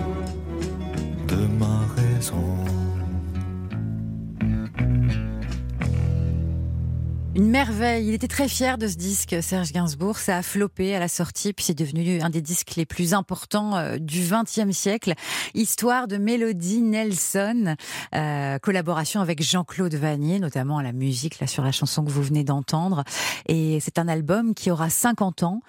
Il 7.68 8.14
était 8.14 8.28
très 8.28 8.48
fier 8.48 8.78
de 8.78 8.86
ce 8.86 8.96
disque, 8.96 9.36
Serge 9.42 9.72
Gainsbourg. 9.72 10.18
Ça 10.18 10.38
a 10.38 10.42
floppé 10.42 10.94
à 10.94 11.00
la 11.00 11.08
sortie, 11.08 11.52
puis 11.52 11.64
c'est 11.64 11.74
devenu 11.74 12.20
un 12.20 12.30
des 12.30 12.40
disques 12.40 12.76
les 12.76 12.86
plus 12.86 13.12
importants 13.12 13.76
euh, 13.76 13.98
du 13.98 14.20
XXe 14.20 14.70
siècle. 14.70 15.14
Histoire 15.54 16.06
de 16.06 16.16
Mélodie 16.16 16.80
Nelson, 16.80 17.74
euh, 18.14 18.58
collaboration 18.60 19.20
avec 19.20 19.42
Jean-Claude 19.42 19.94
Vanier, 19.94 20.38
notamment 20.38 20.78
à 20.78 20.82
la 20.82 20.92
musique, 20.92 21.40
là, 21.40 21.46
sur 21.46 21.64
la 21.64 21.72
chanson 21.72 22.04
que 22.04 22.10
vous 22.10 22.22
venez 22.22 22.44
d'entendre. 22.44 23.02
Et 23.46 23.78
c'est 23.80 23.98
un 23.98 24.06
album 24.06 24.54
qui 24.54 24.70
aura 24.70 24.88
50 24.88 25.42
ans 25.42 25.60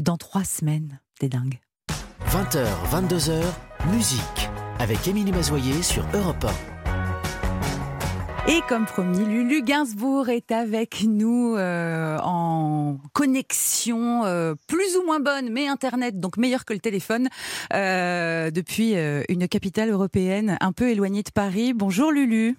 dans 0.00 0.16
trois 0.16 0.44
semaines. 0.44 1.00
C'est 1.20 1.28
dingue. 1.28 1.60
20h, 2.28 2.66
22h, 2.90 3.42
musique. 3.92 4.48
Avec 4.78 5.06
Émilie 5.08 5.32
Mazoyer 5.32 5.82
sur 5.82 6.04
Europe 6.14 6.44
1. 6.44 6.71
Et 8.48 8.60
comme 8.68 8.86
promis, 8.86 9.24
Lulu 9.24 9.62
Gainsbourg 9.62 10.28
est 10.28 10.50
avec 10.50 11.04
nous 11.06 11.54
euh, 11.56 12.18
en 12.24 12.98
connexion 13.12 14.24
euh, 14.24 14.54
plus 14.66 14.96
ou 14.96 15.04
moins 15.04 15.20
bonne, 15.20 15.48
mais 15.48 15.68
Internet, 15.68 16.18
donc 16.18 16.36
meilleur 16.36 16.64
que 16.64 16.72
le 16.72 16.80
téléphone, 16.80 17.28
euh, 17.72 18.50
depuis 18.50 18.94
une 19.28 19.46
capitale 19.46 19.90
européenne 19.90 20.56
un 20.60 20.72
peu 20.72 20.90
éloignée 20.90 21.22
de 21.22 21.30
Paris. 21.30 21.72
Bonjour 21.72 22.10
Lulu. 22.10 22.56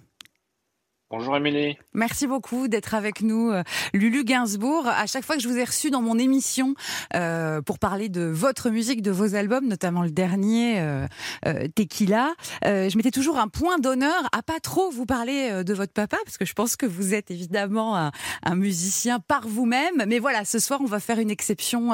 Bonjour 1.15 1.37
Émilie. 1.37 1.77
Merci 1.93 2.25
beaucoup 2.25 2.67
d'être 2.67 2.95
avec 2.95 3.21
nous, 3.21 3.51
euh, 3.51 3.61
Lulu 3.93 4.23
Gainsbourg. 4.23 4.87
À 4.87 5.05
chaque 5.05 5.23
fois 5.23 5.35
que 5.35 5.43
je 5.43 5.47
vous 5.47 5.59
ai 5.59 5.63
reçu 5.63 5.91
dans 5.91 6.01
mon 6.01 6.17
émission 6.17 6.73
euh, 7.13 7.61
pour 7.61 7.77
parler 7.77 8.09
de 8.09 8.23
votre 8.23 8.71
musique, 8.71 9.03
de 9.03 9.11
vos 9.11 9.35
albums, 9.35 9.67
notamment 9.67 10.01
le 10.01 10.09
dernier 10.09 10.79
euh, 10.79 11.05
euh, 11.45 11.67
Tequila, 11.75 12.33
euh, 12.65 12.89
je 12.89 12.97
mettais 12.97 13.11
toujours 13.11 13.37
un 13.37 13.47
point 13.47 13.77
d'honneur 13.77 14.27
à 14.31 14.41
pas 14.41 14.59
trop 14.59 14.89
vous 14.89 15.05
parler 15.05 15.49
euh, 15.51 15.63
de 15.63 15.75
votre 15.75 15.93
papa, 15.93 16.17
parce 16.25 16.39
que 16.39 16.45
je 16.45 16.53
pense 16.53 16.75
que 16.75 16.87
vous 16.87 17.13
êtes 17.13 17.29
évidemment 17.29 17.95
un, 17.95 18.11
un 18.41 18.55
musicien 18.55 19.19
par 19.19 19.47
vous-même. 19.47 20.05
Mais 20.07 20.17
voilà, 20.17 20.45
ce 20.45 20.57
soir, 20.57 20.79
on 20.81 20.87
va 20.87 20.99
faire 20.99 21.19
une 21.19 21.29
exception 21.29 21.89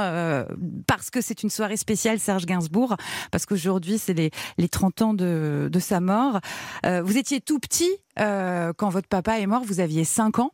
parce 0.88 1.10
que 1.10 1.20
c'est 1.20 1.44
une 1.44 1.50
soirée 1.50 1.76
spéciale 1.76 2.22
Serge 2.22 2.46
Gainsbourg, 2.46 2.96
parce 3.32 3.46
qu'aujourd'hui, 3.46 3.98
c'est 3.98 4.14
les, 4.14 4.32
les 4.58 4.70
30 4.70 5.02
ans 5.02 5.14
de, 5.14 5.68
de 5.70 5.80
sa 5.80 6.00
mort. 6.00 6.40
Vous 6.86 7.18
étiez 7.18 7.42
tout 7.42 7.60
petit 7.60 7.92
euh, 8.20 8.74
quand 8.74 8.90
votre 8.90 9.08
papa 9.08 9.40
est 9.40 9.48
mort, 9.48 9.64
vous 9.64 9.80
aviez 9.80 10.04
5 10.04 10.40
ans. 10.40 10.52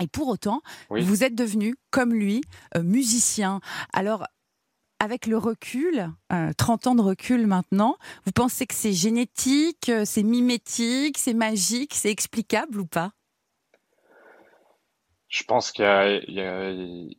Et 0.00 0.06
pour 0.06 0.28
autant, 0.28 0.60
Oui. 0.90 1.02
vous 1.02 1.24
êtes 1.24 1.34
devenu, 1.34 1.74
comme 1.90 2.14
lui, 2.14 2.40
euh, 2.76 2.82
musicien. 2.82 3.60
Alors, 3.92 4.26
avec 5.00 5.26
le 5.26 5.38
recul, 5.38 6.08
euh, 6.32 6.52
30 6.56 6.86
ans 6.88 6.94
de 6.94 7.02
recul 7.02 7.46
maintenant, 7.46 7.96
vous 8.24 8.32
pensez 8.32 8.66
que 8.66 8.74
c'est 8.74 8.92
génétique, 8.92 9.88
euh, 9.88 10.04
c'est 10.04 10.22
mimétique, 10.22 11.18
c'est 11.18 11.34
magique, 11.34 11.94
c'est 11.94 12.10
explicable 12.10 12.80
ou 12.80 12.86
pas? 12.86 13.12
Je 15.28 15.42
pense 15.44 15.72
qu'il 15.72 15.84
y 15.84 15.88
a, 15.88 16.16
y 16.18 17.16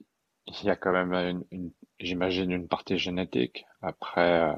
y 0.64 0.78
quand 0.82 0.92
même 0.92 1.14
une, 1.14 1.44
une- 1.52 1.72
j'imagine 2.00 2.52
une 2.52 2.68
partie 2.68 2.98
génétique. 2.98 3.66
Après, 3.82 4.56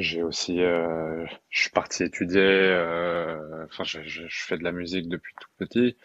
j'ai 0.00 0.22
aussi, 0.22 0.60
euh, 0.62 1.24
je 1.50 1.60
suis 1.60 1.70
parti 1.70 2.02
étudier, 2.04 2.40
euh, 2.42 3.64
enfin, 3.66 3.84
je, 3.84 4.02
je- 4.02 4.26
je 4.28 4.44
fais 4.44 4.58
de 4.58 4.64
la 4.64 4.72
musique 4.72 5.08
depuis 5.08 5.34
tout 5.40 5.48
petit. 5.58 5.96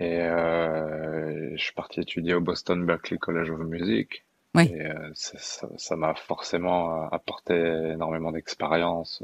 Et 0.00 0.20
euh, 0.22 1.52
je 1.56 1.62
suis 1.62 1.74
parti 1.74 2.00
étudier 2.00 2.34
au 2.34 2.40
Boston 2.40 2.84
Berklee 2.86 3.18
College 3.18 3.50
of 3.50 3.60
Music. 3.60 4.24
Oui. 4.54 4.72
Et 4.72 4.82
euh, 4.86 5.10
ça, 5.14 5.38
ça- 5.38 5.68
ça 5.76 5.96
m'a 5.96 6.14
forcément 6.14 7.08
apporté 7.10 7.54
énormément 7.56 8.32
d'expérience. 8.32 9.22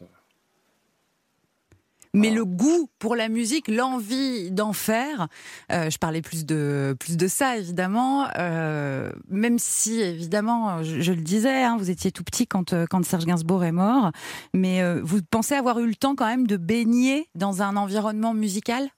Mais 2.14 2.30
le 2.30 2.44
goût 2.44 2.88
pour 3.00 3.16
la 3.16 3.28
musique, 3.28 3.66
l'envie 3.66 4.52
d'en 4.52 4.72
faire, 4.72 5.26
euh, 5.72 5.90
je 5.90 5.98
parlais 5.98 6.22
plus 6.22 6.46
de 6.46 6.96
plus 7.00 7.16
de 7.16 7.26
ça 7.26 7.56
évidemment, 7.56 8.28
euh, 8.38 9.10
même 9.28 9.58
si 9.58 10.00
évidemment, 10.00 10.84
je, 10.84 11.12
le 11.12 11.20
disais, 11.20 11.64
hein, 11.64 11.76
vous 11.76 11.90
étiez 11.90 12.12
tout 12.12 12.22
petit 12.22 12.46
quand 12.46 12.72
euh, 12.72 12.86
quand 12.88 13.04
Serge 13.04 13.26
Gainsbourg 13.26 13.64
est 13.64 13.72
mort, 13.72 14.12
mais 14.54 14.80
vous 15.00 15.20
pensez 15.28 15.54
avoir 15.54 15.80
eu 15.80 15.88
le 15.88 15.96
temps 15.96 16.14
quand 16.14 16.26
même 16.26 16.46
de 16.46 16.56
baigner 16.56 17.26
dans 17.34 17.62
un 17.62 17.76
environnement 17.76 18.32
musical? 18.32 18.88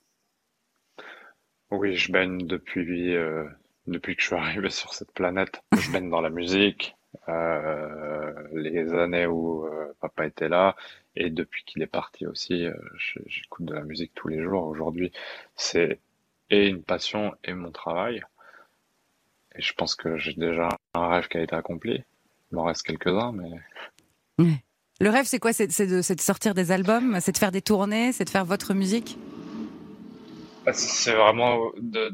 Oui, 1.71 1.97
je 1.97 2.13
baigne 2.13 2.47
depuis, 2.47 3.15
depuis 3.87 4.15
que 4.15 4.23
je 4.23 4.27
suis 4.27 4.37
arrivé 4.37 4.69
sur 4.69 4.93
cette 4.93 5.13
planète. 5.13 5.63
Je 5.77 5.91
baigne 5.91 6.11
dans 6.11 6.21
la 6.21 6.31
musique, 6.31 6.95
les 7.27 8.93
années 8.93 9.27
où 9.27 9.67
papa 10.01 10.27
était 10.27 10.49
là, 10.49 10.77
et 11.17 11.31
depuis 11.31 11.65
qu'il 11.65 11.83
est 11.83 11.87
parti 11.87 12.27
aussi, 12.27 12.67
euh, 12.67 12.75
j'écoute 13.27 13.65
de 13.67 13.75
la 13.75 13.83
musique 13.83 14.13
tous 14.15 14.29
les 14.29 14.43
jours. 14.43 14.65
Aujourd'hui, 14.65 15.13
c'est 15.57 15.99
et 16.51 16.69
une 16.69 16.83
passion 16.83 17.35
et 17.45 17.55
mon 17.55 17.73
travail. 17.73 18.23
Et 19.57 19.63
je 19.63 19.73
pense 19.75 19.95
que 19.95 20.17
j'ai 20.17 20.35
déjà 20.35 20.69
un 20.95 21.09
rêve 21.09 21.29
qui 21.29 21.39
a 21.39 21.43
été 21.43 21.55
accompli. 21.55 22.05
Il 22.53 22.57
m'en 22.57 22.65
reste 22.65 22.83
quelques-uns, 22.83 23.33
mais 23.33 23.51
Le 25.01 25.11
rêve, 25.11 25.25
c'est 25.25 25.41
quoi? 25.41 25.53
C'est 25.53 25.67
de, 25.87 26.03
sortir 26.03 26.55
des 26.55 26.71
albums, 26.71 27.19
c'est 27.21 27.33
de 27.33 27.39
faire 27.39 27.53
des 27.53 27.63
tournées, 27.63 28.13
c'est 28.13 28.25
de 28.25 28.31
faire 28.31 28.45
votre 28.45 28.75
musique? 28.75 29.19
Ah, 30.67 30.73
c'est 30.73 31.15
vraiment 31.15 31.73
de, 31.79 32.13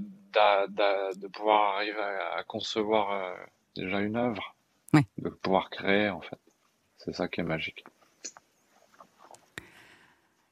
pouvoir 1.33 1.77
arriver 1.77 1.99
à, 2.37 2.43
concevoir 2.45 3.13
euh, 3.13 3.35
déjà 3.77 4.01
une 4.01 4.17
œuvre, 4.17 4.55
Oui. 4.95 5.03
de 5.19 5.31
pouvoir 5.31 5.71
créer 5.71 6.11
en 6.11 6.21
fait. 6.21 6.39
C'est 6.99 7.15
ça 7.15 7.29
qui 7.29 7.41
est 7.41 7.45
magique. 7.45 7.85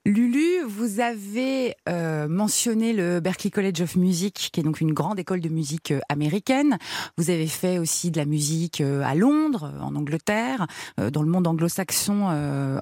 Lulu, 0.07 0.63
vous 0.67 1.01
avez 1.01 1.75
euh, 1.87 2.27
mentionné 2.27 2.95
le 2.95 3.21
Berklee 3.21 3.51
College 3.51 3.83
of 3.83 3.97
Music, 3.97 4.49
qui 4.51 4.59
est 4.59 4.63
donc 4.63 4.81
une 4.81 4.95
grande 4.95 5.19
école 5.19 5.43
de 5.43 5.51
musique 5.51 5.91
euh, 5.91 6.01
américaine. 6.09 6.79
Vous 7.19 7.29
avez 7.29 7.47
fait 7.47 7.77
aussi 7.77 8.11
de 8.11 8.17
la 8.17 8.25
musique 8.25 8.81
euh, 8.81 9.03
à 9.03 9.15
Londres, 9.15 9.71
en 9.79 9.95
Angleterre, 9.95 10.67
dans 11.13 11.21
le 11.21 11.29
monde 11.29 11.47
anglo-saxon 11.47 12.25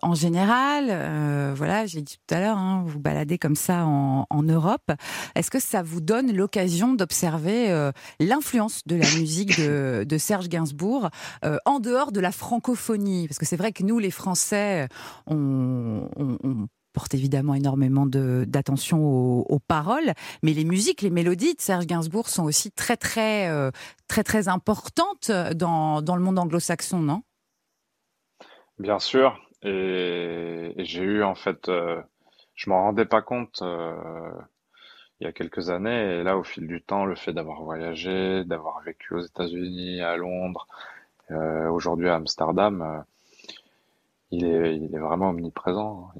en 0.01 0.14
général. 0.14 1.55
voilà, 1.57 1.87
j'ai 1.87 2.03
dit 2.03 2.19
tout 2.25 2.35
à 2.35 2.41
l'heure, 2.41 2.57
hein, 2.57 2.85
vous 2.87 3.01
baladez 3.01 3.37
comme 3.37 3.57
ça 3.57 3.85
en, 3.85 4.27
en 4.31 4.43
Europe. 4.43 4.93
Est-ce 5.35 5.51
que 5.51 5.59
ça 5.59 5.83
vous 5.83 6.01
donne 6.01 6.33
l'occasion 6.33 6.95
d'observer 6.95 7.91
l'influence 8.21 8.83
de 8.87 8.97
la 8.97 9.11
musique 9.19 9.59
de, 9.61 10.05
de 10.09 10.19
Serge 10.19 10.49
Gainsbourg 10.49 11.11
en 11.64 11.81
dehors 11.81 12.12
de 12.12 12.21
la 12.21 12.33
francophonie? 12.33 13.27
Parce 13.27 13.39
que 13.39 13.47
c'est 13.47 13.57
vrai 13.57 13.73
que 13.73 13.83
nous, 13.83 13.99
les 13.99 14.11
Français, 14.11 14.89
on, 15.27 16.09
on, 16.16 16.39
on 16.45 16.69
porte 16.99 17.14
évidemment 17.14 17.55
énormément 17.55 18.07
d'attention 18.07 18.99
aux, 18.99 19.59
paroles, 19.61 20.14
mais 20.42 20.53
les 20.53 20.64
musiques, 20.64 21.01
les 21.01 21.11
mélodies 21.11 21.55
de 21.55 21.61
Serge 21.61 21.86
Gainsbourg 21.86 22.28
sont 22.28 22.42
aussi 22.42 22.72
très 22.72 22.96
très 22.96 23.49
euh, 23.49 23.70
très 24.09 24.24
très 24.24 24.49
importantes 24.49 25.30
dans, 25.55 26.03
le 26.03 26.20
monde 26.20 26.40
anglo-saxon, 26.40 26.99
non? 26.99 27.22
Bien 28.80 28.99
sûr, 28.99 29.38
et, 29.62 30.74
j'ai 30.78 31.05
eu 31.05 31.22
en 31.22 31.36
fait, 31.36 31.68
euh, 31.68 32.03
je 32.57 32.68
m'en 32.68 32.82
rendais 32.82 33.05
pas 33.05 33.22
compte 33.22 33.61
euh, 33.62 34.32
il 35.20 35.24
y 35.24 35.28
a 35.28 35.32
quelques 35.32 35.70
années, 35.70 36.18
et 36.18 36.24
là 36.24 36.36
au 36.36 36.42
fil 36.42 36.66
du 36.66 36.82
temps, 36.82 37.05
le 37.05 37.14
fait 37.14 37.32
d'avoir 37.32 37.62
voyagé, 37.62 38.42
d'avoir 38.44 38.80
vécu 38.80 39.14
aux 39.14 39.20
États-Unis, 39.20 40.01
à 40.01 40.16
Londres, 40.16 40.66
aujourd'hui 41.70 42.09
à 42.09 42.16
Amsterdam, 42.16 43.05
il 44.32 44.44
est, 44.44 44.76
il 44.78 44.92
est 44.92 44.99
vraiment 44.99 45.30
omniprésent. 45.30 46.11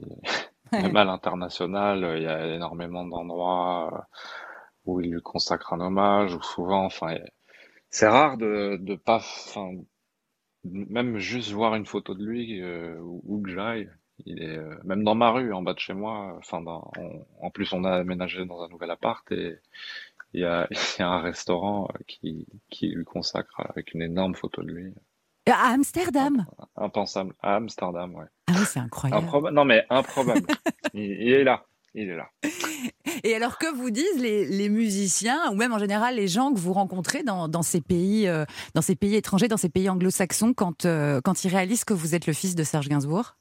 Même 0.73 0.97
à 0.97 1.05
l'international, 1.05 2.15
il 2.17 2.23
y 2.23 2.27
a 2.27 2.47
énormément 2.55 3.05
d'endroits 3.05 3.91
euh, 3.93 4.19
où 4.85 5.01
il 5.01 5.11
lui 5.13 5.23
consacre 5.23 5.73
un 5.73 5.81
hommage, 5.81 6.35
ou 6.35 6.43
souvent, 6.43 6.85
enfin, 6.85 7.17
c'est 7.91 8.09
rare 8.09 8.37
de, 8.39 8.77
de 8.81 8.95
pas, 8.97 9.17
enfin, 9.17 9.73
même 10.65 11.19
juste 11.19 11.51
voir 11.53 11.75
une 11.75 11.87
photo 11.87 12.15
de 12.15 12.25
lui 12.25 12.61
euh, 12.63 12.99
où 13.01 13.41
que 13.43 13.51
j'aille. 13.51 13.91
Il 14.27 14.43
est 14.43 14.57
euh, 14.59 14.77
même 14.85 15.05
dans 15.05 15.15
ma 15.15 15.31
rue, 15.31 15.53
en 15.53 15.63
bas 15.63 15.75
de 15.75 15.79
chez 15.79 15.95
moi. 15.95 16.37
Enfin, 16.39 16.65
en 16.65 17.51
plus, 17.51 17.73
on 17.73 17.85
a 17.85 17.93
aménagé 17.93 18.45
dans 18.47 18.63
un 18.63 18.69
nouvel 18.69 18.91
appart 18.91 19.31
et 19.33 19.59
il 20.35 20.41
y 20.41 20.45
a, 20.45 20.69
y 20.99 21.03
a 21.03 21.09
un 21.09 21.21
restaurant 21.21 21.89
qui, 22.07 22.47
qui 22.71 22.89
lui 22.89 23.05
consacre 23.05 23.61
avec 23.71 23.95
une 23.95 24.03
énorme 24.03 24.35
photo 24.35 24.63
de 24.63 24.71
lui. 24.73 24.95
À 25.51 25.73
Amsterdam 25.73 26.47
Impensable. 26.77 27.35
À 27.43 27.57
Amsterdam, 27.57 28.15
ouais. 28.15 28.27
Ah 28.49 28.53
oui, 28.57 28.65
c'est 28.67 28.81
incroyable. 28.81 29.51
Non, 29.53 29.65
mais 29.65 29.85
improbable. 29.91 30.47
il, 30.95 31.33
est 31.33 31.45
là. 31.45 31.65
Il 31.95 32.09
est 32.09 32.17
là. 32.17 32.29
Et 33.25 33.35
alors, 33.35 33.59
que 33.59 33.73
vous 33.75 33.91
disent 33.91 34.21
les, 34.21 34.69
musiciens, 34.69 35.51
ou 35.51 35.55
même 35.55 35.73
en 35.73 35.79
général 35.79 36.17
les 36.17 36.29
gens 36.29 36.53
que 36.53 36.59
vous 36.59 36.73
rencontrez 36.73 37.23
dans, 37.23 37.63
ces, 37.63 37.81
pays, 37.81 38.29
euh, 38.29 38.45
dans 38.75 38.83
ces 38.83 38.97
pays 38.97 39.17
étrangers, 39.17 39.49
dans 39.49 39.57
ces 39.57 39.69
pays 39.69 39.89
anglo-saxons, 39.89 40.55
quand, 40.55 40.85
euh, 40.85 41.21
quand 41.23 41.45
ils 41.45 41.49
réalisent 41.49 41.85
que 41.85 41.95
vous 41.95 42.15
êtes 42.15 42.27
le 42.27 42.33
fils 42.33 42.55
de 42.55 42.63
Serge 42.63 42.89
Gainsbourg? 42.89 43.37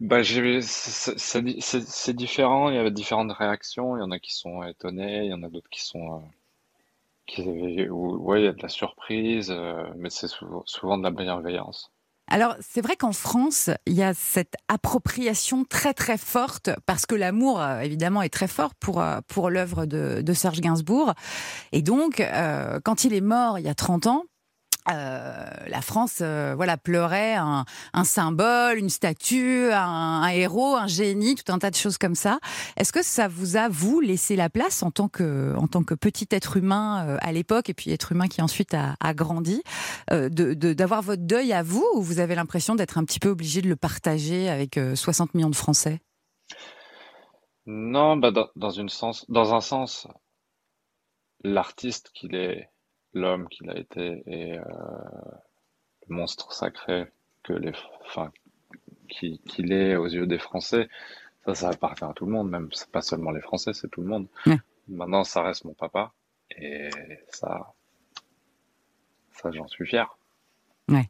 Bah, 0.00 0.22
c'est 0.24 2.16
différent, 2.16 2.70
il 2.70 2.76
y 2.76 2.78
a 2.78 2.88
différentes 2.90 3.32
réactions. 3.32 3.96
Il 3.96 4.00
y 4.00 4.02
en 4.02 4.10
a 4.10 4.18
qui 4.18 4.34
sont 4.34 4.62
étonnés, 4.62 5.24
il 5.24 5.30
y 5.30 5.34
en 5.34 5.42
a 5.42 5.48
d'autres 5.50 5.68
qui 5.70 5.84
sont. 5.84 6.22
Euh, 7.38 7.42
qui, 7.42 7.88
ouais, 7.88 8.42
il 8.42 8.44
y 8.44 8.48
a 8.48 8.52
de 8.52 8.62
la 8.62 8.68
surprise, 8.68 9.54
mais 9.96 10.10
c'est 10.10 10.28
souvent 10.66 10.98
de 10.98 11.02
la 11.02 11.10
bienveillance. 11.10 11.92
Alors, 12.32 12.54
c'est 12.60 12.80
vrai 12.80 12.94
qu'en 12.94 13.10
France, 13.10 13.70
il 13.86 13.94
y 13.94 14.04
a 14.04 14.14
cette 14.14 14.54
appropriation 14.68 15.64
très 15.64 15.92
très 15.92 16.16
forte, 16.16 16.70
parce 16.86 17.04
que 17.04 17.16
l'amour, 17.16 17.60
euh, 17.60 17.80
évidemment, 17.80 18.22
est 18.22 18.32
très 18.32 18.46
fort 18.46 18.72
pour, 18.76 19.02
euh, 19.02 19.18
pour 19.26 19.50
l'œuvre 19.50 19.84
de, 19.84 20.32
Serge 20.32 20.60
Gainsbourg. 20.60 21.12
Et 21.72 21.82
donc, 21.82 22.20
euh, 22.20 22.78
quand 22.84 23.02
il 23.02 23.14
est 23.14 23.20
mort 23.20 23.58
il 23.58 23.66
y 23.66 23.68
a 23.68 23.74
30 23.74 24.06
ans, 24.06 24.24
euh, 24.92 25.46
la 25.66 25.80
France, 25.80 26.18
euh, 26.20 26.54
voilà, 26.56 26.76
pleurait 26.76 27.34
un, 27.34 27.64
symbole, 28.04 28.78
une 28.78 28.88
statue, 28.88 29.70
un, 29.72 30.28
héros, 30.28 30.76
un 30.76 30.86
génie, 30.86 31.34
tout 31.34 31.52
un 31.52 31.58
tas 31.58 31.70
de 31.70 31.76
choses 31.76 31.98
comme 31.98 32.14
ça. 32.14 32.38
Est-ce 32.76 32.92
que 32.92 33.02
ça 33.02 33.28
vous 33.28 33.56
a 33.56 33.68
vous 33.68 34.00
laissé 34.00 34.36
la 34.36 34.50
place 34.50 34.82
en 34.82 34.90
tant 34.90 35.08
que 35.08 35.54
en 35.56 35.66
tant 35.66 35.82
que 35.82 35.94
petit 35.94 36.28
être 36.30 36.56
humain 36.56 37.06
euh, 37.06 37.16
à 37.20 37.32
l'époque 37.32 37.68
et 37.68 37.74
puis 37.74 37.90
être 37.90 38.12
humain 38.12 38.28
qui 38.28 38.42
ensuite 38.42 38.74
a, 38.74 39.14
grandi, 39.14 39.62
d'avoir 40.10 41.02
votre 41.02 41.22
deuil 41.22 41.52
à 41.52 41.62
vous 41.62 41.86
ou 41.94 42.02
vous 42.02 42.20
avez 42.20 42.34
l'impression 42.34 42.74
d'être 42.74 42.98
un 42.98 43.04
petit 43.04 43.18
peu 43.18 43.28
obligé 43.28 43.62
de 43.62 43.68
le 43.68 43.76
partager 43.76 44.48
avec 44.48 44.78
60 44.94 45.34
millions 45.34 45.50
de 45.50 45.56
Français? 45.56 46.00
Non, 47.66 48.16
bah 48.16 48.32
dans, 48.56 48.80
un 48.80 49.60
sens, 49.60 50.06
l'artiste 51.44 52.10
qu'il 52.14 52.34
est 52.34 52.68
l'homme 53.14 53.48
qu'il 53.48 53.70
a 53.70 53.78
été 53.78 54.22
et 54.26 54.58
euh, 54.58 54.62
le 56.08 56.14
monstre 56.14 56.52
sacré 56.52 57.06
que 57.42 57.52
les, 57.52 57.72
enfin, 58.06 58.32
qu'il 59.08 59.72
est 59.72 59.96
aux 59.96 60.06
yeux 60.06 60.26
des 60.26 60.38
Français, 60.38 60.88
ça, 61.44 61.54
ça 61.54 61.68
appartient 61.70 62.04
à 62.04 62.12
tout 62.14 62.26
le 62.26 62.32
monde, 62.32 62.50
même 62.50 62.68
c'est 62.72 62.90
pas 62.90 63.02
seulement 63.02 63.30
les 63.30 63.40
Français, 63.40 63.72
c'est 63.72 63.88
tout 63.88 64.02
le 64.02 64.08
monde. 64.08 64.28
Maintenant, 64.88 65.24
ça 65.24 65.42
reste 65.42 65.64
mon 65.64 65.74
papa 65.74 66.12
et 66.56 66.90
ça, 67.28 67.72
ça, 69.32 69.50
j'en 69.52 69.68
suis 69.68 69.86
fier. 69.86 70.18
Ouais. 70.88 71.08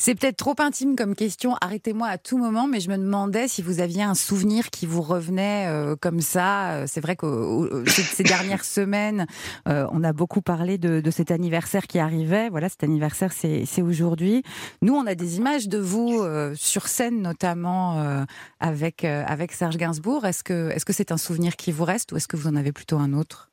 C'est 0.00 0.14
peut-être 0.14 0.36
trop 0.36 0.54
intime 0.60 0.94
comme 0.94 1.16
question, 1.16 1.56
arrêtez-moi 1.60 2.06
à 2.06 2.18
tout 2.18 2.38
moment, 2.38 2.68
mais 2.68 2.78
je 2.78 2.88
me 2.88 2.96
demandais 2.96 3.48
si 3.48 3.62
vous 3.62 3.80
aviez 3.80 4.04
un 4.04 4.14
souvenir 4.14 4.70
qui 4.70 4.86
vous 4.86 5.02
revenait 5.02 5.66
euh, 5.66 5.96
comme 5.96 6.20
ça. 6.20 6.74
Euh, 6.74 6.84
c'est 6.86 7.00
vrai 7.00 7.16
que 7.16 7.82
ces, 7.88 8.22
dernières 8.22 8.64
semaines, 8.64 9.26
euh, 9.66 9.88
on 9.90 10.04
a 10.04 10.12
beaucoup 10.12 10.40
parlé 10.40 10.78
de, 10.78 11.00
de, 11.00 11.10
cet 11.10 11.32
anniversaire 11.32 11.88
qui 11.88 11.98
arrivait. 11.98 12.48
Voilà, 12.48 12.68
cet 12.68 12.84
anniversaire, 12.84 13.32
c'est 13.32 13.82
aujourd'hui. 13.82 14.44
Nous, 14.82 14.94
on 14.94 15.04
a 15.04 15.16
des 15.16 15.38
images 15.38 15.66
de 15.66 15.78
vous 15.78 16.24
sur 16.54 16.86
scène, 16.86 17.20
notamment 17.20 18.24
avec, 18.60 19.04
avec 19.04 19.50
Serge 19.50 19.76
Gainsbourg. 19.76 20.24
Est-ce 20.24 20.44
que 20.44 20.70
est-ce 20.70 20.84
que 20.84 20.92
c'est 20.92 21.10
un 21.10 21.16
souvenir 21.16 21.56
qui 21.56 21.72
vous 21.72 21.84
reste 21.84 22.12
ou 22.12 22.16
est-ce 22.16 22.28
que 22.28 22.36
vous 22.36 22.46
en 22.46 22.54
avez 22.54 22.70
plutôt 22.70 22.98
un 22.98 23.12
autre? 23.12 23.50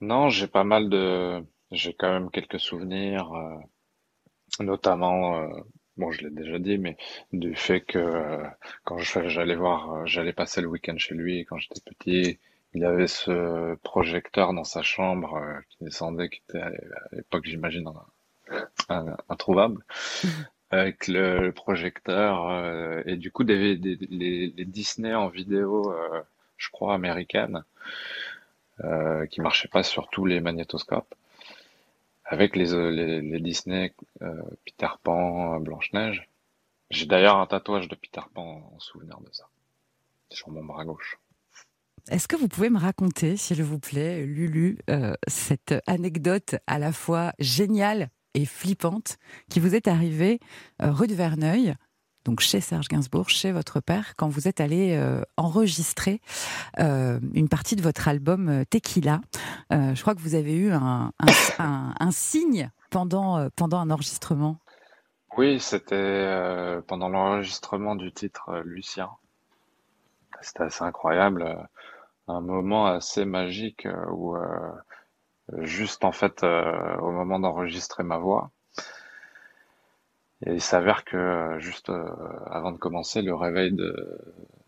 Non, 0.00 0.30
j'ai 0.30 0.46
pas 0.46 0.64
mal 0.64 0.88
de... 0.88 1.44
J'ai 1.70 1.94
quand 1.94 2.10
même 2.10 2.30
quelques 2.30 2.60
souvenirs 2.60 3.30
notamment, 4.60 5.42
euh, 5.42 5.48
bon, 5.96 6.10
je 6.12 6.22
l'ai 6.22 6.30
déjà 6.30 6.58
dit, 6.58 6.78
mais 6.78 6.96
du 7.32 7.54
fait 7.54 7.80
que 7.80 7.98
euh, 7.98 8.44
quand 8.84 8.98
j'allais 8.98 9.56
voir, 9.56 9.92
euh, 9.92 10.02
j'allais 10.06 10.32
passer 10.32 10.60
le 10.60 10.68
week-end 10.68 10.96
chez 10.98 11.14
lui 11.14 11.44
quand 11.44 11.58
j'étais 11.58 11.80
petit, 11.80 12.38
il 12.74 12.84
avait 12.84 13.06
ce 13.06 13.74
projecteur 13.82 14.54
dans 14.54 14.64
sa 14.64 14.82
chambre 14.82 15.38
qui 15.68 15.84
descendait, 15.84 16.30
qui 16.30 16.42
était 16.48 16.62
à 16.62 16.70
l'époque, 17.12 17.44
j'imagine, 17.44 17.86
introuvable, 19.28 19.84
avec 20.70 21.06
le, 21.06 21.50
projecteur 21.50 23.06
et 23.06 23.16
du 23.16 23.30
coup 23.30 23.44
des, 23.44 23.76
des 23.76 23.96
les, 24.08 24.46
les, 24.56 24.64
Disney 24.64 25.14
en 25.14 25.28
vidéo, 25.28 25.94
je 26.56 26.70
crois 26.70 26.94
américaine, 26.94 27.62
qui 29.30 29.42
marchaient 29.42 29.68
pas 29.68 29.82
sur 29.82 30.08
tous 30.08 30.24
les 30.24 30.40
magnétoscopes 30.40 31.14
avec 32.32 32.56
les, 32.56 32.72
euh, 32.72 32.90
les, 32.90 33.40
Disney, 33.40 33.94
euh, 34.22 34.42
Peter 34.64 34.88
Pan, 35.02 35.60
Blanche-Neige. 35.60 36.30
J'ai 36.90 37.04
d'ailleurs 37.04 37.36
un 37.36 37.46
tatouage 37.46 37.88
de 37.88 37.94
Peter 37.94 38.22
Pan 38.32 38.72
en 38.74 38.78
souvenir 38.78 39.20
de 39.20 39.28
ça, 39.32 39.44
sur 40.30 40.48
mon 40.50 40.64
bras 40.64 40.86
gauche. 40.86 41.18
Est-ce 42.10 42.26
que 42.28 42.36
vous 42.36 42.48
pouvez 42.48 42.70
me 42.70 42.78
raconter, 42.78 43.36
s'il 43.36 43.62
vous 43.62 43.78
plaît, 43.78 44.24
Lulu, 44.24 44.78
euh, 44.88 45.12
cette 45.28 45.74
anecdote 45.86 46.56
à 46.66 46.78
la 46.78 46.90
fois 46.90 47.34
géniale 47.38 48.08
et 48.32 48.46
flippante 48.46 49.18
qui 49.50 49.60
vous 49.60 49.74
est 49.74 49.86
arrivée 49.86 50.40
rue 50.80 51.08
de 51.08 51.14
Verneuil 51.14 51.74
donc 52.24 52.40
chez 52.40 52.60
Serge 52.60 52.88
Gainsbourg, 52.88 53.28
chez 53.28 53.52
votre 53.52 53.80
père, 53.80 54.14
quand 54.16 54.28
vous 54.28 54.46
êtes 54.48 54.60
allé 54.60 54.96
euh, 54.96 55.22
enregistrer 55.36 56.20
euh, 56.78 57.18
une 57.34 57.48
partie 57.48 57.76
de 57.76 57.82
votre 57.82 58.08
album 58.08 58.48
euh, 58.48 58.64
Tequila. 58.64 59.20
je 59.70 60.00
crois 60.00 60.14
que 60.14 60.20
vous 60.20 60.34
avez 60.34 60.54
eu 60.54 60.72
un, 60.72 61.12
signe 62.10 62.70
pendant, 62.90 63.48
pendant 63.56 63.78
un 63.78 63.90
enregistrement. 63.90 64.58
Oui, 65.36 65.58
c'était 65.60 66.28
pendant 66.86 67.08
l'enregistrement 67.08 67.96
du 67.96 68.12
titre 68.12 68.60
Lucien. 68.64 69.08
C'était 70.42 70.64
assez 70.64 70.84
incroyable, 70.84 71.68
un 72.28 72.40
moment 72.40 72.86
assez 72.86 73.24
magique 73.24 73.88
où 74.10 74.36
juste 75.58 76.04
en 76.04 76.12
fait 76.12 76.42
au 76.42 77.10
moment 77.10 77.38
d'enregistrer 77.38 78.02
ma 78.02 78.18
voix, 78.18 78.50
et 80.44 80.54
il 80.54 80.60
s'avère 80.60 81.04
que 81.04 81.16
euh, 81.16 81.58
juste 81.60 81.88
euh, 81.90 82.04
avant 82.46 82.72
de 82.72 82.78
commencer, 82.78 83.22
le 83.22 83.34
réveil 83.34 83.72
de, 83.72 84.18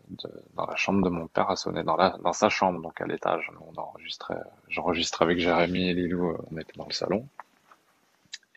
de, 0.09 0.29
dans 0.55 0.65
la 0.65 0.75
chambre 0.75 1.03
de 1.03 1.09
mon 1.09 1.27
père 1.27 1.49
a 1.49 1.55
sonné 1.57 1.83
dans, 1.83 1.97
la, 1.97 2.17
dans 2.23 2.33
sa 2.33 2.49
chambre, 2.49 2.81
donc 2.81 3.01
à 3.01 3.05
l'étage. 3.05 3.51
On 3.59 3.77
enregistrait, 3.79 4.39
j'enregistrais 4.69 5.25
avec 5.25 5.39
Jérémy 5.39 5.89
et 5.89 5.93
Lilou, 5.93 6.31
euh, 6.31 6.37
on 6.51 6.57
était 6.57 6.77
dans 6.77 6.85
le 6.85 6.93
salon. 6.93 7.27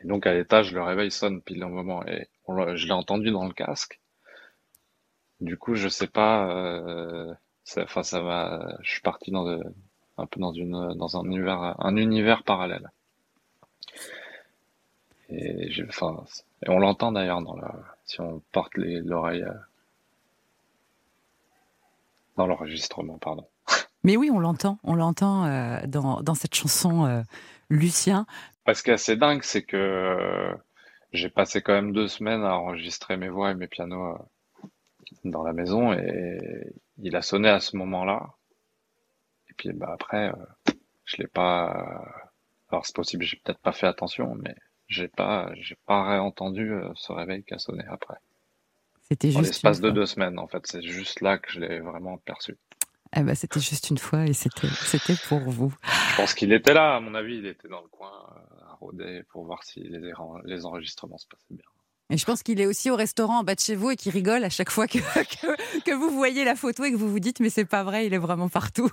Et 0.01 0.07
donc 0.07 0.27
à 0.27 0.35
l'étage, 0.35 0.73
le 0.73 0.83
réveil 0.83 1.11
sonne 1.11 1.43
pile 1.43 1.65
au 1.65 1.69
moment 1.69 2.07
et 2.07 2.29
je 2.49 2.87
l'ai 2.87 2.93
entendu 2.93 3.31
dans 3.31 3.47
le 3.47 3.53
casque. 3.53 4.01
du 5.41 5.57
coup, 5.57 5.75
je 5.75 5.89
sais 5.89 6.07
pas. 6.07 6.49
Euh, 6.51 7.35
ça, 7.65 7.83
enfin, 7.85 8.03
ça 8.03 8.21
va. 8.21 8.77
Je 8.83 8.91
suis 8.91 9.03
parti 9.03 9.31
dans 9.31 9.47
un 10.19 10.27
peu 10.27 10.41
dans 10.41 10.53
une 10.53 10.95
dans 10.95 11.17
un 11.19 11.25
univers 11.25 11.77
un 11.81 11.97
univers 11.97 12.43
parallèle. 12.45 12.91
Et 15.31 15.71
j'ai, 15.71 15.85
enfin, 15.85 16.25
et 16.65 16.71
on 16.71 16.79
l'entend 16.79 17.13
d'ailleurs 17.13 17.43
dans 17.43 17.57
la 17.57 17.75
si 18.05 18.21
on 18.21 18.43
porte 18.53 18.77
les 18.77 19.01
l'oreille 19.01 19.43
euh, 19.43 19.53
dans 22.37 22.47
l'enregistrement, 22.47 23.19
pardon. 23.19 23.47
Mais 24.05 24.17
oui, 24.17 24.31
on 24.33 24.39
l'entend, 24.39 24.79
on 24.85 24.95
l'entend 24.95 25.45
euh, 25.45 25.81
dans, 25.87 26.23
dans 26.23 26.35
cette 26.35 26.55
chanson 26.55 27.05
euh, 27.05 27.23
Lucien. 27.69 28.27
Ce 28.73 28.83
qui 28.83 28.91
est 28.91 28.95
assez 28.95 29.17
dingue, 29.17 29.43
c'est 29.43 29.63
que 29.63 29.77
euh, 29.77 30.55
j'ai 31.13 31.31
passé 31.31 31.63
quand 31.63 31.73
même 31.73 31.93
deux 31.93 32.09
semaines 32.09 32.45
à 32.45 32.59
enregistrer 32.59 33.17
mes 33.17 33.29
voix 33.29 33.51
et 33.51 33.55
mes 33.55 33.67
pianos 33.67 34.15
euh, 34.15 34.69
dans 35.25 35.43
la 35.43 35.53
maison 35.53 35.93
et 35.93 36.75
il 36.99 37.17
a 37.17 37.23
sonné 37.23 37.49
à 37.49 37.61
ce 37.61 37.77
moment-là. 37.77 38.35
Et 39.51 39.55
puis 39.55 39.73
bah 39.73 39.91
après, 39.93 40.29
euh, 40.29 40.73
je 41.05 41.17
l'ai 41.17 41.27
pas. 41.27 42.05
Alors 42.71 42.85
c'est 42.85 42.95
possible, 42.95 43.25
j'ai 43.25 43.39
peut-être 43.39 43.61
pas 43.61 43.73
fait 43.73 43.87
attention, 43.87 44.35
mais 44.35 44.55
j'ai 44.89 45.09
pas, 45.09 45.51
j'ai 45.55 45.77
pas 45.87 46.03
réentendu 46.09 46.73
euh, 46.73 46.89
ce 46.97 47.13
réveil 47.13 47.45
qui 47.45 47.55
a 47.55 47.59
sonné 47.59 47.85
après. 47.89 48.17
C'était 49.03 49.31
juste. 49.31 49.45
l'espace 49.45 49.79
une 49.79 49.85
de 49.85 49.91
deux 49.91 50.07
semaines, 50.07 50.39
en 50.39 50.49
fait, 50.49 50.67
c'est 50.67 50.83
juste 50.83 51.21
là 51.21 51.39
que 51.39 51.51
je 51.51 51.61
l'ai 51.61 51.81
vraiment 51.81 52.19
perçu. 52.19 52.57
Eh 53.17 53.23
ben, 53.23 53.35
c'était 53.35 53.61
juste 53.61 53.89
une 53.89 53.97
fois 53.97 54.27
et 54.27 54.35
c'était, 54.35 54.69
c'était 54.69 55.17
pour 55.29 55.41
vous. 55.41 55.75
Je 56.11 56.17
pense 56.17 56.35
qu'il 56.35 56.53
était 56.53 56.75
là, 56.75 56.97
à 56.97 57.01
mon 57.01 57.15
avis, 57.15 57.39
il 57.39 57.47
était 57.47 57.69
dans 57.69 57.81
le 57.81 57.89
coin 57.89 58.13
euh, 58.13 58.71
à 58.71 58.75
rôder 58.75 59.23
pour 59.31 59.45
voir 59.45 59.65
si 59.65 59.81
les, 59.81 60.13
les 60.45 60.67
enregistrements 60.67 61.17
se 61.17 61.27
passaient 61.27 61.55
bien. 61.55 61.65
Et 62.11 62.17
je 62.17 62.25
pense 62.25 62.43
qu'il 62.43 62.61
est 62.61 62.67
aussi 62.67 62.91
au 62.91 62.97
restaurant 62.97 63.41
en 63.41 63.45
bas 63.45 63.55
de 63.55 63.61
chez 63.61 63.77
vous 63.77 63.91
et 63.91 63.97
qu'il 63.97 64.13
rigole 64.13 64.45
à 64.45 64.51
chaque 64.51 64.71
fois 64.71 64.87
que, 64.87 64.99
que, 64.99 65.83
que 65.83 65.95
vous 65.95 66.11
voyez 66.11 66.45
la 66.45 66.55
photo 66.55 66.85
et 66.85 66.91
que 66.91 66.97
vous 66.97 67.11
vous 67.11 67.21
dites 67.21 67.41
mais 67.41 67.51
c'est 67.51 67.67
pas 67.67 67.83
vrai, 67.83 68.07
il 68.07 68.15
est 68.15 68.19
vraiment 68.19 68.49
partout. 68.49 68.91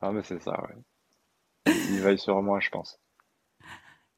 Ah, 0.00 0.10
mais 0.10 0.22
c'est 0.22 0.42
ça, 0.42 0.58
ouais. 0.62 1.72
Il 1.90 2.00
veille 2.00 2.18
sur 2.18 2.42
moi, 2.42 2.60
je 2.60 2.70
pense. 2.70 2.98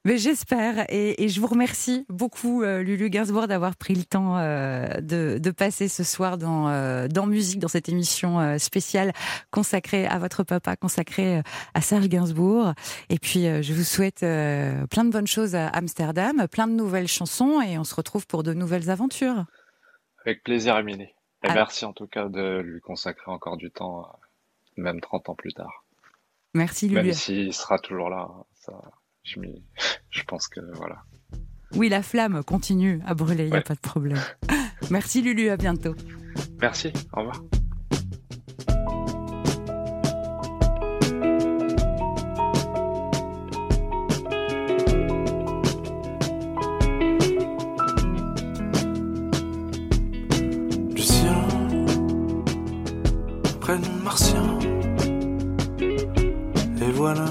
Mais 0.06 0.18
j'espère 0.18 0.84
et, 0.90 1.24
et 1.24 1.28
je 1.30 1.40
vous 1.40 1.46
remercie 1.46 2.04
beaucoup 2.10 2.62
euh, 2.62 2.82
Lulu 2.82 3.08
Gainsbourg 3.08 3.46
d'avoir 3.46 3.74
pris 3.74 3.94
le 3.94 4.04
temps 4.04 4.36
euh, 4.36 4.86
de, 5.00 5.38
de 5.38 5.50
passer 5.50 5.88
ce 5.88 6.04
soir 6.04 6.36
dans, 6.36 6.68
euh, 6.68 7.08
dans 7.08 7.24
musique, 7.24 7.58
dans 7.58 7.68
cette 7.68 7.88
émission 7.88 8.58
spéciale 8.58 9.12
consacrée 9.50 10.06
à 10.06 10.18
votre 10.18 10.42
papa, 10.42 10.76
consacrée 10.76 11.40
à 11.72 11.80
Serge 11.80 12.08
Gainsbourg. 12.08 12.74
Et 13.08 13.18
puis 13.18 13.44
je 13.62 13.72
vous 13.72 13.82
souhaite 13.82 14.20
plein 14.20 15.04
de 15.04 15.10
bonnes 15.10 15.26
choses 15.26 15.54
à 15.54 15.68
Amsterdam, 15.68 16.46
plein 16.48 16.66
de 16.66 16.74
nouvelles 16.74 17.08
chansons 17.08 17.62
et 17.62 17.78
on 17.78 17.84
se 17.84 17.94
retrouve 17.94 18.26
pour 18.26 18.42
de 18.42 18.52
nouvelles 18.52 18.90
aventures. 18.90 19.46
Avec 20.26 20.42
plaisir, 20.42 20.76
Émilie. 20.76 21.14
Et 21.44 21.48
merci 21.48 21.86
en 21.86 21.94
tout 21.94 22.06
cas 22.06 22.28
de 22.28 22.60
lui 22.60 22.80
consacrer 22.80 23.30
encore 23.30 23.56
du 23.56 23.70
temps, 23.70 24.18
même 24.76 25.00
30 25.00 25.30
ans 25.30 25.34
plus 25.34 25.52
tard. 25.54 25.84
Merci 26.52 26.88
Lulu. 26.88 27.02
Même 27.02 27.12
s'il 27.14 27.54
sera 27.54 27.78
toujours 27.78 28.10
là, 28.10 28.28
hein, 28.30 28.44
ça, 28.52 28.72
je, 29.24 30.22
pense 30.26 30.48
que 30.48 30.60
voilà. 30.74 31.02
Oui, 31.74 31.88
la 31.88 32.02
flamme 32.02 32.44
continue 32.44 33.00
à 33.06 33.14
brûler, 33.14 33.46
il 33.46 33.50
n'y 33.50 33.56
a 33.56 33.62
pas 33.62 33.74
de 33.74 33.80
problème. 33.80 34.18
Merci 34.90 35.22
Lulu, 35.22 35.48
à 35.48 35.56
bientôt. 35.56 35.94
Merci, 36.60 36.92
au 37.12 37.20
revoir. 37.20 37.42
Lucien, 50.94 51.48
prénom 53.60 53.94
martien. 54.02 54.58
Et 56.80 56.92
voilà 56.92 57.24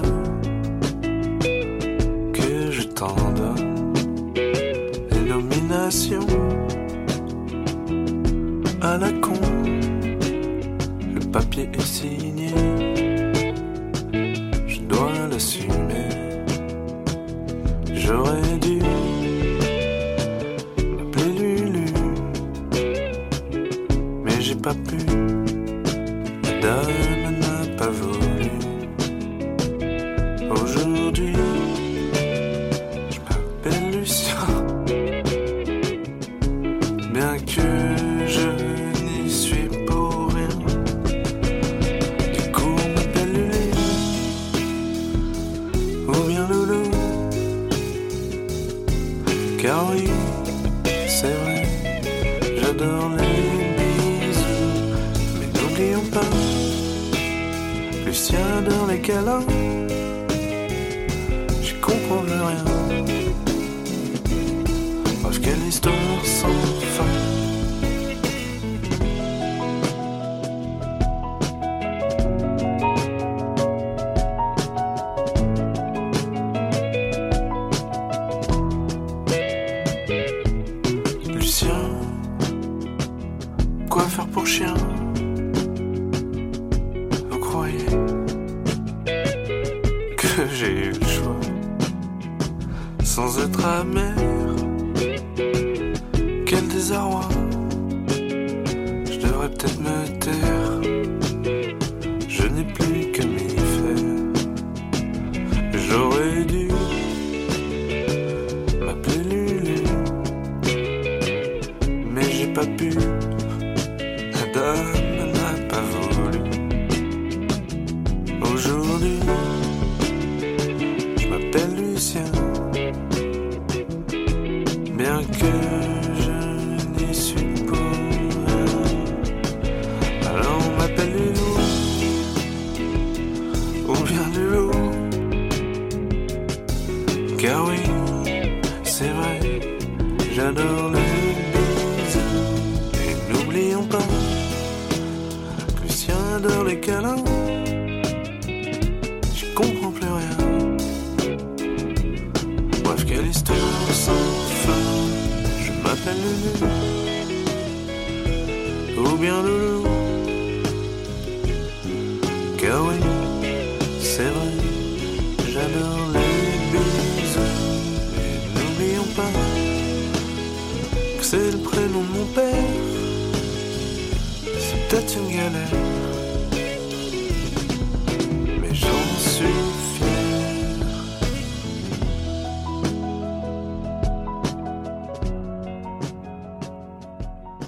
seni 12.04 12.63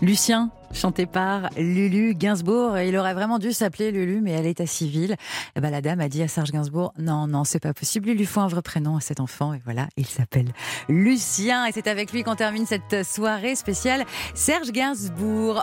Lucien, 0.06 0.50
chanté 0.72 1.04
par 1.04 1.50
Lulu 1.56 2.14
Gainsbourg. 2.14 2.78
Il 2.78 2.96
aurait 2.96 3.12
vraiment 3.12 3.40
dû 3.40 3.52
s'appeler 3.52 3.90
Lulu, 3.90 4.20
mais 4.20 4.30
elle 4.30 4.46
est 4.46 4.60
à 4.60 4.66
civile. 4.66 5.16
Et 5.56 5.60
ben, 5.60 5.70
la 5.70 5.80
dame 5.80 5.98
a 5.98 6.08
dit 6.08 6.22
à 6.22 6.28
Serge 6.28 6.52
Gainsbourg, 6.52 6.92
non, 6.96 7.26
non, 7.26 7.42
c'est 7.42 7.58
pas 7.58 7.74
possible. 7.74 8.10
Il 8.10 8.16
lui 8.16 8.24
faut 8.24 8.38
un 8.38 8.46
vrai 8.46 8.62
prénom 8.62 8.96
à 8.96 9.00
cet 9.00 9.18
enfant. 9.18 9.52
Et 9.52 9.60
voilà, 9.64 9.88
il 9.96 10.06
s'appelle 10.06 10.52
Lucien. 10.88 11.66
Et 11.66 11.72
c'est 11.72 11.88
avec 11.88 12.12
lui 12.12 12.22
qu'on 12.22 12.36
termine 12.36 12.66
cette 12.66 13.04
soirée 13.04 13.56
spéciale 13.56 14.04
Serge 14.34 14.70
Gainsbourg. 14.70 15.54